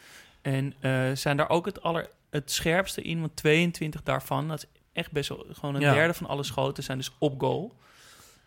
[0.43, 4.81] En eh, zijn daar ook het, aller, het scherpste in, want 22 daarvan, dat is
[4.95, 5.93] echt best wel gewoon een Ja.
[5.93, 7.75] derde van alle schoten, zijn dus op goal.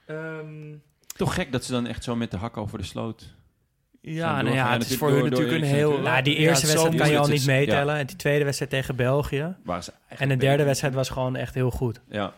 [0.06, 0.76] Ehm,
[1.16, 3.36] Toch gek dat ze dan echt zo met de hak over de sloot
[4.02, 5.90] Ja, nou ja, het is natuurlijk voor hun door- door natuurlijk een heel...
[5.90, 6.10] natuurlijk.
[6.12, 7.94] Nou, die eerste wedstrijd kan je al niet meetellen.
[7.94, 8.00] ja.
[8.00, 9.56] En die tweede wedstrijd tegen België.
[10.08, 12.00] En de derde wedstrijd was gewoon echt heel goed.
[12.10, 12.34] Ja,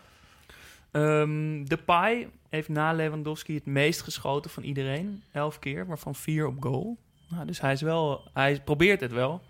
[0.90, 5.22] Ehm de Pai heeft na Lewandowski het meest geschoten van iedereen.
[5.32, 6.96] Elf keer, waarvan vier op goal.
[7.28, 9.42] Nou, dus hij, is wel, hij probeert het wel.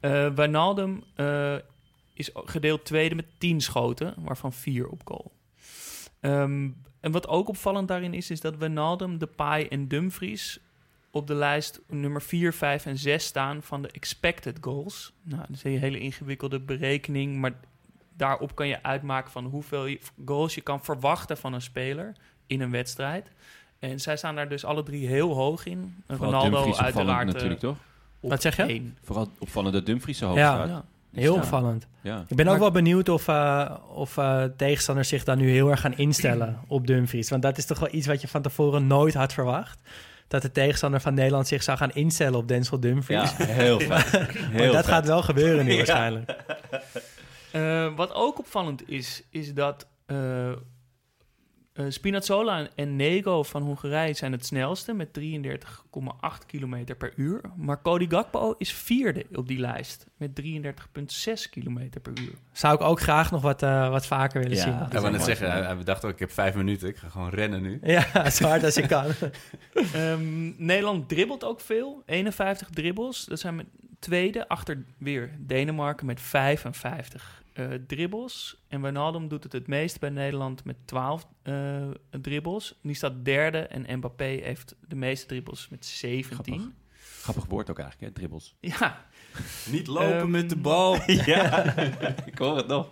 [0.00, 1.54] Eh Wijnaldum eh,
[2.20, 5.32] is gedeeld tweede met tien schoten, waarvan vier op goal.
[6.20, 6.68] Ehm,
[7.00, 10.60] en wat ook opvallend daarin is, is dat Wijnaldum, de Pai en Dumfries
[11.10, 15.12] op de lijst nummer 4, 5 en 6 staan van de expected goals.
[15.22, 17.52] Nou, dat is een hele ingewikkelde berekening, maar
[18.16, 22.16] daarop kan je uitmaken van hoeveel goals je kan verwachten van een speler
[22.46, 23.30] in een wedstrijd.
[23.78, 25.94] En zij staan daar dus alle drie heel hoog in.
[26.06, 27.76] vooral Ronaldo Dumfries uiteraard eh, natuurlijk, toch?
[28.20, 28.62] op Wat zeg je?
[28.62, 28.96] één.
[29.02, 30.54] Vooral opvallend dat Dumfries zo hoog Ja.
[30.54, 30.68] staat.
[30.68, 30.84] Ja.
[31.12, 31.40] Heel Ja.
[31.40, 31.86] opvallend.
[32.00, 32.24] Ja.
[32.28, 35.80] Ik ben ook wel benieuwd of, eh, of eh, tegenstanders zich dan nu heel erg
[35.80, 37.30] gaan instellen op Dumfries.
[37.30, 39.80] Want dat is toch wel iets wat je van tevoren nooit had verwacht.
[40.28, 43.36] Dat de tegenstander van Nederland zich zou gaan instellen op Denzel Dumfries.
[43.36, 43.88] Ja, heel vet.
[43.88, 44.92] Maar Heel dat vet.
[44.94, 45.76] gaat wel gebeuren nu Ja.
[45.76, 46.36] waarschijnlijk.
[47.52, 49.86] Eh, wat ook opvallend is, is dat
[51.80, 57.40] eh, Spinazzola en Nego van Hongarije zijn het snelste met 33,8 km per uur.
[57.56, 62.32] Maar Cody Gakpo is vierde op die lijst met 33,6 km per uur.
[62.52, 64.62] Zou ik ook graag nog wat, eh, wat vaker willen Ja.
[64.62, 64.72] zien.
[64.72, 67.30] Ja, we net zeggen, hij- we dachten ook, ik heb vijf minuten, ik ga gewoon
[67.30, 67.78] rennen nu.
[67.82, 69.04] Ja, zo hard als ik kan.
[69.94, 73.24] Ehm, Nederland dribbelt ook veel, 51 dribbles.
[73.24, 73.66] Dat zijn met
[73.98, 78.64] tweede achter weer Denemarken met 55 eh dribbles.
[78.68, 81.88] En Wijnaldum doet het het meest bij Nederland met 12 eh
[82.20, 82.78] dribbles.
[82.82, 86.54] Die staat derde en Mbappé heeft de meeste dribbles met 17.
[86.54, 86.68] Grappig.
[87.22, 88.18] Grappig woord ook eigenlijk, hè?
[88.18, 88.54] Dribbels.
[88.60, 89.06] Ja,
[89.70, 90.96] Niet lopen Ehm, met de bal.
[91.34, 91.76] ja,
[92.26, 92.88] ik hoor het nog.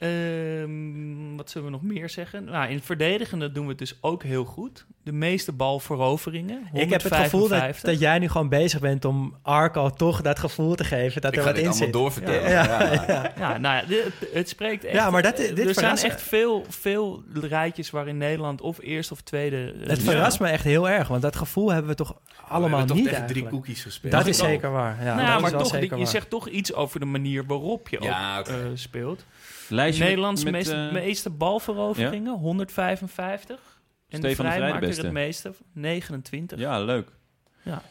[0.00, 2.44] Ehm, wat zullen we nog meer zeggen?
[2.44, 4.86] Nou, in het verdedigende doen we het dus ook heel goed.
[5.02, 6.68] De meeste balveroveringen.
[6.72, 7.90] Ik heb het gevoel dat, 155.
[7.90, 11.38] dat jij nu gewoon bezig bent om Arco toch dat gevoel te geven dat Ik
[11.38, 11.92] er ga wat in allemaal zit.
[11.92, 12.50] doorvertellen.
[12.50, 12.64] Ja,
[13.06, 13.32] Ja.
[13.38, 14.94] Ja, nou ja, dit- het, spreekt echt.
[14.94, 19.20] Ja, maar dat- dit er zijn echt veel, veel rijtjes waarin Nederland of eerst of
[19.20, 19.74] tweede.
[19.86, 20.10] Het ja.
[20.10, 22.16] verrast me echt heel erg, want dat gevoel hebben we toch
[22.48, 24.12] allemaal we hebben toch niet tegen drie koekjes gespeeld.
[24.12, 24.96] Dat is zeker waar.
[24.98, 26.12] Ja, nou dat ja, is maar toch, zeker je waar.
[26.12, 29.24] zegt toch iets over de manier waarop je Ja, ook eh, speelt.
[29.70, 33.80] Lijstje Nederlands met, meeste, eh, meeste balveroveringen, 155.
[34.08, 36.58] En Stefan de de Vrij het meeste, 29.
[36.58, 37.08] Ja, leuk.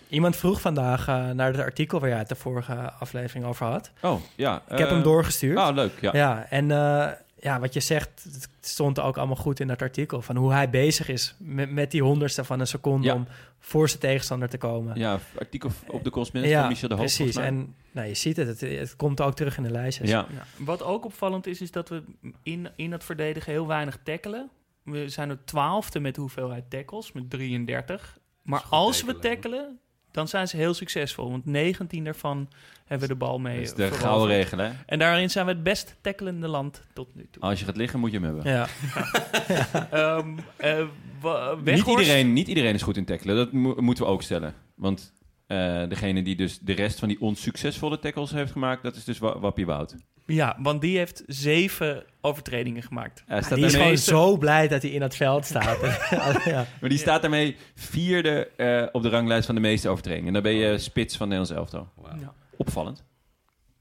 [0.10, 3.92] Iemand vroeg vandaag eh, naar het artikel waar jij het de vorige aflevering over had.
[4.02, 4.62] Oh, ja.
[4.70, 5.58] Ik heb hem doorgestuurd.
[5.58, 6.10] Oh, leuk, ja.
[6.14, 7.08] Ja, en eh,
[7.40, 10.22] ja, wat je zegt, het stond ook allemaal goed in dat artikel.
[10.22, 13.14] Van hoe hij bezig is met, met die honderdste van een seconde Ja.
[13.14, 13.28] om
[13.60, 15.00] voor zijn tegenstander te komen.
[15.00, 17.04] Ja, artikel op de Correspondent van Michel de Hoog.
[17.06, 17.36] precies.
[17.36, 20.10] En nou, je ziet het, het, het komt ook terug in de lijstjes.
[20.10, 20.64] Ja, Ja.
[20.66, 22.04] Wat ook opvallend is, is dat we
[22.44, 24.50] in, in het verdedigen heel weinig tackelen.
[24.84, 28.18] We zijn er twaalfde met hoeveelheid tackles, met 33.
[28.42, 29.80] Maar als we tackelen, tackelen,
[30.12, 31.30] dan zijn ze heel succesvol.
[31.32, 32.50] Want 19 daarvan
[32.90, 34.02] hebben we de bal mee dat is de veroverd.
[34.02, 34.70] gouden regel, hè.
[34.86, 37.42] En daarin zijn we het best tackelende land tot nu toe.
[37.44, 38.52] Als je gaat liggen, moet je hem hebben.
[38.52, 38.68] Ja.
[40.18, 40.86] Ehm, eh,
[41.64, 43.36] Niet iedereen, niet iedereen is goed in tackelen.
[43.36, 44.54] Dat mo- moeten we ook stellen.
[44.76, 45.14] Want
[45.48, 48.84] eh, degene die dus de rest van die onsuccesvolle tackles heeft gemaakt...
[48.84, 49.96] dat is dus Wa- Wappie Wout.
[50.26, 53.24] Ja, want die heeft zeven overtredingen gemaakt.
[53.26, 55.80] Hij staat Die is gewoon zo blij dat hij in het veld staat.
[56.46, 56.66] ja.
[56.80, 60.28] maar die staat daarmee vierde eh, op de ranglijst van de meeste overtredingen.
[60.28, 61.90] En dan ben je spits van Nederlands elftal.
[61.96, 62.20] Wauw.
[62.20, 62.34] Ja.
[62.60, 63.04] Opvallend.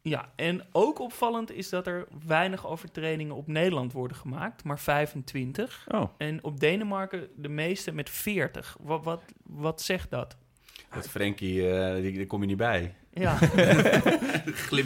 [0.02, 5.86] Ja, en ook opvallend is dat er weinig overtredingen op Nederland worden gemaakt, maar 25.
[5.88, 8.76] Oh, En op Denemarken de meeste met 40.
[8.80, 10.36] Wat, wat, wat zegt dat?
[10.94, 12.94] Dat Frenkie, eh, die, daar kom je niet bij.
[13.12, 13.38] Ja,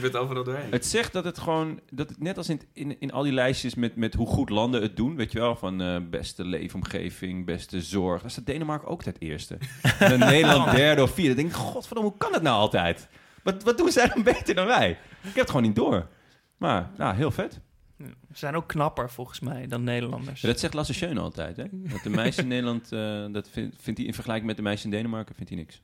[0.03, 0.71] het overal doorheen.
[0.71, 3.75] Het zegt dat het gewoon, dat het net als in, in, in al die lijstjes
[3.75, 7.83] met, met hoe goed landen het doen, weet je wel, van eh, beste leefomgeving, beste
[7.83, 8.21] zorg.
[8.21, 9.59] Daar staat Denemarken ook het eerste.
[9.99, 11.35] En Nederland derde of vierde.
[11.35, 13.09] Dan denk ik, godverdomme, hoe kan het nou altijd?
[13.43, 14.91] Wat, wat doen zij dan beter dan wij?
[14.91, 16.09] Ik heb het gewoon niet door.
[16.57, 17.61] Maar, ja, heel vet.
[17.99, 20.41] ze zijn ook knapper volgens mij dan Nederlanders.
[20.41, 21.65] Ja, dat zegt Lasse Schöne altijd, hè?
[21.71, 24.85] Dat de meisjes in Nederland, eh, dat vindt, vindt hij in vergelijking met de meisjes
[24.85, 25.83] in Denemarken, vindt hij niks.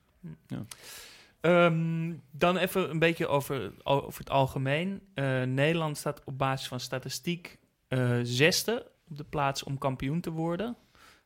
[1.41, 5.01] Ehm, dan even een beetje over, over het algemeen.
[5.15, 7.59] Eh, Nederland staat op basis van statistiek
[7.89, 10.77] eh, zesde op de plaats om kampioen te worden.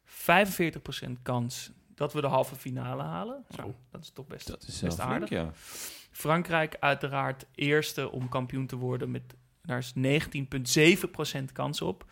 [0.05, 3.45] 45% kans dat we de halve finale halen.
[3.57, 5.53] Nou, dat is toch best, Dat is best aardig, ja.
[6.13, 9.11] Frankrijk uiteraard eerste om kampioen te worden.
[9.11, 9.23] Met,
[9.63, 9.93] daar is
[11.39, 12.05] 19,7% kans op.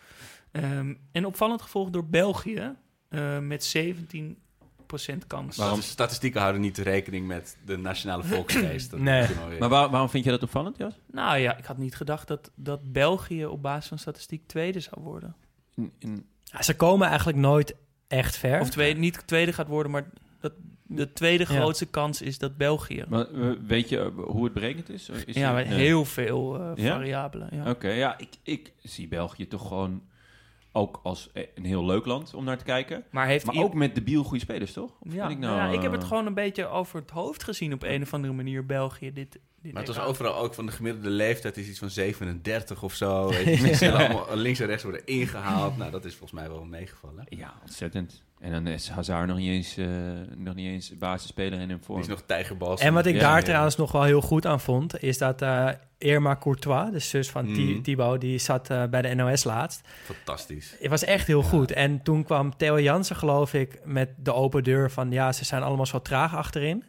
[0.51, 2.75] Ehm, en opvallend gevolgd door België
[3.09, 5.57] eh, met 17% kans.
[5.57, 5.81] Waarom?
[5.81, 8.91] Statistieken houden niet rekening met de nationale volksgeest.
[8.91, 9.27] Dat Nee.
[9.59, 10.93] Maar waar- waarom vind je dat opvallend, Jas?
[11.11, 15.01] Nou ja, ik had niet gedacht dat, dat België op basis van statistiek tweede zou
[15.01, 15.35] worden.
[15.75, 17.75] In, in, Ja, Ze komen eigenlijk nooit
[18.07, 18.59] echt ver.
[18.59, 20.05] Of tweede, niet tweede gaat worden, maar
[20.95, 21.59] De tweede Ja.
[21.59, 23.03] grootste kans is dat België.
[23.07, 25.09] Maar, eh, weet je eh, hoe het berekend is?
[25.25, 27.49] is ja, met heel veel eh, variabelen.
[27.51, 27.69] Ja.
[27.69, 30.01] Oké, ja, ik, ik zie België toch gewoon
[30.71, 33.03] ook als eh, een heel leuk land om naar te kijken.
[33.11, 34.91] Maar heeft Maar ook met debiel goede spelers, toch?
[34.99, 37.43] Of Ja, ik, nou, ja, ik heb eh, het gewoon een beetje over het hoofd
[37.43, 39.13] gezien op een of andere manier, België.
[39.13, 42.83] Dit, dit Maar het was overal ook van de gemiddelde leeftijd is iets van 37
[42.83, 43.27] of zo.
[43.29, 45.77] Weet je, Mensen willen allemaal links en rechts worden ingehaald.
[45.77, 47.25] Nou, dat is volgens mij wel meegevallen.
[47.29, 48.23] Ja, ontzettend.
[48.39, 49.87] En dan is Hazard nog niet eens, eh,
[50.35, 51.99] nog niet eens basisspeler in een Die vorm.
[51.99, 52.77] is nog tijgerbal.
[52.77, 53.43] En wat ik Ja, daar ja.
[53.43, 55.69] trouwens nog wel heel goed aan vond, is dat eh
[56.01, 57.81] Irma Courtois, de zus van Mhm.
[57.81, 59.81] Thibaut, die zat eh, bij de NOS laatst.
[60.03, 60.75] Fantastisch.
[60.79, 61.71] Het was echt heel goed.
[61.71, 65.11] En toen kwam Theo Jansen, geloof ik, met de open deur van...
[65.11, 66.83] ja, ze zijn allemaal zo traag achterin.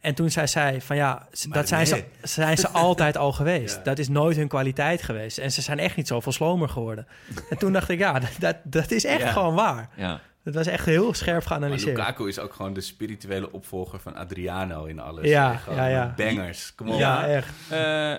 [0.00, 3.76] En toen zei zij van ja, Maar dat zijn ze, zijn ze altijd al geweest.
[3.76, 3.82] Ja.
[3.82, 5.38] Dat is nooit hun kwaliteit geweest.
[5.38, 7.06] En ze zijn echt niet zoveel slomer geworden.
[7.50, 9.30] En toen dacht ik, ja, dat, dat, dat is echt Ja.
[9.32, 9.88] gewoon waar.
[9.96, 11.96] Ja, Dat was echt heel scherp Maar geanalyseerd.
[11.96, 15.28] Lukaku is ook gewoon de spirituele opvolger van Adriano in alles.
[15.28, 16.14] Ja, ja, ja.
[16.16, 16.74] Bangers.
[16.74, 16.98] Kom op.
[16.98, 17.54] Ja, echt.
[17.68, 17.78] Eh,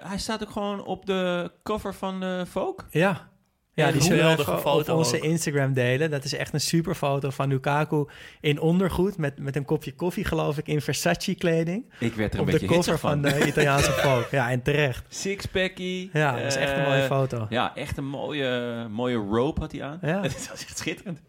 [0.10, 2.85] hij staat ook gewoon op de cover van eh Vogue.
[2.89, 3.30] Ja.
[3.73, 5.23] Ja, die zullen we op onze ook.
[5.23, 6.10] Instagram delen.
[6.11, 8.06] Dat is echt een super foto van Lukaku
[8.41, 9.18] in ondergoed...
[9.18, 11.93] met, met een kopje koffie, geloof ik, in Versace-kleding.
[11.99, 13.22] Ik werd er een Op de beetje cover hitsig van van.
[13.22, 14.26] de Italiaanse Vogue.
[14.31, 15.06] Ja, en terecht.
[15.07, 16.10] Sixpackie.
[16.14, 17.45] Ja, dat is echt een eh, mooie foto.
[17.49, 19.99] Ja, echt een mooie, mooie rope had hij aan.
[20.02, 20.22] Ja.
[20.23, 21.22] Het was echt schitterend.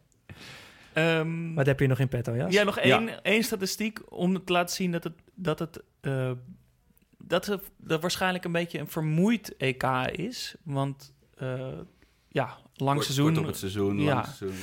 [0.93, 2.53] Ehm, Wat heb je nog in petto, Jas?
[2.53, 2.99] Ja, nog Ja.
[2.99, 6.31] één, één statistiek om te laten zien dat het, dat het eh,
[7.19, 9.83] dat het dat waarschijnlijk een beetje een vermoeid EK
[10.13, 10.55] is.
[10.63, 11.69] Want eh,
[12.29, 13.27] ja, lang Kort- seizoen.
[13.27, 14.15] Kort op het seizoen, Ja.
[14.15, 14.59] lang seizoen.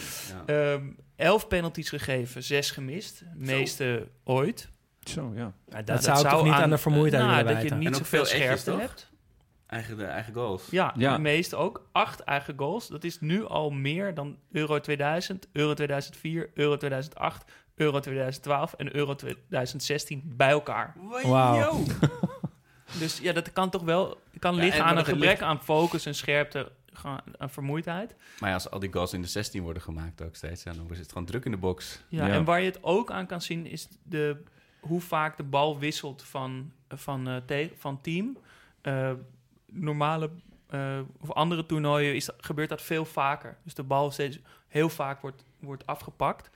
[0.47, 0.53] Ja.
[0.73, 0.83] ehm,
[1.15, 3.23] elf penalties gegeven, zes gemist.
[3.35, 4.69] meeste ooit.
[5.03, 5.53] Zo, ja.
[5.69, 8.71] Maar dat, zou toch niet aan, de vermoeidheid nou, willen dat je niet zoveel scherpte
[8.71, 9.08] hebt.
[9.69, 10.67] Eigen, de eigen goals.
[10.69, 11.15] Ja, Ja.
[11.15, 11.87] de meeste ook.
[11.91, 12.87] Acht eigen goals.
[12.87, 18.95] Dat is nu al meer dan Euro 2000, Euro 2004, Euro 2008, Euro 2012 en
[18.95, 20.95] Euro 2016 bij elkaar.
[21.23, 21.83] Wauw.
[22.99, 25.63] Dus ja, dat kan toch wel kan Ja, liggen en aan een gebrek ligt- aan
[25.63, 26.71] focus en scherpte,
[27.37, 28.15] aan vermoeidheid.
[28.39, 30.87] Maar ja, als al die goals in de 16 worden gemaakt ook steeds, ja, dan
[30.91, 32.01] is het gewoon druk in de box.
[32.07, 32.33] Ja, Ja.
[32.33, 34.43] En waar je het ook aan kan zien is de,
[34.79, 38.37] hoe vaak de bal wisselt van, van, eh, te- van team.
[38.81, 39.11] Eh,
[39.71, 40.29] normale
[40.67, 43.57] eh, of andere toernooien is, gebeurt dat veel vaker.
[43.63, 46.49] Dus de bal steeds heel vaak wordt, wordt afgepakt.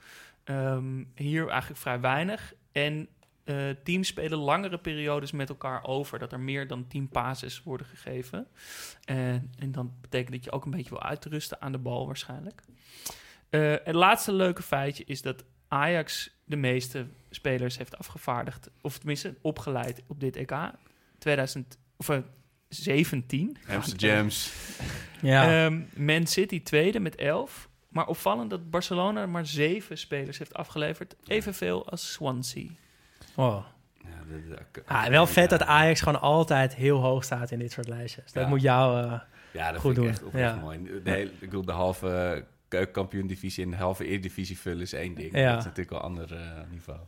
[0.44, 2.54] Ehm, hier eigenlijk vrij weinig.
[2.72, 3.08] En
[3.44, 6.18] eh, teams spelen langere periodes met elkaar over.
[6.18, 8.46] Dat er meer dan 10 passes worden gegeven.
[9.04, 12.62] En, dan betekent dat je ook een beetje wil uitrusten aan de bal waarschijnlijk.
[13.50, 18.70] Eh, het laatste leuke feitje is dat Ajax de meeste spelers heeft afgevaardigd.
[18.80, 20.54] Of tenminste opgeleid op dit EK.
[21.18, 22.10] 2000, of,
[22.74, 23.56] 17.
[23.68, 24.52] Amsterdams.
[25.20, 25.64] Ja.
[25.64, 27.68] Ehm, Man City tweede met 11.
[27.88, 31.14] Maar opvallend dat Barcelona maar zeven spelers heeft afgeleverd.
[31.26, 32.68] Evenveel als Swansea.
[33.34, 33.64] Wow.
[34.02, 34.08] Ja,
[34.86, 38.32] Ah, wel vet dat Ajax gewoon altijd heel hoog staat in dit soort lijstjes.
[38.32, 38.48] Dat Ja.
[38.48, 39.04] moet jou...
[39.04, 39.20] eh,
[39.52, 40.06] Ja, dat Goed vind ik doen.
[40.08, 40.60] echt oprecht Ja.
[40.60, 41.00] mooi.
[41.04, 45.36] De hele, ik bedoel, de halve keukenkampioen-divisie en de halve Eredivisie vullen is één ding.
[45.38, 45.48] Ja.
[45.50, 46.98] Dat is natuurlijk wel een ander eh, niveau.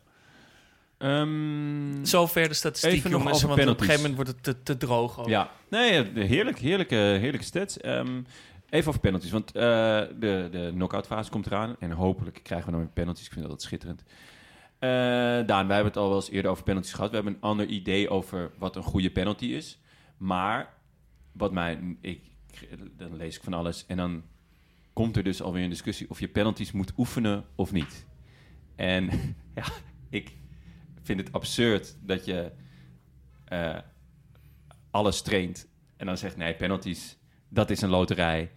[0.98, 3.42] Ehm, Zover de statistiek, Even nog jongens.
[3.42, 5.20] Want op een gegeven moment wordt het te, te droog.
[5.20, 5.28] Ook.
[5.28, 7.80] Ja, nee, eh, heerlijk, heerlijke, heerlijke stats.
[7.80, 8.22] Ehm,
[8.70, 9.62] even over penalties, want eh,
[10.18, 11.76] de, de knock-out fase komt eraan.
[11.78, 13.26] En hopelijk krijgen we dan weer penalties.
[13.26, 14.02] Ik vind dat schitterend.
[14.78, 14.88] Eh,
[15.46, 17.10] Daan, wij hebben het al wel eens eerder over penalties gehad.
[17.10, 19.78] We hebben een ander idee over wat een goede penalty is.
[20.16, 20.74] Maar
[21.32, 22.20] wat mij, ik,
[22.96, 24.22] dan lees ik van alles en dan
[24.92, 28.06] komt er dus alweer een discussie of je penalties moet oefenen of niet.
[28.76, 29.10] En
[29.54, 29.64] ja,
[30.10, 30.32] ik
[31.06, 32.50] vind het absurd dat je
[33.44, 33.76] eh,
[34.90, 35.66] alles traint
[35.96, 37.16] en dan zegt nee, penalties,
[37.48, 38.50] dat is een loterij.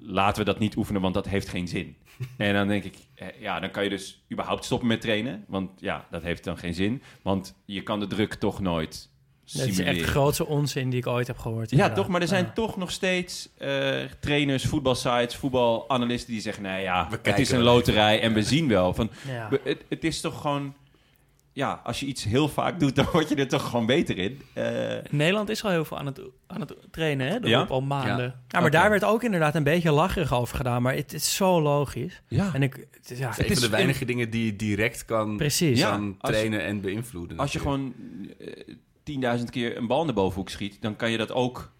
[0.00, 1.96] Laten we dat niet oefenen, want dat heeft geen zin.
[2.36, 5.70] en dan denk ik, eh, ja, dan kan je dus überhaupt stoppen met trainen, want
[5.80, 9.10] ja, dat heeft dan geen zin, want je kan de druk toch nooit
[9.52, 11.64] dat is echt de grootste onzin die ik ooit heb gehoord.
[11.70, 11.96] Ja, inderdaad.
[11.96, 12.08] toch?
[12.08, 12.52] Maar er zijn Ja.
[12.52, 18.20] toch nog steeds eh, trainers, voetbalsites, voetbalanalisten die zeggen: nee, ja, het is een loterij
[18.20, 18.94] en we zien wel.
[18.94, 19.48] Van, Ja.
[19.48, 20.74] we- het, het is toch gewoon,
[21.52, 24.40] ja, als je iets heel vaak doet, dan word je er toch gewoon beter in.
[24.52, 24.64] Eh,
[25.10, 27.36] Nederland is al heel veel aan het, aan het trainen, hè?
[27.48, 27.60] Ja?
[27.62, 28.34] al maanden.
[28.48, 30.82] Ja, maar daar werd ook inderdaad een beetje lacherig over gedaan.
[30.82, 32.22] Maar het is zo logisch.
[32.28, 32.50] ja.
[32.54, 35.04] En ik, het is- ja, Het is een van de weinige dingen die je direct
[35.04, 35.78] kan, precies.
[35.78, 35.90] Ja.
[35.90, 37.38] kan trainen en beïnvloeden.
[37.38, 37.94] als je gewoon
[38.38, 38.74] eh,
[39.38, 41.72] 10.000 keer een bal in de bovenhoek schiet, dan kan je dat ook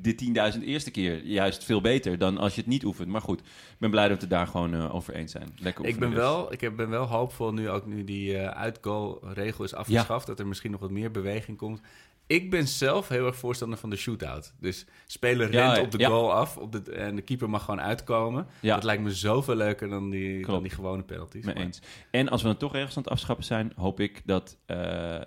[0.00, 3.08] de 10.000 eerste keer juist veel beter dan als je het niet oefent.
[3.08, 5.48] Maar goed, ik ben blij dat we het daar gewoon eh, over eens zijn.
[5.56, 6.18] Lekker Ik ben, dus.
[6.18, 10.26] wel, ik heb- ben wel hoopvol nu ook nu die eh uitgoal-regel is afgeschaft...
[10.26, 11.80] dat er misschien nog wat meer beweging komt.
[12.26, 14.54] ik ben zelf heel erg voorstander van de shootout.
[14.60, 16.08] Dus speler Ja, rent op de ja.
[16.08, 18.46] goal af op de, en de keeper mag gewoon uitkomen.
[18.60, 21.44] Dat lijkt me zoveel leuker dan die, dan die gewone penalties.
[21.44, 21.80] Mee Maar- eens.
[22.10, 24.76] En als we dan toch ergens aan het afschappen zijn, hoop ik dat eh,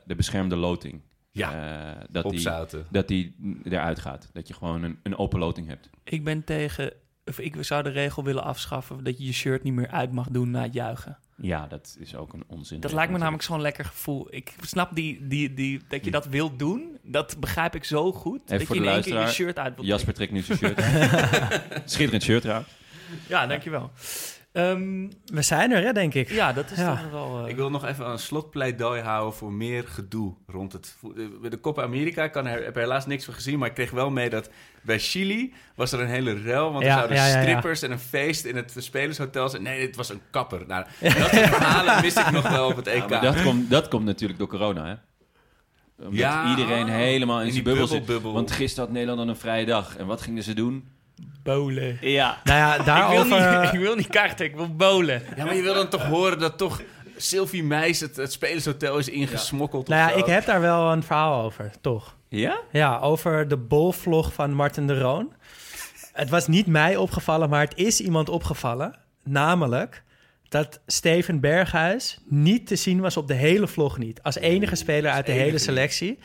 [0.05, 1.01] de beschermde loting,
[1.35, 2.49] Ja, eh, dat, die,
[2.89, 4.29] dat die eruit gaat.
[4.33, 5.89] Dat je gewoon een, een open loting hebt.
[6.03, 6.93] Ik ben tegen...
[7.25, 10.27] Of ik zou de regel willen afschaffen dat je je shirt niet meer uit mag
[10.29, 11.17] doen na het juichen.
[11.37, 12.79] Ja, dat is ook een onzin.
[12.79, 14.27] Dat lijkt me namelijk zo'n lekker gevoel.
[14.29, 16.97] Ik snap die, die, die, dat je dat wilt doen.
[17.03, 18.41] Dat begrijp ik zo goed.
[18.45, 20.41] Even dat voor je in de één keer je shirt uit wilt Jasper trekt nu
[20.41, 21.61] zijn shirt aan.
[21.85, 22.69] Schitterend shirt trouwens.
[23.27, 23.91] Ja, dankjewel.
[24.55, 26.29] Ehm, We zijn er, hè, denk ik.
[26.29, 26.89] ja, dat is Ja.
[26.95, 27.43] toch wel...
[27.43, 30.95] eh, Ik wil nog even een slotpleidooi houden voor meer gedoe rond het...
[30.99, 33.59] vo- de- Bij de Copa America ik kan er, heb er helaas niks van gezien,
[33.59, 34.49] maar ik kreeg wel mee dat
[34.81, 37.41] bij Chili was er een hele rel, want er zouden ja, ja, ja.
[37.41, 39.61] strippers en een feest in het spelershotel zijn.
[39.63, 40.63] Nee, het was een kapper.
[40.67, 43.09] Nou, dat soort verhalen mis ik nog wel op het EK.
[43.09, 44.93] Dat, komt, dat komt natuurlijk door corona, hè?
[46.05, 48.21] Omdat Ja, iedereen helemaal in in zijn die bubbel zit.
[48.21, 49.97] Want gisteren had Nederland dan een vrije dag.
[49.97, 50.87] En wat gingen ze doen?
[51.43, 51.97] Bolen.
[52.01, 52.37] Ja.
[52.43, 53.61] Nou ja, Ik wil, daarover...
[53.61, 55.21] niet, ik wil niet kaarten, ik wil bolen.
[55.35, 56.81] Ja, maar je wil dan toch horen dat toch
[57.17, 60.19] Sylvie Meis het, het spelershotel is ingesmokkeld Nou of ja, zo?
[60.19, 62.15] ik heb daar wel een verhaal over, toch?
[62.27, 62.59] Ja?
[62.71, 65.33] Ja, over de bolvlog van Martin de Roon.
[66.13, 68.95] Het was niet mij opgevallen, maar het is iemand opgevallen.
[69.23, 70.03] Namelijk
[70.49, 74.23] dat Steven Berghuis niet te zien was op de hele vlog niet.
[74.23, 76.19] Als enige speler uit de enige hele selectie.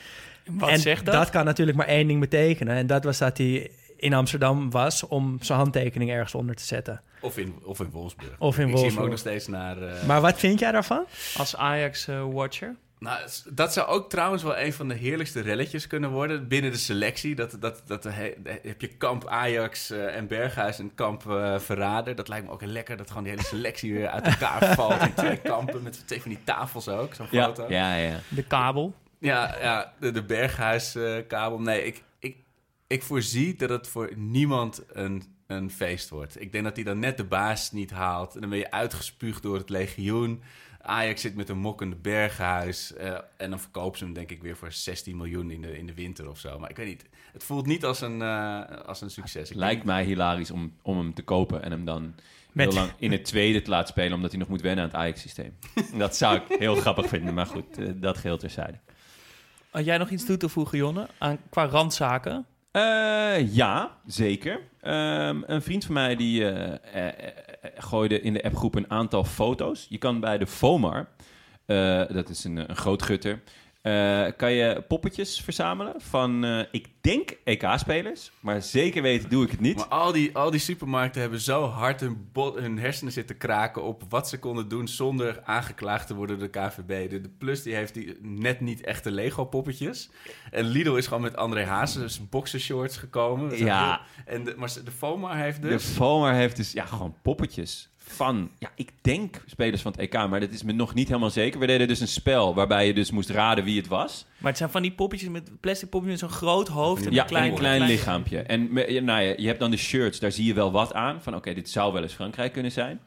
[0.51, 1.31] Wat en zegt dat?
[1.31, 2.77] kan natuurlijk maar één ding betekenen.
[2.77, 3.71] En dat was dat hij
[4.01, 7.03] in Amsterdam was om zijn handtekening ergens onder te zetten.
[7.21, 8.35] Of in, of in Wolfsburg.
[8.39, 9.05] Of in ik zie hem Wolfsburg.
[9.05, 9.83] ook nog steeds naar...
[9.83, 11.05] eh, Maar wat vind jij daarvan?
[11.37, 12.77] Als Ajax-watcher.
[12.99, 16.71] Nou, s- dat zou ook trouwens wel een van de heerlijkste relletjes kunnen worden binnen
[16.71, 17.35] de selectie.
[17.35, 22.15] Dat, dat, dat he- heb je kamp Ajax eh, en Berghuis en kamp eh, Verrader.
[22.15, 25.03] Dat lijkt me ook heel lekker dat gewoon die hele selectie weer uit elkaar valt
[25.03, 27.65] in twee kampen met twee van die tafels ook, zo'n Ja, foto.
[27.69, 28.17] ja, ja.
[28.29, 28.95] De kabel.
[29.19, 31.61] Ja, ja de, de Berghuis-kabel.
[31.61, 32.03] nee, ik,
[32.91, 36.41] ik, voorzie dat het voor niemand een, een feest wordt.
[36.41, 38.35] Ik denk dat hij dan net de baas niet haalt.
[38.35, 40.43] En dan ben je uitgespuugd door het legioen.
[40.83, 42.95] Ajax zit met een mokkende Berghuis.
[42.95, 45.87] eh, en dan verkopen ze hem denk ik weer voor 16 miljoen in de, in
[45.87, 46.59] de winter of zo.
[46.59, 47.05] Maar ik weet niet.
[47.33, 49.49] Het voelt niet als een, eh, als een succes.
[49.49, 52.15] Het lijkt mij hilarisch om, om hem te kopen en hem dan
[52.53, 54.91] Met- heel lang in het tweede te laten spelen, omdat hij nog moet wennen aan
[54.91, 55.57] het Ajax-systeem.
[55.99, 58.79] dat zou ik heel grappig vinden, maar goed, eh, dat geheel terzijde.
[59.71, 61.07] Had jij nog iets toe te voegen, Jonne?
[61.19, 62.47] Aan, qua randzaken?
[62.71, 64.61] Eh, ja, zeker.
[64.81, 67.15] Ehm, een vriend van mij die eh, eh,
[67.75, 69.87] gooide in de appgroep een aantal foto's.
[69.89, 71.09] Je kan bij de FOMAR,
[72.09, 73.43] dat is een, een groot gutter,
[73.83, 79.51] eh, kan je poppetjes verzamelen van, eh, ik denk EK-spelers, maar zeker weten doe ik
[79.51, 79.77] het niet.
[79.77, 83.83] Maar al die, al die supermarkten hebben zo hard hun, bot- hun hersenen zitten kraken
[83.83, 87.11] op wat ze konden doen zonder aangeklaagd te worden door de KVB.
[87.11, 90.11] De, de Plus die heeft die net niet echte Lego poppetjes.
[90.51, 93.59] En Lidl is gewoon met André Hazes boxershorts gekomen.
[93.59, 94.01] Ja.
[94.25, 95.85] heel- En de, maar de FOMA heeft De dus...
[95.85, 100.41] FOMAR heeft dus ja, gewoon poppetjes van, ja, ik denk spelers van het EK, maar
[100.41, 101.61] dat is me nog niet helemaal zeker.
[101.61, 104.27] We deden dus een spel waarbij je dus moest raden wie het was.
[104.39, 107.23] Maar het zijn van die poppetjes met plastic poppetjes met zo'n groot hoofd en Ja,
[107.23, 108.39] een klein, een klein lichaampje.
[108.39, 108.73] En
[109.05, 111.23] nou ja, je hebt dan de shirts, daar zie je wel wat aan.
[111.23, 113.01] Van oké, dit zou wel eens Frankrijk kunnen zijn.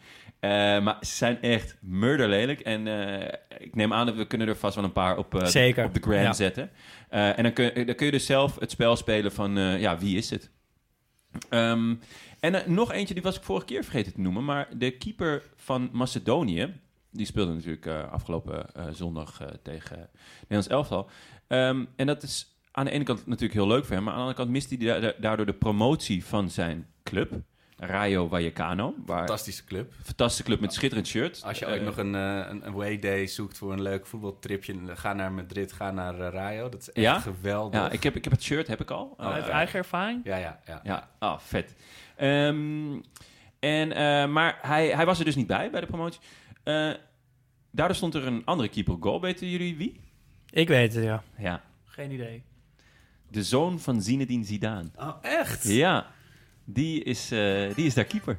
[0.44, 0.50] Eh,
[0.80, 2.60] maar ze zijn echt murderlelijk.
[2.60, 5.46] En eh, ik neem aan dat we kunnen er vast wel een paar op, eh,
[5.46, 6.34] Zeker, op de gram ja.
[6.34, 6.70] zetten.
[7.10, 10.30] En dan kun, dan kun je dus zelf het spel spelen van, ja, wie is
[10.30, 10.50] het?
[11.50, 11.96] Ehm,
[12.44, 14.46] en eh, nog eentje, die was ik vorige keer vergeten te noemen.
[14.46, 16.74] Maar de keeper van Macedonië,
[17.12, 20.10] die speelde natuurlijk eh, afgelopen eh, zondag eh, tegen
[20.42, 21.10] Nederlands elftal.
[21.48, 24.20] Ehm, en dat is aan de ene kant natuurlijk heel leuk voor hem, maar aan
[24.20, 27.32] de andere kant mist hij da- da- daardoor de promotie van zijn club,
[27.78, 28.96] Rayo Vallecano.
[29.06, 29.94] Waar, Fantastische club.
[30.04, 31.42] fantastische club met schitterend shirt.
[31.46, 34.76] Als je ooit nog een, eh, een, een way day zoekt voor een leuk voetbaltripje,
[34.96, 36.70] ga naar Madrid, ga naar Rayo.
[36.70, 37.20] Dat is echt Ja?
[37.20, 37.80] geweldig.
[37.80, 39.14] Ja, ik heb, ik heb het shirt, heb ik al.
[39.18, 40.22] Heeft Eh, eigen ervaring.
[40.24, 40.80] ja, ja, ja.
[40.84, 41.76] Ja, ah, vet.
[42.24, 43.00] Ehm,
[43.60, 46.20] en, eh, maar hij, hij was er dus niet bij, bij de promotie.
[46.64, 46.92] Eh,
[47.72, 49.22] daardoor stond er een andere keeper goal.
[49.22, 50.00] Weten jullie wie?
[50.50, 51.24] Ik weet het, ja.
[51.38, 52.44] Ja, Geen idee.
[53.28, 54.90] de zoon van Zinedine Zidane.
[54.96, 55.64] Oh, echt?
[55.64, 56.12] Ja,
[56.66, 58.38] die is, eh, die is daar keeper.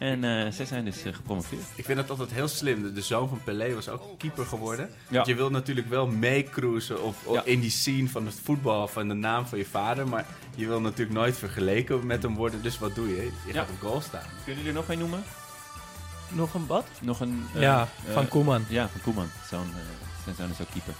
[0.00, 1.62] En eh zij zijn dus eh, gepromoveerd.
[1.74, 2.82] Ik vind het altijd heel slim.
[2.82, 4.90] De, de zoon van Pelé was ook keeper geworden.
[5.08, 5.14] Ja.
[5.14, 7.42] Want je wilt natuurlijk wel meecruisen op, op- Ja.
[7.44, 10.08] in die scene van het voetbal, van de naam van je vader.
[10.08, 12.62] Maar je wil natuurlijk nooit vergeleken met hem worden.
[12.62, 13.16] Dus wat doe je?
[13.22, 13.52] Je Ja.
[13.52, 14.22] gaat op goal staan.
[14.44, 15.22] Kunnen jullie er nog een noemen?
[16.28, 16.86] Nog een bad?
[17.00, 17.44] Nog een...
[17.54, 18.64] eh, ja, van Koeman.
[18.68, 19.28] Ja, van Koeman.
[19.50, 19.70] Zo'n
[20.24, 20.94] zijn zoon is ook keeper.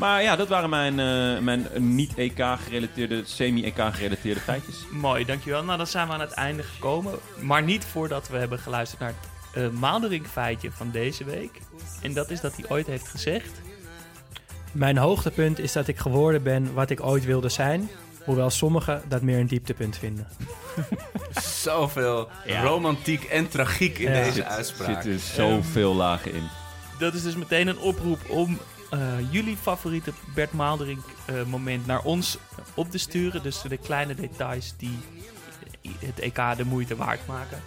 [0.00, 4.76] Maar ja, dat waren mijn, eh, mijn niet-EK-gerelateerde, semi-EK-gerelateerde feitjes.
[4.90, 5.64] Mooi, dankjewel.
[5.64, 7.14] Nou, dan zijn we aan het einde gekomen.
[7.40, 9.14] Maar niet voordat we hebben geluisterd naar
[9.52, 11.60] het uh, Maaldering feitje van deze week.
[12.02, 13.60] En dat is dat hij ooit heeft gezegd...
[14.72, 17.88] Mijn hoogtepunt is dat ik geworden ben wat ik ooit wilde zijn.
[18.24, 20.28] Hoewel sommigen dat meer een dieptepunt vinden.
[21.62, 22.28] Zoveel
[22.62, 24.22] romantiek en tragiek in Ja.
[24.22, 25.02] deze Er uitspraak.
[25.02, 26.42] zitten zoveel lagen in.
[26.98, 28.79] Dat is dus meteen een oproep om eh,
[29.30, 32.38] jullie favoriete Bert Maalderink eh, moment naar ons
[32.74, 33.42] op te sturen.
[33.42, 34.98] Dus de kleine details die
[35.98, 37.62] het EK de moeite waard maken.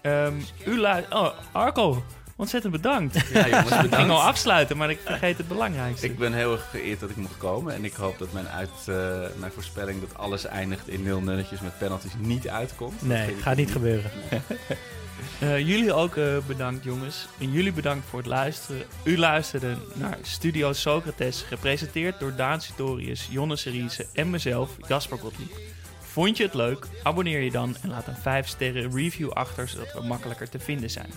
[0.00, 0.34] Ehm,
[0.66, 1.14] u luistert...
[1.14, 2.04] Oh, Arco,
[2.36, 3.28] ontzettend bedankt.
[3.32, 6.06] Ja, jongens, Ik ging al afsluiten, maar ik vergeet het belangrijkste.
[6.06, 7.74] Ik ben heel erg geëerd dat ik mocht komen.
[7.74, 8.94] En ik hoop dat mijn, uit, eh,
[9.38, 13.02] mijn voorspelling dat alles eindigt in nul nulletjes met penalties niet uitkomt.
[13.02, 14.10] Nee, gaat niet gebeuren.
[15.40, 17.26] Eh, jullie ook eh, bedankt, jongens.
[17.40, 18.82] En jullie bedankt voor het luisteren.
[19.04, 25.52] U luisterde naar Studio Socrates, gepresenteerd door Daan Sitorius, Jonne Seriese en mezelf, Jasper Gottlieb.
[26.00, 26.86] Vond je het leuk?
[27.02, 30.90] Abonneer je dan en laat een 5 sterren review achter, zodat we makkelijker te vinden
[30.90, 31.10] zijn.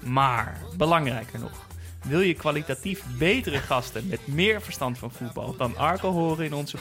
[0.00, 1.66] Maar, belangrijker nog,
[2.02, 6.78] wil je kwalitatief betere gasten met meer verstand van voetbal dan Arco horen in onze,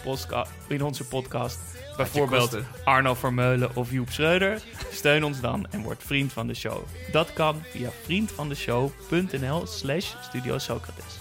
[0.68, 1.60] in onze podcast?
[1.98, 2.58] Bijvoorbeeld.
[2.84, 4.62] Arno Vermeulen of Joep Schreuder?
[4.92, 6.84] Steun ons dan en word vriend van de show.
[7.12, 11.20] Dat kan via vriendvandeshow.nl slash Studio Socrates.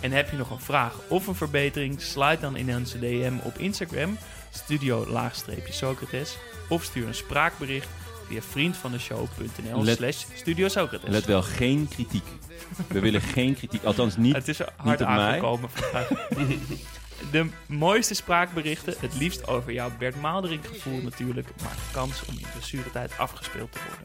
[0.00, 2.00] En heb je nog een vraag of een verbetering?
[2.00, 4.18] Sluit dan in onze DM op Instagram,
[4.50, 6.36] studio-socrates.
[6.68, 7.88] Of stuur een spraakbericht
[8.28, 11.10] via vriendvandeshow.nl slash Studio Socrates.
[11.10, 12.24] Let wel, geen kritiek.
[12.88, 13.84] We willen geen kritiek.
[13.84, 14.34] Althans, niet.
[14.34, 15.08] Het is er hard mij.
[15.08, 15.70] aangekomen.
[17.30, 22.46] De mooiste spraakberichten, het liefst over jouw Bert Maalderink gevoel natuurlijk, maar kans om in
[22.52, 24.04] blessuretijd afgespeeld te worden.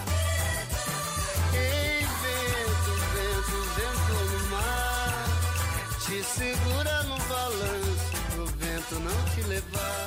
[9.73, 10.00] Love.